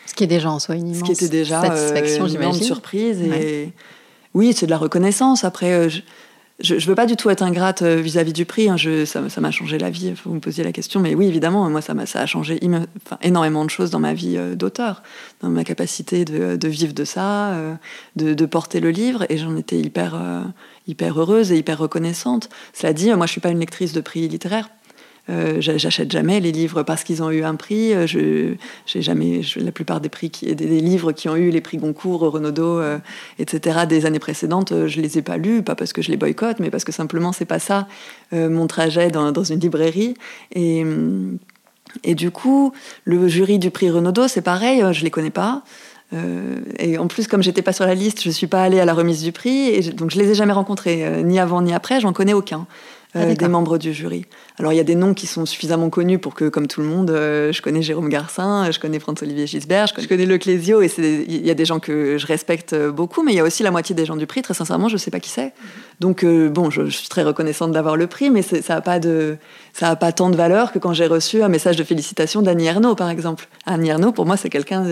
Ce 0.08 0.13
qui 0.13 0.26
est 0.26 0.28
déjà 0.28 0.52
en 0.52 0.60
soi 0.60 0.76
une 0.76 0.89
immense 0.89 1.00
Ce 1.00 1.04
qui 1.06 1.12
était 1.13 1.30
déjà 1.30 1.62
satisfaction, 1.62 2.28
une 2.28 2.54
surprise. 2.54 3.22
Et... 3.22 3.72
Oui, 4.34 4.52
c'est 4.54 4.65
de 4.65 4.72
la 4.72 4.78
reconnaissance. 4.78 5.46
Après, 5.46 5.89
je 5.89 6.02
ne 6.62 6.80
veux 6.80 6.95
pas 6.95 7.06
du 7.06 7.15
tout 7.15 7.30
être 7.30 7.43
ingrate 7.43 7.82
euh, 7.82 7.95
vis-à-vis 7.95 8.34
du 8.34 8.45
prix. 8.45 8.69
Hein. 8.69 8.76
ça 9.06 9.41
m'a 9.41 9.52
changé 9.52 9.78
la 9.78 9.89
vie. 9.89 10.13
Vous 10.24 10.34
me 10.34 10.39
posiez 10.39 10.63
la 10.63 10.72
question, 10.72 11.00
mais 11.00 11.15
oui, 11.15 11.28
évidemment, 11.28 11.69
moi, 11.69 11.82
ça, 11.82 11.93
a, 11.93 12.06
ça 12.06 12.22
a 12.22 12.26
changé 12.26 12.60
énormément 13.22 13.65
de 13.65 13.69
choses 13.69 13.91
dans 13.91 14.00
ma 14.00 14.13
vie 14.13 14.36
euh, 14.38 14.56
d'auteur, 14.56 15.04
dans 15.41 15.50
ma 15.50 15.63
capacité 15.63 16.26
de, 16.26 16.67
vivre 16.67 16.93
de 16.93 17.06
ça, 17.06 17.52
euh, 17.52 17.76
de, 18.15 18.45
porter 18.45 18.80
le 18.80 18.89
livre, 18.89 19.26
et 19.30 19.38
j'en 19.38 19.56
étais 19.56 19.78
hyper, 19.78 20.19
hyper 20.88 21.19
heureuse 21.19 21.52
et 21.52 21.58
hyper 21.58 21.78
reconnaissante. 21.78 22.50
Cela 22.74 22.93
dit, 22.93 23.12
moi, 23.13 23.26
je 23.26 23.32
suis 23.32 23.41
pas 23.41 23.50
une 23.50 23.60
lectrice 23.60 23.93
de 23.93 24.02
prix 24.02 24.28
littéraire 24.28 24.69
euh, 25.30 25.58
j'achète 25.60 26.12
jamais 26.12 26.39
les 26.39 26.52
livres 26.52 26.84
parce 26.84 27.04
qu'ils 27.04 27.22
ont 27.22 27.30
eu 27.30 27.44
un 27.44 27.56
prix. 27.56 27.94
Euh, 27.94 28.08
je, 28.08 28.56
jamais 28.86 29.42
la 29.58 29.72
plupart 29.72 30.02
des 30.02 30.10
prix 30.10 30.30
qui, 30.30 30.54
des, 30.56 30.82
livres 30.82 31.12
qui 31.12 31.30
ont 31.30 31.36
eu 31.36 31.50
les 31.50 31.62
prix 31.62 31.78
Goncourt, 31.78 32.22
Renaudot, 32.22 32.80
euh, 32.80 32.98
etc. 33.38 33.82
des 33.88 34.06
années 34.06 34.20
précédentes, 34.20 34.88
je 34.88 35.02
les 35.02 35.18
ai 35.18 35.22
pas 35.22 35.38
lus, 35.38 35.62
pas 35.62 35.76
parce 35.76 35.94
que 35.94 36.02
je 36.02 36.10
les 36.10 36.18
boycotte, 36.18 36.60
mais 36.60 36.72
parce 36.72 36.84
que 36.84 36.92
simplement 36.92 37.32
c'est 37.32 37.46
pas 37.46 37.60
ça 37.60 37.88
mon 38.32 38.68
trajet 38.68 39.10
dans, 39.10 39.32
dans, 39.32 39.44
une 39.44 39.60
librairie. 39.60 40.15
Et, 40.54 40.86
et 42.04 42.15
du 42.15 42.32
coup, 42.32 42.74
le 43.04 43.28
jury 43.28 43.60
du 43.60 43.72
prix 43.72 43.89
Renaudot, 43.89 44.28
c'est 44.28 44.42
pareil, 44.42 44.84
je 44.92 45.04
les 45.04 45.10
connais 45.10 45.32
pas. 45.32 45.63
Et 46.12 46.98
en 46.98 47.08
plus, 47.08 47.28
comme 47.28 47.43
j'étais 47.43 47.62
pas 47.62 47.74
sur 47.74 47.86
la 47.86 47.93
liste, 47.93 48.24
je 48.24 48.30
suis 48.30 48.48
pas 48.48 48.63
allée 48.63 48.80
à 48.80 48.86
la 48.86 48.93
remise 48.93 49.22
du 49.22 49.32
prix, 49.32 49.67
et 49.67 49.82
donc 49.91 50.10
je 50.10 50.17
les 50.17 50.32
ai 50.32 50.36
jamais 50.36 50.54
rencontrés, 50.54 51.24
ni 51.24 51.39
avant 51.39 51.62
ni 51.62 51.74
après, 51.74 52.00
j'en 52.00 52.13
connais 52.13 52.34
aucun. 52.34 52.67
Ah, 53.15 53.26
des 53.34 53.48
membres 53.48 53.80
du 53.80 53.91
jury. 53.91 54.26
Alors 54.60 54.72
il 54.72 54.76
y 54.76 54.80
a 54.80 54.84
des 54.84 54.93
noms 54.93 55.15
qui 55.15 55.26
sont 55.26 55.48
suffisamment 55.48 55.89
connus 55.89 56.19
pour 56.19 56.36
que, 56.36 56.48
comme 56.48 56.67
tout 56.67 56.80
le 56.80 56.86
monde, 56.86 57.10
euh, 57.10 57.52
je 57.52 57.60
connais 57.63 57.82
Jérôme 57.82 58.08
Garcin, 58.08 58.69
je 58.69 58.80
connais 58.80 59.00
François-Olivier 59.00 59.48
Gisbert, 59.48 59.88
je 59.88 60.08
connais 60.08 60.28
Le 60.28 60.38
Clésio, 60.38 60.84
et 60.84 60.91
il 61.00 61.43
y 61.43 61.50
a 61.50 61.56
des 61.56 61.65
gens 61.65 61.80
que 61.80 62.19
je 62.19 62.28
respecte 62.28 62.76
beaucoup, 62.89 63.24
mais 63.24 63.32
il 63.32 63.36
y 63.36 63.39
a 63.39 63.43
aussi 63.43 63.63
la 63.63 63.72
moitié 63.72 63.95
des 63.95 64.06
gens 64.06 64.15
du 64.15 64.28
prix, 64.28 64.43
très 64.43 64.54
sincèrement, 64.54 64.89
je 64.89 64.98
sais 64.98 65.10
pas 65.10 65.19
qui 65.19 65.32
c'est. 65.32 65.54
Donc 66.00 66.24
euh, 66.24 66.50
bon, 66.50 66.69
je, 66.69 66.88
suis 66.88 67.08
très 67.08 67.24
reconnaissante 67.24 67.72
d'avoir 67.72 67.95
le 67.95 68.06
prix, 68.06 68.30
mais 68.30 68.43
ça 68.43 68.76
n'a 68.76 68.82
pas, 68.82 69.00
de, 69.00 69.38
ça 69.74 69.89
a 69.89 69.95
pas 69.95 70.12
tant 70.12 70.30
de 70.30 70.36
valeur 70.36 70.72
que 70.72 70.78
quand 70.78 70.93
j'ai 70.93 71.08
reçu 71.08 71.41
un 71.41 71.50
message 71.50 71.78
de 71.78 71.84
félicitations 71.84 72.43
d'Annie 72.43 72.67
Ernaux, 72.67 72.93
par 72.93 73.10
exemple. 73.10 73.48
Annie 73.65 73.89
Ernaux, 73.89 74.12
pour 74.12 74.28
moi, 74.28 74.38
c'est 74.38 74.52
quelqu'un 74.52 74.86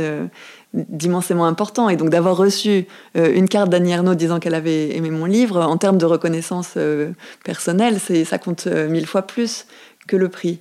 d'immensément 0.73 1.45
important. 1.45 1.89
Et 1.89 1.95
donc 1.95 2.09
d'avoir 2.09 2.37
reçu 2.37 2.87
euh, 3.15 3.33
une 3.33 3.47
carte 3.47 3.69
d'Annie 3.69 3.91
Ernaux 3.91 4.15
disant 4.15 4.39
qu'elle 4.39 4.55
avait 4.55 4.95
aimé 4.95 5.09
mon 5.09 5.25
livre, 5.25 5.61
en 5.61 5.77
termes 5.77 5.97
de 5.97 6.05
reconnaissance 6.05 6.73
euh, 6.77 7.11
personnelle, 7.43 7.97
ça 7.99 8.37
compte 8.37 8.67
euh, 8.67 8.89
mille 8.89 9.07
fois 9.07 9.23
plus 9.23 9.65
que 10.07 10.15
le 10.15 10.29
prix. 10.29 10.59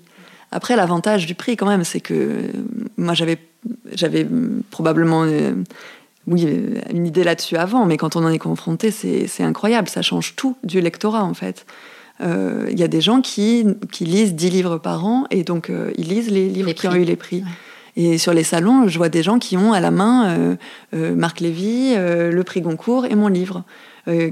Après, 0.53 0.77
l'avantage 0.77 1.27
du 1.27 1.35
prix, 1.35 1.57
quand 1.57 1.66
même, 1.66 1.85
c'est 1.85 2.01
que 2.01 2.31
moi, 2.97 3.14
j'avais, 3.14 3.38
j'avais 3.92 4.27
probablement 4.71 5.27
oui, 6.29 6.47
une 6.92 7.07
idée 7.07 7.25
là-dessus 7.25 7.57
avant, 7.57 7.85
mais 7.85 7.97
quand 7.97 8.14
on 8.14 8.25
en 8.25 8.31
est 8.31 8.38
confronté, 8.38 8.92
c'est, 8.92 9.42
incroyable. 9.42 9.88
Ça 9.88 10.03
change 10.03 10.35
tout 10.37 10.57
du 10.62 10.81
lectorat, 10.81 11.25
en 11.25 11.35
fait. 11.35 11.66
Il 12.21 12.79
y 12.79 12.85
a 12.85 12.88
des 12.88 13.01
gens 13.01 13.21
qui, 13.21 13.66
qui 13.90 14.05
lisent 14.05 14.35
10 14.35 14.51
livres 14.51 14.79
par 14.79 15.05
an 15.05 15.27
et 15.33 15.42
donc 15.42 15.71
ils 15.99 16.09
lisent 16.09 16.31
les 16.31 16.49
livres 16.49 16.73
qui 16.73 16.87
ont 16.87 16.95
eu 16.95 17.05
les 17.05 17.16
prix. 17.16 17.42
Et 17.97 18.19
sur 18.19 18.35
les 18.35 18.45
salons, 18.45 18.89
je 18.89 18.99
vois 18.99 19.09
des 19.09 19.23
gens 19.23 19.39
qui 19.39 19.57
ont 19.57 19.73
à 19.73 19.81
la 19.81 19.91
main 19.91 20.29
euh, 20.29 20.57
euh, 20.95 21.15
Marc 21.15 21.41
Lévy, 21.41 21.95
euh, 21.97 22.31
le 22.31 22.45
prix 22.45 22.61
Goncourt 22.61 23.07
et 23.07 23.15
mon 23.15 23.29
livre. 23.29 23.65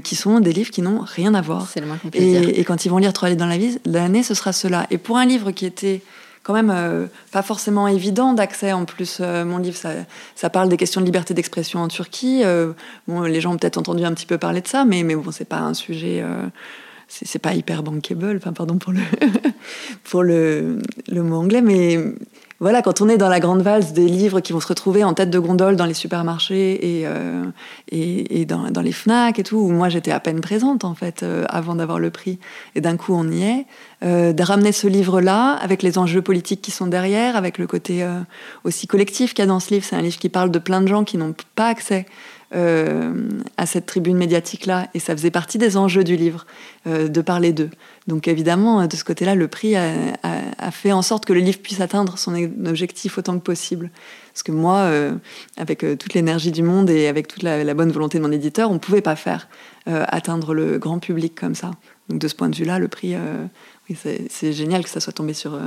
qui 0.03 0.15
sont 0.15 0.39
des 0.39 0.53
livres 0.53 0.71
qui 0.71 0.81
n'ont 0.81 1.01
rien 1.01 1.33
à 1.33 1.41
voir. 1.41 1.67
C'est 1.67 1.81
le 1.81 1.87
moins 1.87 1.99
et, 2.13 2.61
et, 2.61 2.63
quand 2.63 2.85
ils 2.85 2.89
vont 2.89 2.97
lire 2.97 3.11
Trois 3.11 3.27
livres 3.27 3.41
dans 3.41 3.45
la 3.45 3.57
vie, 3.57 3.77
l'année, 3.83 4.23
ce 4.23 4.33
sera 4.33 4.53
cela. 4.53 4.87
Et 4.89 4.97
pour 4.97 5.17
un 5.17 5.25
livre 5.25 5.51
qui 5.51 5.65
était 5.65 6.01
quand 6.43 6.53
même 6.53 7.09
pas 7.31 7.41
forcément 7.41 7.87
évident 7.89 8.31
d'accès. 8.31 8.71
En 8.71 8.85
plus, 8.85 9.19
mon 9.19 9.57
livre, 9.57 9.75
ça, 9.75 9.89
ça, 10.35 10.49
parle 10.49 10.69
des 10.69 10.77
questions 10.77 11.01
de 11.01 11.05
liberté 11.05 11.33
d'expression 11.33 11.81
en 11.81 11.89
Turquie. 11.89 12.43
bon, 13.07 13.23
les 13.23 13.41
gens 13.41 13.53
ont 13.53 13.57
peut-être 13.57 13.77
entendu 13.77 14.05
un 14.05 14.13
petit 14.13 14.27
peu 14.27 14.37
parler 14.37 14.61
de 14.61 14.67
ça, 14.67 14.85
mais, 14.85 15.03
mais 15.03 15.15
bon, 15.15 15.31
c'est 15.31 15.49
pas 15.49 15.59
un 15.59 15.73
sujet. 15.73 16.23
c'est 17.09 17.39
pas 17.39 17.53
hyper 17.53 17.83
bankable, 17.83 18.37
enfin, 18.37 18.53
pardon 18.53 18.77
pour 18.77 18.93
le, 18.93 19.01
pour 20.05 20.23
le, 20.23 20.79
le 21.09 21.21
mot 21.21 21.35
anglais, 21.35 21.61
mais 21.61 21.99
voilà, 22.61 22.81
quand 22.81 23.01
on 23.01 23.09
est 23.09 23.17
dans 23.17 23.27
la 23.27 23.41
grande 23.41 23.61
valse 23.61 23.91
des 23.91 24.07
livres 24.07 24.39
qui 24.39 24.53
vont 24.53 24.61
se 24.61 24.67
retrouver 24.67 25.03
en 25.03 25.13
tête 25.13 25.29
de 25.29 25.39
gondole 25.39 25.75
dans 25.75 25.85
les 25.85 25.93
supermarchés 25.93 26.99
et, 26.99 27.05
euh, 27.05 27.43
et, 27.91 28.45
dans, 28.45 28.81
les 28.81 28.93
FNAC 28.93 29.39
et 29.39 29.43
tout, 29.43 29.57
où 29.57 29.69
moi 29.71 29.89
j'étais 29.89 30.11
à 30.11 30.21
peine 30.21 30.39
présente 30.39 30.85
en 30.85 30.95
fait 30.95 31.23
euh, 31.23 31.43
avant 31.49 31.75
d'avoir 31.75 31.99
le 31.99 32.11
prix, 32.11 32.39
et 32.75 32.79
d'un 32.79 32.95
coup 32.95 33.13
on 33.13 33.29
y 33.29 33.43
est, 33.43 33.65
euh, 34.03 34.31
de 34.31 34.41
ramener 34.41 34.71
ce 34.71 34.87
livre-là 34.87 35.51
avec 35.61 35.83
les 35.83 35.97
enjeux 35.97 36.21
politiques 36.21 36.61
qui 36.61 36.71
sont 36.71 36.87
derrière, 36.87 37.35
avec 37.35 37.57
le 37.57 37.67
côté 37.67 38.07
aussi 38.63 38.87
collectif 38.87 39.33
qu'il 39.33 39.43
y 39.43 39.47
a 39.47 39.47
dans 39.47 39.59
ce 39.59 39.73
livre, 39.73 39.85
c'est 39.85 39.97
un 39.97 40.01
livre 40.01 40.17
qui 40.17 40.29
parle 40.29 40.49
de 40.49 40.59
plein 40.59 40.81
de 40.81 40.87
gens 40.87 41.03
qui 41.03 41.17
n'ont 41.17 41.35
pas 41.55 41.67
accès 41.67 42.05
à 42.51 43.65
cette 43.65 43.85
tribune 43.85 44.17
médiatique-là, 44.17 44.87
et 44.93 44.99
ça 44.99 45.15
faisait 45.15 45.31
partie 45.31 45.57
des 45.57 45.77
enjeux 45.77 46.03
du 46.03 46.15
livre, 46.15 46.45
de 46.85 47.21
parler 47.21 47.51
d'eux. 47.51 47.69
Donc 48.07 48.27
évidemment, 48.27 48.87
de 48.87 48.95
ce 48.95 49.03
côté-là, 49.03 49.35
le 49.35 49.47
prix 49.47 49.75
a, 49.75 50.71
fait 50.71 50.91
en 50.91 51.01
sorte 51.01 51.25
que 51.25 51.33
le 51.33 51.39
livre 51.39 51.59
puisse 51.59 51.81
atteindre 51.81 52.17
son 52.17 52.33
objectif 52.65 53.17
autant 53.17 53.37
que 53.37 53.43
possible. 53.43 53.89
Parce 54.35 54.43
que 54.43 54.51
moi, 54.51 54.79
euh, 54.79 55.13
avec 55.55 55.85
euh, 55.85 55.95
toute 55.95 56.13
l'énergie 56.13 56.51
du 56.51 56.61
monde 56.61 56.89
et 56.89 57.07
avec 57.07 57.29
toute 57.29 57.41
la, 57.41 57.73
bonne 57.73 57.91
volonté 57.93 58.17
de 58.17 58.23
mon 58.23 58.33
éditeur, 58.33 58.69
on 58.69 58.73
ne 58.73 58.79
pouvait 58.79 59.01
pas 59.01 59.15
faire 59.15 59.47
euh, 59.87 60.03
atteindre 60.09 60.53
le 60.53 60.77
grand 60.77 60.99
public 60.99 61.35
comme 61.35 61.55
ça. 61.55 61.71
Donc 62.09 62.19
de 62.19 62.27
ce 62.27 62.35
point 62.35 62.49
de 62.49 62.55
vue-là, 62.55 62.77
le 62.77 62.89
prix, 62.89 63.15
c'est 63.95 64.51
génial 64.51 64.83
que 64.83 64.89
ça 64.89 64.99
soit 64.99 65.13
tombé 65.13 65.33
sur, 65.33 65.57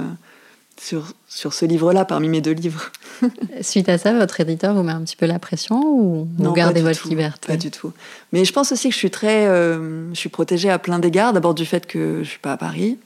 sur, 0.81 1.12
sur 1.29 1.53
ce 1.53 1.64
livre-là 1.64 2.05
parmi 2.05 2.29
mes 2.29 2.41
deux 2.41 2.53
livres. 2.53 2.91
Suite 3.61 3.88
à 3.88 3.99
ça, 3.99 4.12
votre 4.17 4.41
éditeur 4.41 4.75
vous 4.75 4.83
met 4.83 4.93
un 4.93 5.03
petit 5.03 5.17
peu 5.17 5.27
la 5.27 5.38
pression 5.38 5.81
ou 5.85 6.29
vous 6.38 6.53
gardez 6.53 6.83
votre 6.83 7.09
liberté? 7.09 7.49
Pas 7.49 7.57
du 7.57 7.71
tout. 7.71 7.93
Mais 8.33 8.45
je 8.45 8.53
pense 8.53 8.73
aussi 8.73 8.88
que 8.88 8.95
je 8.95 8.99
suis 8.99 9.11
très, 9.11 9.47
je 9.47 10.14
suis 10.14 10.29
protégée 10.29 10.71
à 10.71 10.79
plein 10.79 10.99
d'égards. 10.99 11.33
D'abord 11.33 11.55
du 11.55 11.67
fait 11.67 11.87
que 11.87 12.21
je 12.23 12.29
suis 12.29 12.38
pas 12.38 12.53
à 12.53 12.57
Paris. 12.57 12.99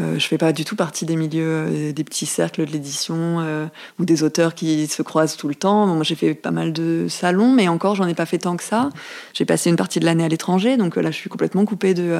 Euh, 0.00 0.18
je 0.18 0.26
fais 0.26 0.38
pas 0.38 0.52
du 0.52 0.64
tout 0.64 0.74
partie 0.74 1.06
des 1.06 1.14
milieux, 1.14 1.44
euh, 1.46 1.92
des 1.92 2.04
petits 2.04 2.26
cercles 2.26 2.66
de 2.66 2.72
l'édition 2.72 3.14
euh, 3.16 3.66
ou 4.00 4.04
des 4.04 4.24
auteurs 4.24 4.54
qui 4.54 4.88
se 4.88 5.02
croisent 5.02 5.36
tout 5.36 5.46
le 5.46 5.54
temps. 5.54 5.86
moi, 5.86 6.02
j'ai 6.02 6.16
fait 6.16 6.34
pas 6.34 6.50
mal 6.50 6.72
de 6.72 7.06
salons, 7.08 7.52
mais 7.52 7.68
encore, 7.68 7.94
j'en 7.94 8.08
ai 8.08 8.14
pas 8.14 8.26
fait 8.26 8.38
tant 8.38 8.56
que 8.56 8.64
ça. 8.64 8.90
J'ai 9.34 9.44
passé 9.44 9.70
une 9.70 9.76
partie 9.76 10.00
de 10.00 10.04
l'année 10.04 10.24
à 10.24 10.28
l'étranger, 10.28 10.76
donc 10.76 10.96
là, 10.96 11.10
je 11.12 11.16
suis 11.16 11.30
complètement 11.30 11.64
coupée 11.64 11.94
de, 11.94 12.16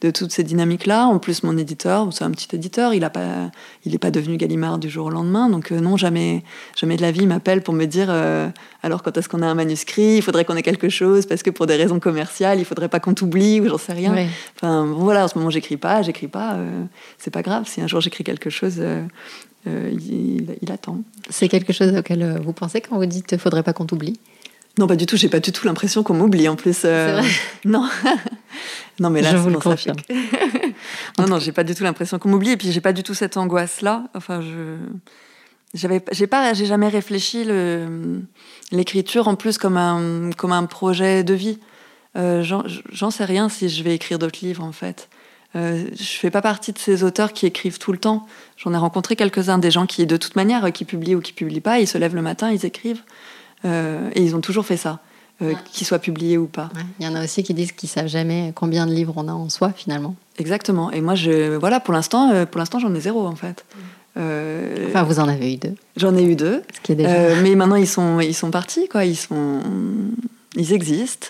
de 0.00 0.10
toutes 0.10 0.30
ces 0.30 0.44
dynamiques-là. 0.44 1.06
En 1.06 1.18
plus, 1.18 1.42
mon 1.42 1.56
éditeur, 1.58 2.12
c'est 2.12 2.24
un 2.24 2.30
petit 2.30 2.54
éditeur, 2.54 2.94
il 2.94 3.00
n'est 3.00 3.10
pas, 3.10 3.50
il 3.84 3.94
est 3.94 3.98
pas 3.98 4.12
devenu 4.12 4.36
Gallimard 4.36 4.78
du 4.78 4.88
jour 4.88 5.06
au 5.06 5.10
lendemain, 5.10 5.48
donc 5.48 5.72
non, 5.72 5.96
jamais, 5.96 6.44
jamais 6.76 6.96
de 6.96 7.02
la 7.02 7.10
vie, 7.10 7.22
il 7.22 7.28
m'appelle 7.28 7.62
pour 7.62 7.74
me 7.74 7.86
dire 7.86 8.10
alors 8.84 9.02
quand 9.02 9.16
est-ce 9.16 9.28
qu'on 9.28 9.42
a 9.42 9.46
un 9.46 9.54
manuscrit, 9.54 10.16
il 10.16 10.22
faudrait 10.22 10.44
qu'on 10.44 10.56
ait 10.56 10.62
quelque 10.62 10.88
chose 10.88 11.26
parce 11.26 11.42
que 11.42 11.50
pour 11.50 11.66
des 11.66 11.76
raisons 11.76 12.00
commerciales, 12.00 12.58
il 12.58 12.64
faudrait 12.64 12.88
pas 12.88 13.00
qu'on 13.00 13.14
t'oublie 13.14 13.60
ou 13.60 13.68
j'en 13.68 13.78
sais 13.78 13.92
rien. 13.92 14.14
Enfin, 14.56 14.86
voilà, 14.86 15.24
en 15.24 15.28
ce 15.28 15.38
moment, 15.38 15.50
j'écris 15.50 15.76
pas, 15.76 16.02
j'écris 16.02 16.28
pas 16.28 16.56
c'est 17.18 17.30
pas 17.30 17.42
grave. 17.42 17.66
Si 17.66 17.80
un 17.80 17.86
jour 17.86 18.00
j'écris 18.00 18.24
quelque 18.24 18.50
chose, 18.50 18.76
euh, 18.78 19.02
euh, 19.66 19.90
il, 19.92 20.72
attend. 20.72 21.02
C'est 21.30 21.48
quelque 21.48 21.72
chose 21.72 21.94
auquel 21.96 22.22
euh, 22.22 22.38
vous 22.40 22.52
pensez 22.52 22.80
quand 22.80 22.96
vous 22.96 23.06
dites 23.06 23.36
faudrait 23.38 23.62
pas 23.62 23.72
qu'on 23.72 23.86
t'oublie? 23.86 24.18
Non, 24.78 24.86
pas 24.86 24.96
du 24.96 25.06
tout. 25.06 25.16
J'ai 25.16 25.28
pas 25.28 25.40
du 25.40 25.52
tout 25.52 25.66
l'impression 25.66 26.02
qu'on 26.02 26.14
m'oublie 26.14 26.48
en 26.48 26.56
plus. 26.56 26.80
Vrai 26.80 27.22
non. 27.64 27.88
non, 29.00 29.10
mais 29.10 29.20
là, 29.20 29.32
je 29.32 29.36
vous 29.36 29.50
le 29.50 29.58
confirme. 29.58 29.98
non, 31.18 31.26
non, 31.26 31.38
j'ai 31.38 31.52
pas 31.52 31.64
du 31.64 31.74
tout 31.74 31.84
l'impression 31.84 32.18
qu'on 32.18 32.30
m'oublie. 32.30 32.50
Et 32.50 32.56
puis 32.56 32.72
j'ai 32.72 32.80
pas 32.80 32.92
du 32.92 33.02
tout 33.02 33.14
cette 33.14 33.36
angoisse-là. 33.36 34.04
Enfin, 34.14 34.40
je 34.40 34.76
j'avais 35.74 36.02
j'ai 36.12 36.26
pas 36.26 36.52
j'ai 36.52 36.66
jamais 36.66 36.88
réfléchi 36.88 37.46
l'écriture 38.72 39.28
en 39.28 39.36
plus 39.36 39.56
comme 39.56 39.76
un 39.76 40.30
comme 40.36 40.52
un 40.52 40.66
projet 40.66 41.24
de 41.24 41.32
vie 41.32 41.58
euh, 42.14 42.42
j'en 42.42 43.10
sais 43.10 43.24
rien 43.24 43.48
si 43.48 43.70
je 43.70 43.82
vais 43.82 43.94
écrire 43.94 44.18
d'autres 44.18 44.40
livres 44.42 44.62
en 44.62 44.72
fait 44.72 45.08
euh, 45.54 45.84
je 45.94 46.04
fais 46.18 46.30
pas 46.30 46.42
partie 46.42 46.72
de 46.72 46.78
ces 46.78 47.02
auteurs 47.04 47.32
qui 47.32 47.46
écrivent 47.46 47.78
tout 47.78 47.92
le 47.92 47.98
temps. 47.98 48.26
J'en 48.56 48.72
ai 48.72 48.76
rencontré 48.76 49.16
quelques-uns, 49.16 49.58
des 49.58 49.70
gens 49.70 49.86
qui, 49.86 50.06
de 50.06 50.16
toute 50.16 50.36
manière, 50.36 50.72
qui 50.72 50.84
publient 50.84 51.14
ou 51.14 51.20
qui 51.20 51.32
publient 51.32 51.60
pas, 51.60 51.78
ils 51.78 51.86
se 51.86 51.98
lèvent 51.98 52.14
le 52.14 52.22
matin, 52.22 52.50
ils 52.50 52.64
écrivent. 52.64 53.02
Euh, 53.64 54.10
et 54.14 54.22
ils 54.22 54.34
ont 54.34 54.40
toujours 54.40 54.66
fait 54.66 54.76
ça, 54.76 55.00
euh, 55.40 55.54
qu'ils 55.72 55.86
soient 55.86 55.98
publiés 55.98 56.38
ou 56.38 56.46
pas. 56.46 56.70
Il 56.98 57.06
y 57.06 57.08
en 57.08 57.14
a 57.14 57.22
aussi 57.22 57.42
qui 57.42 57.54
disent 57.54 57.72
qu'ils 57.72 57.88
savent 57.88 58.08
jamais 58.08 58.52
combien 58.54 58.86
de 58.86 58.92
livres 58.92 59.14
on 59.16 59.28
a 59.28 59.32
en 59.32 59.48
soi, 59.48 59.72
finalement. 59.74 60.16
Exactement. 60.38 60.90
Et 60.90 61.00
moi, 61.00 61.14
je, 61.14 61.56
voilà, 61.56 61.80
pour 61.80 61.94
l'instant, 61.94 62.30
euh, 62.30 62.46
pour 62.46 62.58
l'instant, 62.58 62.78
j'en 62.78 62.94
ai 62.94 63.00
zéro, 63.00 63.26
en 63.26 63.36
fait. 63.36 63.64
Euh, 64.16 64.86
enfin, 64.88 65.04
vous 65.04 65.20
en 65.20 65.28
avez 65.28 65.54
eu 65.54 65.56
deux. 65.56 65.74
J'en 65.96 66.16
ai 66.16 66.22
eu 66.22 66.34
deux. 66.34 66.62
Ce 66.74 66.80
qui 66.80 66.92
est 66.92 66.96
déjà... 66.96 67.34
mais 67.42 67.54
maintenant, 67.54 67.76
ils 67.76 67.88
sont, 67.88 68.20
ils 68.20 68.34
sont 68.34 68.50
partis, 68.50 68.88
quoi. 68.88 69.04
Ils, 69.04 69.16
sont, 69.16 69.60
ils 70.56 70.72
existent. 70.72 71.28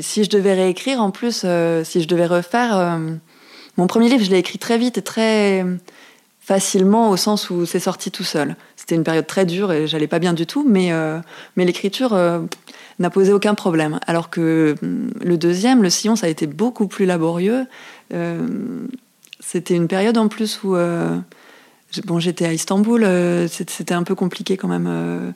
Si 0.00 0.24
je 0.24 0.30
devais 0.30 0.54
réécrire, 0.54 1.00
en 1.00 1.10
plus, 1.10 1.44
si 1.84 2.02
je 2.02 2.08
devais 2.08 2.26
refaire 2.26 2.98
mon 3.76 3.86
premier 3.86 4.08
livre, 4.08 4.24
je 4.24 4.30
l'ai 4.30 4.38
écrit 4.38 4.58
très 4.58 4.78
vite 4.78 4.98
et 4.98 5.02
très 5.02 5.64
facilement 6.44 7.08
au 7.08 7.16
sens 7.16 7.48
où 7.48 7.64
c'est 7.64 7.80
sorti 7.80 8.10
tout 8.10 8.22
seul. 8.22 8.54
C'était 8.76 8.94
une 8.94 9.02
période 9.02 9.26
très 9.26 9.46
dure 9.46 9.72
et 9.72 9.86
j'allais 9.86 10.06
pas 10.06 10.18
bien 10.18 10.34
du 10.34 10.46
tout, 10.46 10.62
mais, 10.68 10.92
euh, 10.92 11.18
mais 11.56 11.64
l'écriture 11.64 12.12
euh, 12.12 12.40
n'a 12.98 13.08
posé 13.08 13.32
aucun 13.32 13.54
problème. 13.54 13.98
Alors 14.06 14.28
que 14.28 14.74
mm, 14.82 15.10
le 15.24 15.38
deuxième, 15.38 15.82
Le 15.82 15.88
Sillon, 15.88 16.16
ça 16.16 16.26
a 16.26 16.28
été 16.28 16.46
beaucoup 16.46 16.86
plus 16.86 17.06
laborieux. 17.06 17.66
Euh, 18.12 18.46
c'était 19.40 19.74
une 19.74 19.88
période 19.88 20.18
en 20.18 20.28
plus 20.28 20.62
où 20.62 20.76
bon, 22.04 22.18
j'étais 22.18 22.44
à 22.44 22.52
Istanbul, 22.52 23.06
c'était 23.48 23.94
un 23.94 24.02
peu 24.02 24.14
compliqué 24.14 24.56
quand 24.56 24.68
même 24.68 25.34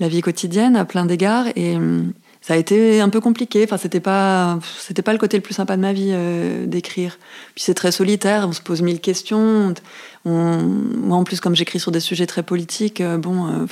la 0.00 0.08
vie 0.08 0.20
quotidienne 0.20 0.76
à 0.76 0.84
plein 0.84 1.06
d'égards 1.06 1.46
et 1.56 1.76
mm, 1.76 2.12
ça 2.48 2.54
a 2.54 2.56
été 2.56 3.02
un 3.02 3.10
peu 3.10 3.20
compliqué. 3.20 3.64
Enfin, 3.64 3.76
c'était 3.76 4.00
pas, 4.00 4.58
c'était 4.78 5.02
pas 5.02 5.12
le 5.12 5.18
côté 5.18 5.36
le 5.36 5.42
plus 5.42 5.52
sympa 5.52 5.76
de 5.76 5.82
ma 5.82 5.92
vie 5.92 6.12
euh, 6.12 6.64
d'écrire. 6.64 7.18
Puis 7.54 7.62
c'est 7.62 7.74
très 7.74 7.92
solitaire. 7.92 8.46
On 8.48 8.52
se 8.52 8.62
pose 8.62 8.80
mille 8.80 9.00
questions. 9.00 9.74
moi, 10.24 11.18
en 11.18 11.24
plus, 11.24 11.40
comme 11.40 11.54
j'écris 11.54 11.78
sur 11.78 11.92
des 11.92 12.00
sujets 12.00 12.24
très 12.24 12.42
politiques, 12.42 13.02
euh, 13.02 13.18
bon, 13.18 13.48
euh, 13.48 13.66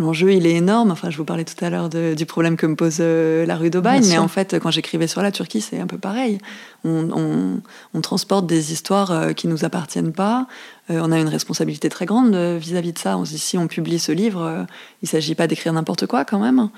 l'enjeu 0.00 0.32
il 0.32 0.44
est 0.44 0.56
énorme. 0.56 0.90
Enfin, 0.90 1.08
je 1.10 1.18
vous 1.18 1.24
parlais 1.24 1.44
tout 1.44 1.64
à 1.64 1.70
l'heure 1.70 1.88
du 1.88 2.26
problème 2.26 2.56
que 2.56 2.66
me 2.66 2.74
pose 2.74 2.98
la 2.98 3.54
rue 3.54 3.70
d'Aubagne, 3.70 4.04
mais 4.08 4.18
en 4.18 4.26
fait, 4.26 4.58
quand 4.58 4.72
j'écrivais 4.72 5.06
sur 5.06 5.22
la 5.22 5.30
Turquie, 5.30 5.60
c'est 5.60 5.78
un 5.78 5.86
peu 5.86 5.98
pareil. 5.98 6.38
On, 6.82 7.60
on, 7.94 8.00
transporte 8.00 8.44
des 8.44 8.72
histoires 8.72 9.36
qui 9.36 9.46
nous 9.46 9.64
appartiennent 9.64 10.12
pas. 10.12 10.48
on 10.88 11.12
a 11.12 11.18
une 11.20 11.28
responsabilité 11.28 11.88
très 11.90 12.06
grande 12.06 12.34
vis-à-vis 12.34 12.90
-vis 12.90 12.94
de 12.94 12.98
ça. 12.98 13.18
On 13.18 13.24
se 13.24 13.32
dit 13.32 13.38
si 13.38 13.58
on 13.58 13.68
publie 13.68 13.98
ce 13.98 14.10
livre, 14.10 14.66
il 15.02 15.08
s'agit 15.08 15.36
pas 15.36 15.46
d'écrire 15.46 15.72
n'importe 15.74 16.06
quoi 16.06 16.24
quand 16.24 16.40
même. 16.40 16.70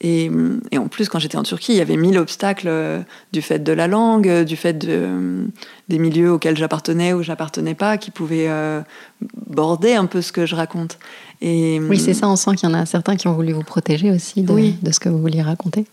Et, 0.00 0.30
en 0.76 0.88
plus, 0.88 1.08
quand 1.08 1.18
j'étais 1.18 1.36
en 1.36 1.44
Turquie, 1.44 1.72
il 1.72 1.78
y 1.78 1.80
avait 1.80 1.96
mille 1.96 2.18
obstacles 2.18 2.66
euh, 2.68 3.00
du 3.32 3.42
fait 3.42 3.60
de 3.60 3.72
la 3.72 3.86
langue, 3.86 4.28
euh, 4.28 4.44
du 4.44 4.56
fait 4.56 4.72
de, 4.72 4.88
euh, 4.90 5.46
des 5.88 5.98
milieux 5.98 6.32
auxquels 6.32 6.56
j'appartenais 6.56 7.12
ou 7.12 7.22
j'appartenais 7.22 7.74
pas, 7.74 7.96
qui 7.96 8.10
pouvaient 8.10 8.50
border 9.46 9.94
un 9.94 10.06
peu 10.06 10.20
ce 10.20 10.32
que 10.32 10.46
je 10.46 10.56
raconte. 10.56 10.98
Et, 11.40 11.80
oui, 11.80 11.98
c'est 11.98 12.14
ça, 12.14 12.28
on 12.28 12.36
sent 12.36 12.56
qu'il 12.56 12.68
y 12.68 12.72
en 12.72 12.74
a 12.74 12.86
certains 12.86 13.16
qui 13.16 13.28
ont 13.28 13.34
voulu 13.34 13.52
vous 13.52 13.62
protéger 13.62 14.10
aussi 14.10 14.42
de, 14.42 14.82
de 14.82 14.92
ce 14.92 14.98
que 14.98 15.08
vous 15.08 15.18
vouliez 15.18 15.42
raconter. 15.42 15.86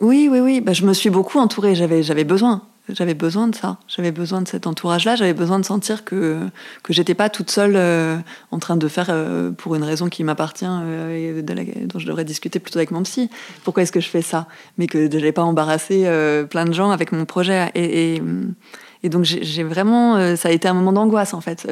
Oui, 0.00 0.28
oui, 0.30 0.40
oui. 0.40 0.60
Bah, 0.60 0.72
je 0.72 0.84
me 0.84 0.92
suis 0.92 1.10
beaucoup 1.10 1.38
entourée, 1.38 1.74
j'avais 1.74 2.24
besoin. 2.24 2.62
J'avais 2.88 3.14
besoin 3.14 3.46
de 3.46 3.54
ça. 3.54 3.78
J'avais 3.86 4.10
besoin 4.10 4.42
de 4.42 4.48
cet 4.48 4.66
entourage-là. 4.66 5.14
J'avais 5.14 5.34
besoin 5.34 5.60
de 5.60 5.64
sentir 5.64 6.04
que 6.04 6.38
que 6.82 6.92
j'étais 6.92 7.14
pas 7.14 7.30
toute 7.30 7.50
seule 7.50 7.74
euh, 7.76 8.16
en 8.50 8.58
train 8.58 8.76
de 8.76 8.88
faire 8.88 9.06
euh, 9.10 9.52
pour 9.52 9.76
une 9.76 9.84
raison 9.84 10.08
qui 10.08 10.24
m'appartient 10.24 10.66
euh, 10.66 11.38
et 11.38 11.86
dont 11.86 11.98
je 12.00 12.06
devrais 12.06 12.24
discuter 12.24 12.58
plutôt 12.58 12.80
avec 12.80 12.90
mon 12.90 13.04
psy. 13.04 13.30
Pourquoi 13.62 13.84
est-ce 13.84 13.92
que 13.92 14.00
je 14.00 14.08
fais 14.08 14.22
ça? 14.22 14.48
Mais 14.78 14.88
que 14.88 15.10
je 15.10 15.16
n'allais 15.16 15.32
pas 15.32 15.42
embarrasser 15.42 16.08
plein 16.50 16.64
de 16.64 16.72
gens 16.72 16.90
avec 16.90 17.12
mon 17.12 17.24
projet. 17.24 17.70
Et, 17.74 18.20
donc 19.08 19.24
j'ai 19.24 19.64
vraiment, 19.64 20.36
ça 20.36 20.48
a 20.48 20.52
été 20.52 20.68
un 20.68 20.74
moment 20.74 20.92
d'angoisse 20.92 21.34
en 21.34 21.40
fait. 21.40 21.66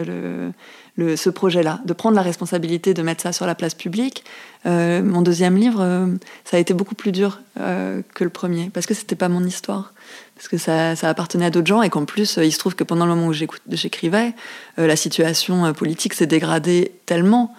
Ce 0.99 1.31
projet-là, 1.31 1.81
de 1.85 1.93
prendre 1.93 2.17
la 2.17 2.23
responsabilité 2.23 2.93
de 2.95 3.03
mettre 3.03 3.23
ça 3.23 3.33
sur 3.33 3.47
la 3.47 3.55
place 3.55 3.75
publique. 3.75 4.25
mon 4.65 5.23
deuxième 5.23 5.57
livre, 5.57 6.09
ça 6.45 6.57
a 6.57 6.61
été 6.61 6.75
beaucoup 6.75 6.95
plus 6.95 7.13
dur 7.13 7.41
que 7.57 8.25
le 8.25 8.31
premier 8.31 8.71
parce 8.71 8.87
que 8.87 8.95
c'était 8.95 9.17
pas 9.17 9.29
mon 9.29 9.45
histoire 9.45 9.93
parce 10.41 10.49
que 10.49 10.57
ça, 10.57 10.95
appartenait 11.07 11.45
à 11.45 11.51
d'autres 11.51 11.67
gens 11.67 11.83
et 11.83 11.91
qu'en 11.91 12.07
plus, 12.07 12.39
euh, 12.39 12.47
il 12.47 12.51
se 12.51 12.59
trouve 12.59 12.75
que 12.75 12.83
pendant 12.83 13.05
le 13.05 13.15
moment 13.15 13.27
où 13.27 13.35
j'écrivais, 13.35 14.33
euh, 14.79 14.87
la 14.87 14.97
situation 14.97 15.67
euh, 15.67 15.73
politique 15.75 16.15
s'est 16.15 16.27
dégradée 16.27 16.93
tellement 17.05 17.55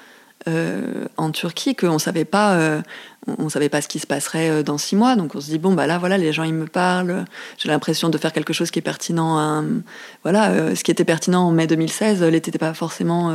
en 1.18 1.30
Turquie 1.30 1.76
qu'on 1.76 2.00
savait 2.00 2.26
pas, 2.26 2.82
euh, 3.30 3.34
on 3.38 3.50
savait 3.50 3.70
pas 3.70 3.82
ce 3.82 3.88
qui 3.88 4.00
se 4.00 4.08
passerait 4.08 4.50
euh, 4.50 4.64
dans 4.64 4.78
six 4.78 4.96
mois. 4.96 5.16
Donc 5.16 5.36
on 5.36 5.42
se 5.42 5.48
dit 5.48 5.60
bon 5.60 5.74
bah 5.74 5.88
là 5.88 5.98
voilà 5.98 6.18
les 6.18 6.34
gens 6.34 6.44
ils 6.44 6.54
me 6.54 6.66
parlent, 6.66 7.26
j'ai 7.58 7.70
l'impression 7.70 8.10
de 8.10 8.18
faire 8.18 8.34
quelque 8.34 8.54
chose 8.54 8.72
qui 8.72 8.80
est 8.80 8.82
pertinent. 8.82 9.64
voilà, 10.24 10.76
ce 10.76 10.84
qui 10.84 10.92
était 10.92 11.06
pertinent 11.06 11.48
en 11.48 11.52
mai 11.52 11.68
2016, 11.68 12.24
l'était 12.24 12.58
pas 12.58 12.74
forcément 12.74 13.34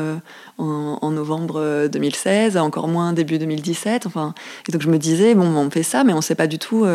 en, 0.58 1.10
novembre 1.10 1.88
2016, 1.88 2.56
encore 2.56 2.88
moins 2.88 3.12
début 3.12 3.38
2017. 3.38 4.06
Enfin, 4.06 4.34
et 4.68 4.72
donc 4.72 4.82
je 4.82 4.88
me 4.88 4.98
disais 4.98 5.34
bon 5.34 5.46
on 5.46 5.70
fait 5.70 5.82
ça, 5.82 6.04
mais 6.04 6.12
on 6.12 6.20
sait 6.20 6.34
pas 6.34 6.46
du 6.46 6.58
tout 6.58 6.86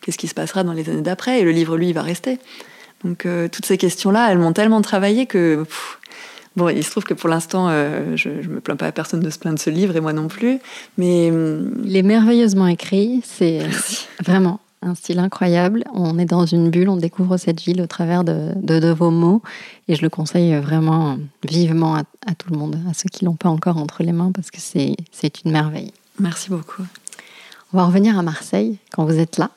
qu'est-ce 0.00 0.18
qui 0.18 0.28
se 0.28 0.34
passera 0.34 0.64
dans 0.64 0.72
les 0.72 0.88
années 0.88 1.02
d'après. 1.02 1.40
Et 1.40 1.44
le 1.44 1.50
livre 1.50 1.76
lui 1.76 1.88
il 1.88 1.94
va 1.94 2.02
rester. 2.02 2.38
Donc 3.04 3.26
toutes 3.52 3.66
ces 3.66 3.78
questions 3.78 4.10
là, 4.10 4.30
elles 4.30 4.38
m'ont 4.38 4.52
tellement 4.52 4.82
travaillé 4.82 5.26
que 5.26 5.64
Bon, 6.56 6.70
il 6.70 6.82
se 6.82 6.90
trouve 6.90 7.04
que 7.04 7.14
pour 7.14 7.28
l'instant, 7.28 7.68
euh, 7.68 8.16
je, 8.16 8.30
ne 8.30 8.48
me 8.48 8.60
plains 8.60 8.76
pas 8.76 8.86
à 8.86 8.92
personne 8.92 9.20
de 9.20 9.28
se 9.28 9.38
plaindre 9.38 9.58
de 9.58 9.62
ce 9.62 9.68
livre 9.68 9.94
et 9.94 10.00
moi 10.00 10.14
non 10.14 10.28
plus. 10.28 10.58
Mais 10.96 11.30
hum, 11.30 11.82
il 11.84 11.96
est 11.96 12.02
merveilleusement 12.02 12.66
écrit. 12.66 13.20
C'est 13.24 13.60
vraiment 14.24 14.60
un 14.80 14.94
style 14.94 15.18
incroyable. 15.18 15.84
On 15.92 16.18
est 16.18 16.24
dans 16.24 16.46
une 16.46 16.70
bulle, 16.70 16.88
on 16.88 16.96
découvre 16.96 17.36
cette 17.36 17.60
ville 17.60 17.82
au 17.82 17.86
travers 17.86 18.24
de, 18.24 18.52
de, 18.56 18.90
vos 18.90 19.10
mots. 19.10 19.42
Et 19.88 19.96
je 19.96 20.02
le 20.02 20.08
conseille 20.08 20.54
vraiment 20.56 21.18
vivement 21.46 21.94
à, 21.94 22.34
tout 22.34 22.50
le 22.50 22.58
monde, 22.58 22.78
à 22.88 22.94
ceux 22.94 23.08
qui 23.10 23.26
l'ont 23.26 23.36
pas 23.36 23.50
encore 23.50 23.76
entre 23.76 24.02
les 24.02 24.12
mains, 24.12 24.32
parce 24.32 24.50
que 24.50 24.60
c'est 24.60 25.44
une 25.44 25.50
merveille. 25.50 25.92
Merci 26.18 26.48
beaucoup. 26.48 26.82
On 27.72 27.76
va 27.76 27.84
revenir 27.84 28.18
à 28.18 28.22
Marseille. 28.22 28.78
Quand 28.92 29.04
vous 29.04 29.18
êtes 29.18 29.36
là, 29.36 29.50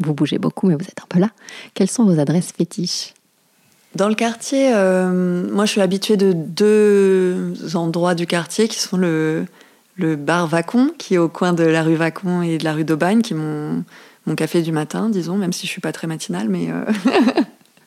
vous 0.00 0.12
bougez 0.12 0.38
beaucoup, 0.38 0.66
mais 0.66 0.74
vous 0.74 0.84
êtes 0.84 1.00
un 1.02 1.06
peu 1.08 1.18
là. 1.18 1.30
Quelles 1.72 1.90
sont 1.90 2.04
vos 2.04 2.18
adresses 2.18 2.52
fétiches? 2.52 3.14
Dans 3.94 4.08
le 4.08 4.14
quartier, 4.14 4.72
euh, 4.74 5.48
moi 5.50 5.66
je 5.66 5.72
suis 5.72 5.80
habituée 5.80 6.16
de 6.16 6.32
deux 6.32 7.54
endroits 7.74 8.14
du 8.14 8.26
quartier 8.26 8.68
qui 8.68 8.78
sont 8.78 8.96
le, 8.96 9.44
le 9.96 10.16
bar 10.16 10.46
Vacon, 10.46 10.92
qui 10.98 11.14
est 11.14 11.18
au 11.18 11.28
coin 11.28 11.52
de 11.52 11.64
la 11.64 11.82
rue 11.82 11.94
Vacon 11.94 12.42
et 12.42 12.58
de 12.58 12.64
la 12.64 12.72
rue 12.72 12.84
d'Aubagne, 12.84 13.22
qui 13.22 13.34
est 13.34 13.36
mon, 13.36 13.84
mon 14.26 14.34
café 14.34 14.62
du 14.62 14.72
matin, 14.72 15.08
disons, 15.08 15.36
même 15.36 15.52
si 15.52 15.66
je 15.66 15.72
suis 15.72 15.80
pas 15.80 15.92
très 15.92 16.06
matinale, 16.06 16.48
mais. 16.48 16.70
Euh, 16.70 16.84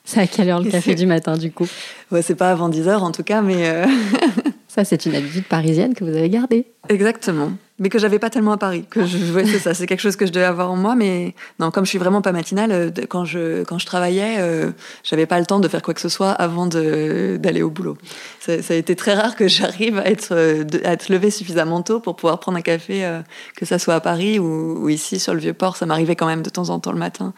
c'est 0.05 0.19
à 0.19 0.27
quelle 0.27 0.49
heure 0.49 0.61
le 0.61 0.69
café 0.69 0.95
du 0.95 1.07
matin 1.07 1.37
du 1.37 1.51
coup? 1.51 1.67
Ouais, 2.11 2.21
C'est 2.21 2.35
pas 2.35 2.51
avant 2.51 2.69
10 2.69 2.87
heures 2.87 3.03
en 3.03 3.11
tout 3.11 3.23
cas, 3.23 3.41
mais. 3.41 3.67
Euh, 3.67 3.85
Ça, 4.67 4.83
c'est 4.83 5.05
une 5.05 5.15
habitude 5.15 5.45
parisienne 5.45 5.93
que 5.93 6.03
vous 6.03 6.09
avez 6.09 6.29
gardée. 6.29 6.67
Exactement. 6.89 7.53
Mais 7.77 7.89
que 7.89 7.99
j'avais 7.99 8.19
pas 8.19 8.29
tellement 8.29 8.53
à 8.53 8.57
Paris. 8.57 8.85
Que 8.89 9.05
je, 9.05 9.33
ouais, 9.33 9.45
c'est 9.45 9.59
ça, 9.59 9.73
c'est 9.73 9.85
quelque 9.85 9.99
chose 9.99 10.15
que 10.15 10.25
je 10.25 10.31
devais 10.31 10.45
avoir 10.45 10.71
en 10.71 10.77
moi, 10.77 10.95
mais 10.95 11.35
non, 11.59 11.71
comme 11.71 11.83
je 11.83 11.89
suis 11.89 11.97
vraiment 11.97 12.21
pas 12.21 12.31
matinale, 12.31 12.71
euh, 12.71 12.91
quand 13.09 13.25
je 13.25 13.63
quand 13.63 13.77
je 13.77 13.85
travaillais, 13.85 14.37
euh, 14.39 14.71
j'avais 15.03 15.25
pas 15.25 15.39
le 15.39 15.45
temps 15.45 15.59
de 15.59 15.67
faire 15.67 15.81
quoi 15.81 15.93
que 15.93 15.99
ce 15.99 16.07
soit 16.07 16.31
avant 16.31 16.67
d'aller 16.67 17.61
au 17.61 17.69
boulot. 17.69 17.97
Ça, 18.39 18.53
a 18.53 18.73
été 18.75 18.95
très 18.95 19.13
rare 19.13 19.35
que 19.35 19.47
j'arrive 19.47 19.97
à 19.97 20.07
être 20.07 20.29
euh, 20.31 20.63
à 20.85 20.93
être 20.93 21.09
levée 21.09 21.31
suffisamment 21.31 21.81
tôt 21.81 21.99
pour 21.99 22.15
pouvoir 22.15 22.39
prendre 22.39 22.57
un 22.57 22.61
café, 22.61 23.19
que 23.57 23.65
ça 23.65 23.77
soit 23.77 23.95
à 23.95 23.99
Paris 23.99 24.39
ou, 24.39 24.87
ici 24.89 25.19
sur 25.19 25.33
le 25.33 25.39
vieux 25.39 25.53
port. 25.53 25.75
Ça 25.75 25.85
m'arrivait 25.85 26.15
quand 26.15 26.27
même 26.27 26.43
de 26.43 26.49
temps 26.49 26.69
en 26.69 26.79
temps 26.79 26.93
le 26.93 26.99
matin, 26.99 27.33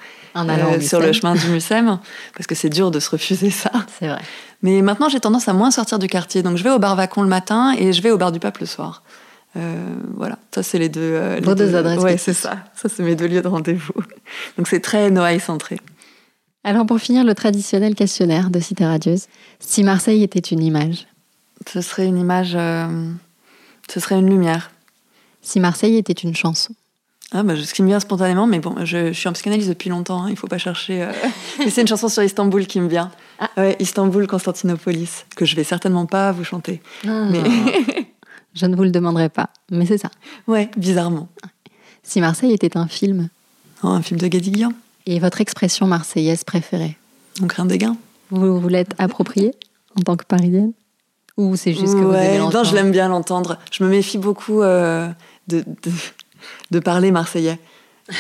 sur 0.82 1.00
le 1.00 1.14
chemin 1.14 1.34
du 1.34 1.48
Mucem, 1.48 2.00
parce 2.36 2.46
que 2.46 2.56
c'est 2.56 2.70
dur 2.70 2.92
de 2.92 3.00
se 3.00 3.10
refuser 3.10 3.50
ça. 3.50 3.72
C'est 4.00 4.08
vrai. 4.08 4.22
Mais 4.64 4.82
maintenant, 4.82 5.08
j'ai 5.08 5.20
tendance 5.20 5.48
à 5.48 5.54
moins 5.54 5.70
sortir 5.70 6.00
du 6.00 6.08
quartier, 6.08 6.42
donc 6.42 6.58
je 6.58 6.64
vais 6.64 6.72
au 6.72 6.80
bar 6.80 6.96
Vacon 6.96 7.22
le 7.22 7.28
matin 7.28 7.76
et 7.78 7.94
je 7.94 8.02
vais 8.02 8.10
au 8.10 8.18
bar 8.18 8.32
du 8.32 8.40
Pape 8.40 8.58
le 8.58 8.66
soir. 8.66 9.04
Euh, 9.56 9.96
voilà, 10.16 10.38
ça 10.54 10.62
c'est 10.62 10.78
les 10.78 10.90
deux. 10.90 11.02
Euh, 11.02 11.40
Vos 11.42 11.56
deux, 11.56 11.76
adresses. 11.76 12.00
Ouais, 12.00 12.18
c'est 12.18 12.34
ça. 12.34 12.58
Ça 12.76 12.90
c'est 12.90 13.04
mes 13.04 13.16
deux 13.16 13.28
lieux 13.28 13.42
de 13.42 13.48
rendez-vous. 13.48 13.94
Donc 14.58 14.68
c'est 14.68 14.82
très 14.82 15.10
Noailles 15.10 15.40
centré. 15.40 15.80
Alors 16.64 16.86
pour 16.86 17.00
finir, 17.00 17.24
le 17.24 17.34
traditionnel 17.34 17.96
questionnaire 17.96 18.50
de 18.50 18.60
Cité 18.60 18.86
Radieuse. 18.86 19.28
Si 19.60 19.84
Marseille 19.84 20.24
était 20.24 20.40
une 20.40 20.62
image 20.62 21.08
Ce 21.72 21.82
serait 21.82 22.06
une 22.06 22.18
image. 22.18 22.54
Euh, 22.56 23.10
ce 23.90 24.00
serait 24.00 24.20
une 24.20 24.30
lumière. 24.30 24.72
Si 25.42 25.60
Marseille 25.60 25.98
était 25.98 26.14
une 26.14 26.36
chanson 26.36 26.74
ah 27.34 27.44
bah, 27.44 27.56
ce 27.62 27.74
qui 27.74 27.82
me 27.82 27.90
vient 27.90 28.00
spontanément, 28.00 28.48
mais 28.48 28.60
bon, 28.60 28.86
je, 28.86 29.12
suis 29.12 29.28
en 29.28 29.34
psychanalyse 29.34 29.68
depuis 29.68 29.90
longtemps, 29.90 30.24
hein, 30.24 30.28
il 30.30 30.32
ne 30.32 30.38
faut 30.38 30.48
pas 30.48 30.58
chercher. 30.58 31.10
mais 31.60 31.70
c'est 31.70 31.82
une 31.82 31.88
chanson 31.88 32.08
sur 32.08 32.24
Istanbul 32.24 32.66
qui 32.68 32.80
me 32.80 32.88
vient. 32.88 33.12
Ah. 33.40 33.50
Ouais, 33.58 33.76
Istanbul, 33.80 34.28
Constantinopolis, 34.28 35.26
que 35.36 35.44
je 35.44 35.58
vais 35.58 35.66
certainement 35.66 36.06
pas 36.06 36.32
vous 36.32 36.46
chanter. 36.46 36.82
Ah. 37.06 37.28
Mais 37.30 37.44
Je 38.58 38.66
ne 38.66 38.76
vous 38.76 38.84
le 38.84 38.92
demanderai 38.92 39.30
pas, 39.30 39.50
mais 39.72 39.86
c'est 39.86 40.00
ça. 40.00 40.10
Ouais, 40.48 40.70
bizarrement. 40.78 41.30
Si 42.02 42.20
Marseille 42.20 42.54
était 42.54 42.76
un 42.76 42.88
film 42.88 43.30
oh, 43.84 43.88
Un 43.88 44.02
film 44.02 44.20
de 44.20 44.28
Guédiguian. 44.28 44.72
Et 45.06 45.20
votre 45.20 45.42
expression 45.42 45.86
marseillaise 45.86 46.44
préférée 46.44 46.98
Donc 47.40 47.54
rien 47.54 47.66
des 47.66 47.78
gains. 47.78 47.98
Vous 48.32 48.60
vous 48.60 48.68
l'êtes 48.68 48.94
appropriée 48.98 49.54
en 49.96 50.02
tant 50.02 50.18
que 50.18 50.26
parisienne? 50.26 50.74
Ou 51.38 51.56
c'est 51.56 51.74
juste 51.74 51.94
que 51.94 52.00
vous 52.00 52.14
aimez 52.14 52.40
l'entendre 52.40 52.64
Non, 52.64 52.70
je 52.70 52.76
l'aime 52.76 52.92
bien 52.92 53.08
l'entendre. 53.10 53.60
Je 53.72 53.84
me 53.84 53.90
méfie 53.90 54.18
beaucoup 54.18 54.64
euh, 54.64 55.08
de, 55.48 55.64
de 56.72 56.80
parler 56.80 57.12
marseillais. 57.12 57.60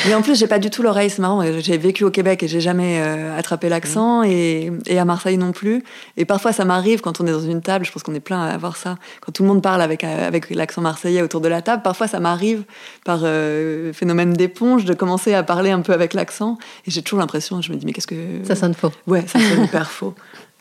Mais 0.06 0.14
en 0.14 0.22
plus, 0.22 0.38
j'ai 0.38 0.48
pas 0.48 0.60
du 0.60 0.70
tout 0.70 0.84
l'oreille, 0.84 1.10
c'est 1.10 1.22
marrant. 1.22 1.42
J'ai 1.60 1.78
vécu 1.78 2.04
au 2.04 2.12
Québec 2.12 2.44
et 2.44 2.48
j'ai 2.48 2.60
jamais 2.60 3.00
euh, 3.02 3.38
attrapé 3.38 3.70
l'accent 3.70 4.22
et, 4.24 4.72
et, 4.86 5.00
à 5.00 5.06
Marseille 5.06 5.38
non 5.38 5.54
plus. 5.54 5.84
Et 6.18 6.26
parfois, 6.26 6.52
ça 6.52 6.66
m'arrive 6.66 7.00
quand 7.00 7.22
on 7.22 7.28
est 7.28 7.32
dans 7.32 7.42
une 7.42 7.62
table, 7.62 7.86
je 7.86 7.92
pense 7.92 8.04
qu'on 8.04 8.14
est 8.14 8.20
plein 8.20 8.42
à 8.42 8.50
avoir 8.50 8.76
ça, 8.76 8.98
quand 9.22 9.32
tout 9.32 9.44
le 9.44 9.50
monde 9.50 9.62
parle 9.62 9.82
avec, 9.82 10.04
euh, 10.04 10.28
avec 10.28 10.50
l'accent 10.50 10.82
marseillais 10.82 11.22
autour 11.22 11.40
de 11.40 11.48
la 11.48 11.62
table, 11.62 11.84
parfois 11.84 12.08
ça 12.08 12.20
m'arrive 12.20 12.64
par 13.06 13.22
euh, 13.24 13.94
phénomène 13.94 14.34
d'éponge 14.34 14.84
de 14.84 14.94
commencer 14.94 15.34
à 15.34 15.44
parler 15.44 15.72
un 15.72 15.82
peu 15.82 15.94
avec 15.94 16.14
l'accent. 16.14 16.58
Et 16.86 16.92
j'ai 16.92 17.02
toujours 17.02 17.20
l'impression, 17.20 17.62
je 17.62 17.72
me 17.72 17.78
dis, 17.78 17.86
mais 17.86 17.94
qu'est-ce 17.94 18.08
que. 18.08 18.44
Ça 18.44 18.56
sonne 18.56 18.74
faux. 18.74 18.92
Ouais, 19.08 19.26
ça 19.28 19.40
sonne 19.40 19.64
hyper 19.66 19.90
faux. 19.90 20.16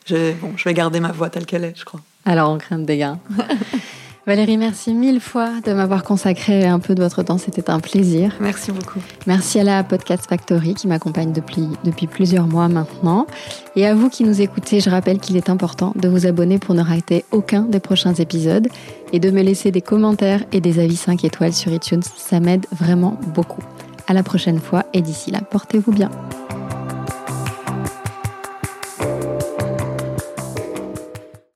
Je, 0.06 0.32
bon, 0.34 0.52
je 0.56 0.64
vais 0.64 0.74
garder 0.74 1.00
ma 1.00 1.10
voix 1.10 1.30
telle 1.30 1.46
qu'elle 1.46 1.64
est, 1.64 1.76
je 1.76 1.84
crois. 1.84 2.00
Alors, 2.24 2.50
on 2.50 2.58
craint 2.58 2.78
des 2.78 2.98
gains. 2.98 3.18
Valérie, 4.26 4.56
merci 4.56 4.92
mille 4.92 5.20
fois 5.20 5.60
de 5.64 5.72
m'avoir 5.72 6.02
consacré 6.02 6.64
un 6.66 6.80
peu 6.80 6.96
de 6.96 7.02
votre 7.02 7.22
temps. 7.22 7.38
C'était 7.38 7.70
un 7.70 7.78
plaisir. 7.78 8.34
Merci 8.40 8.72
beaucoup. 8.72 8.98
Merci 9.28 9.60
à 9.60 9.62
la 9.62 9.84
Podcast 9.84 10.26
Factory 10.28 10.74
qui 10.74 10.88
m'accompagne 10.88 11.32
depuis, 11.32 11.68
depuis 11.84 12.08
plusieurs 12.08 12.48
mois 12.48 12.66
maintenant. 12.66 13.28
Et 13.76 13.86
à 13.86 13.94
vous 13.94 14.08
qui 14.10 14.24
nous 14.24 14.42
écoutez, 14.42 14.80
je 14.80 14.90
rappelle 14.90 15.20
qu'il 15.20 15.36
est 15.36 15.48
important 15.48 15.92
de 15.94 16.08
vous 16.08 16.26
abonner 16.26 16.58
pour 16.58 16.74
ne 16.74 16.82
rater 16.82 17.24
aucun 17.30 17.62
des 17.62 17.78
prochains 17.78 18.14
épisodes 18.14 18.66
et 19.12 19.20
de 19.20 19.30
me 19.30 19.42
laisser 19.42 19.70
des 19.70 19.80
commentaires 19.80 20.42
et 20.50 20.60
des 20.60 20.80
avis 20.80 20.96
5 20.96 21.22
étoiles 21.24 21.52
sur 21.52 21.72
iTunes. 21.72 22.02
Ça 22.16 22.40
m'aide 22.40 22.66
vraiment 22.72 23.20
beaucoup. 23.32 23.62
À 24.08 24.12
la 24.12 24.24
prochaine 24.24 24.58
fois 24.58 24.86
et 24.92 25.02
d'ici 25.02 25.30
là, 25.30 25.40
portez-vous 25.40 25.92
bien. 25.92 26.10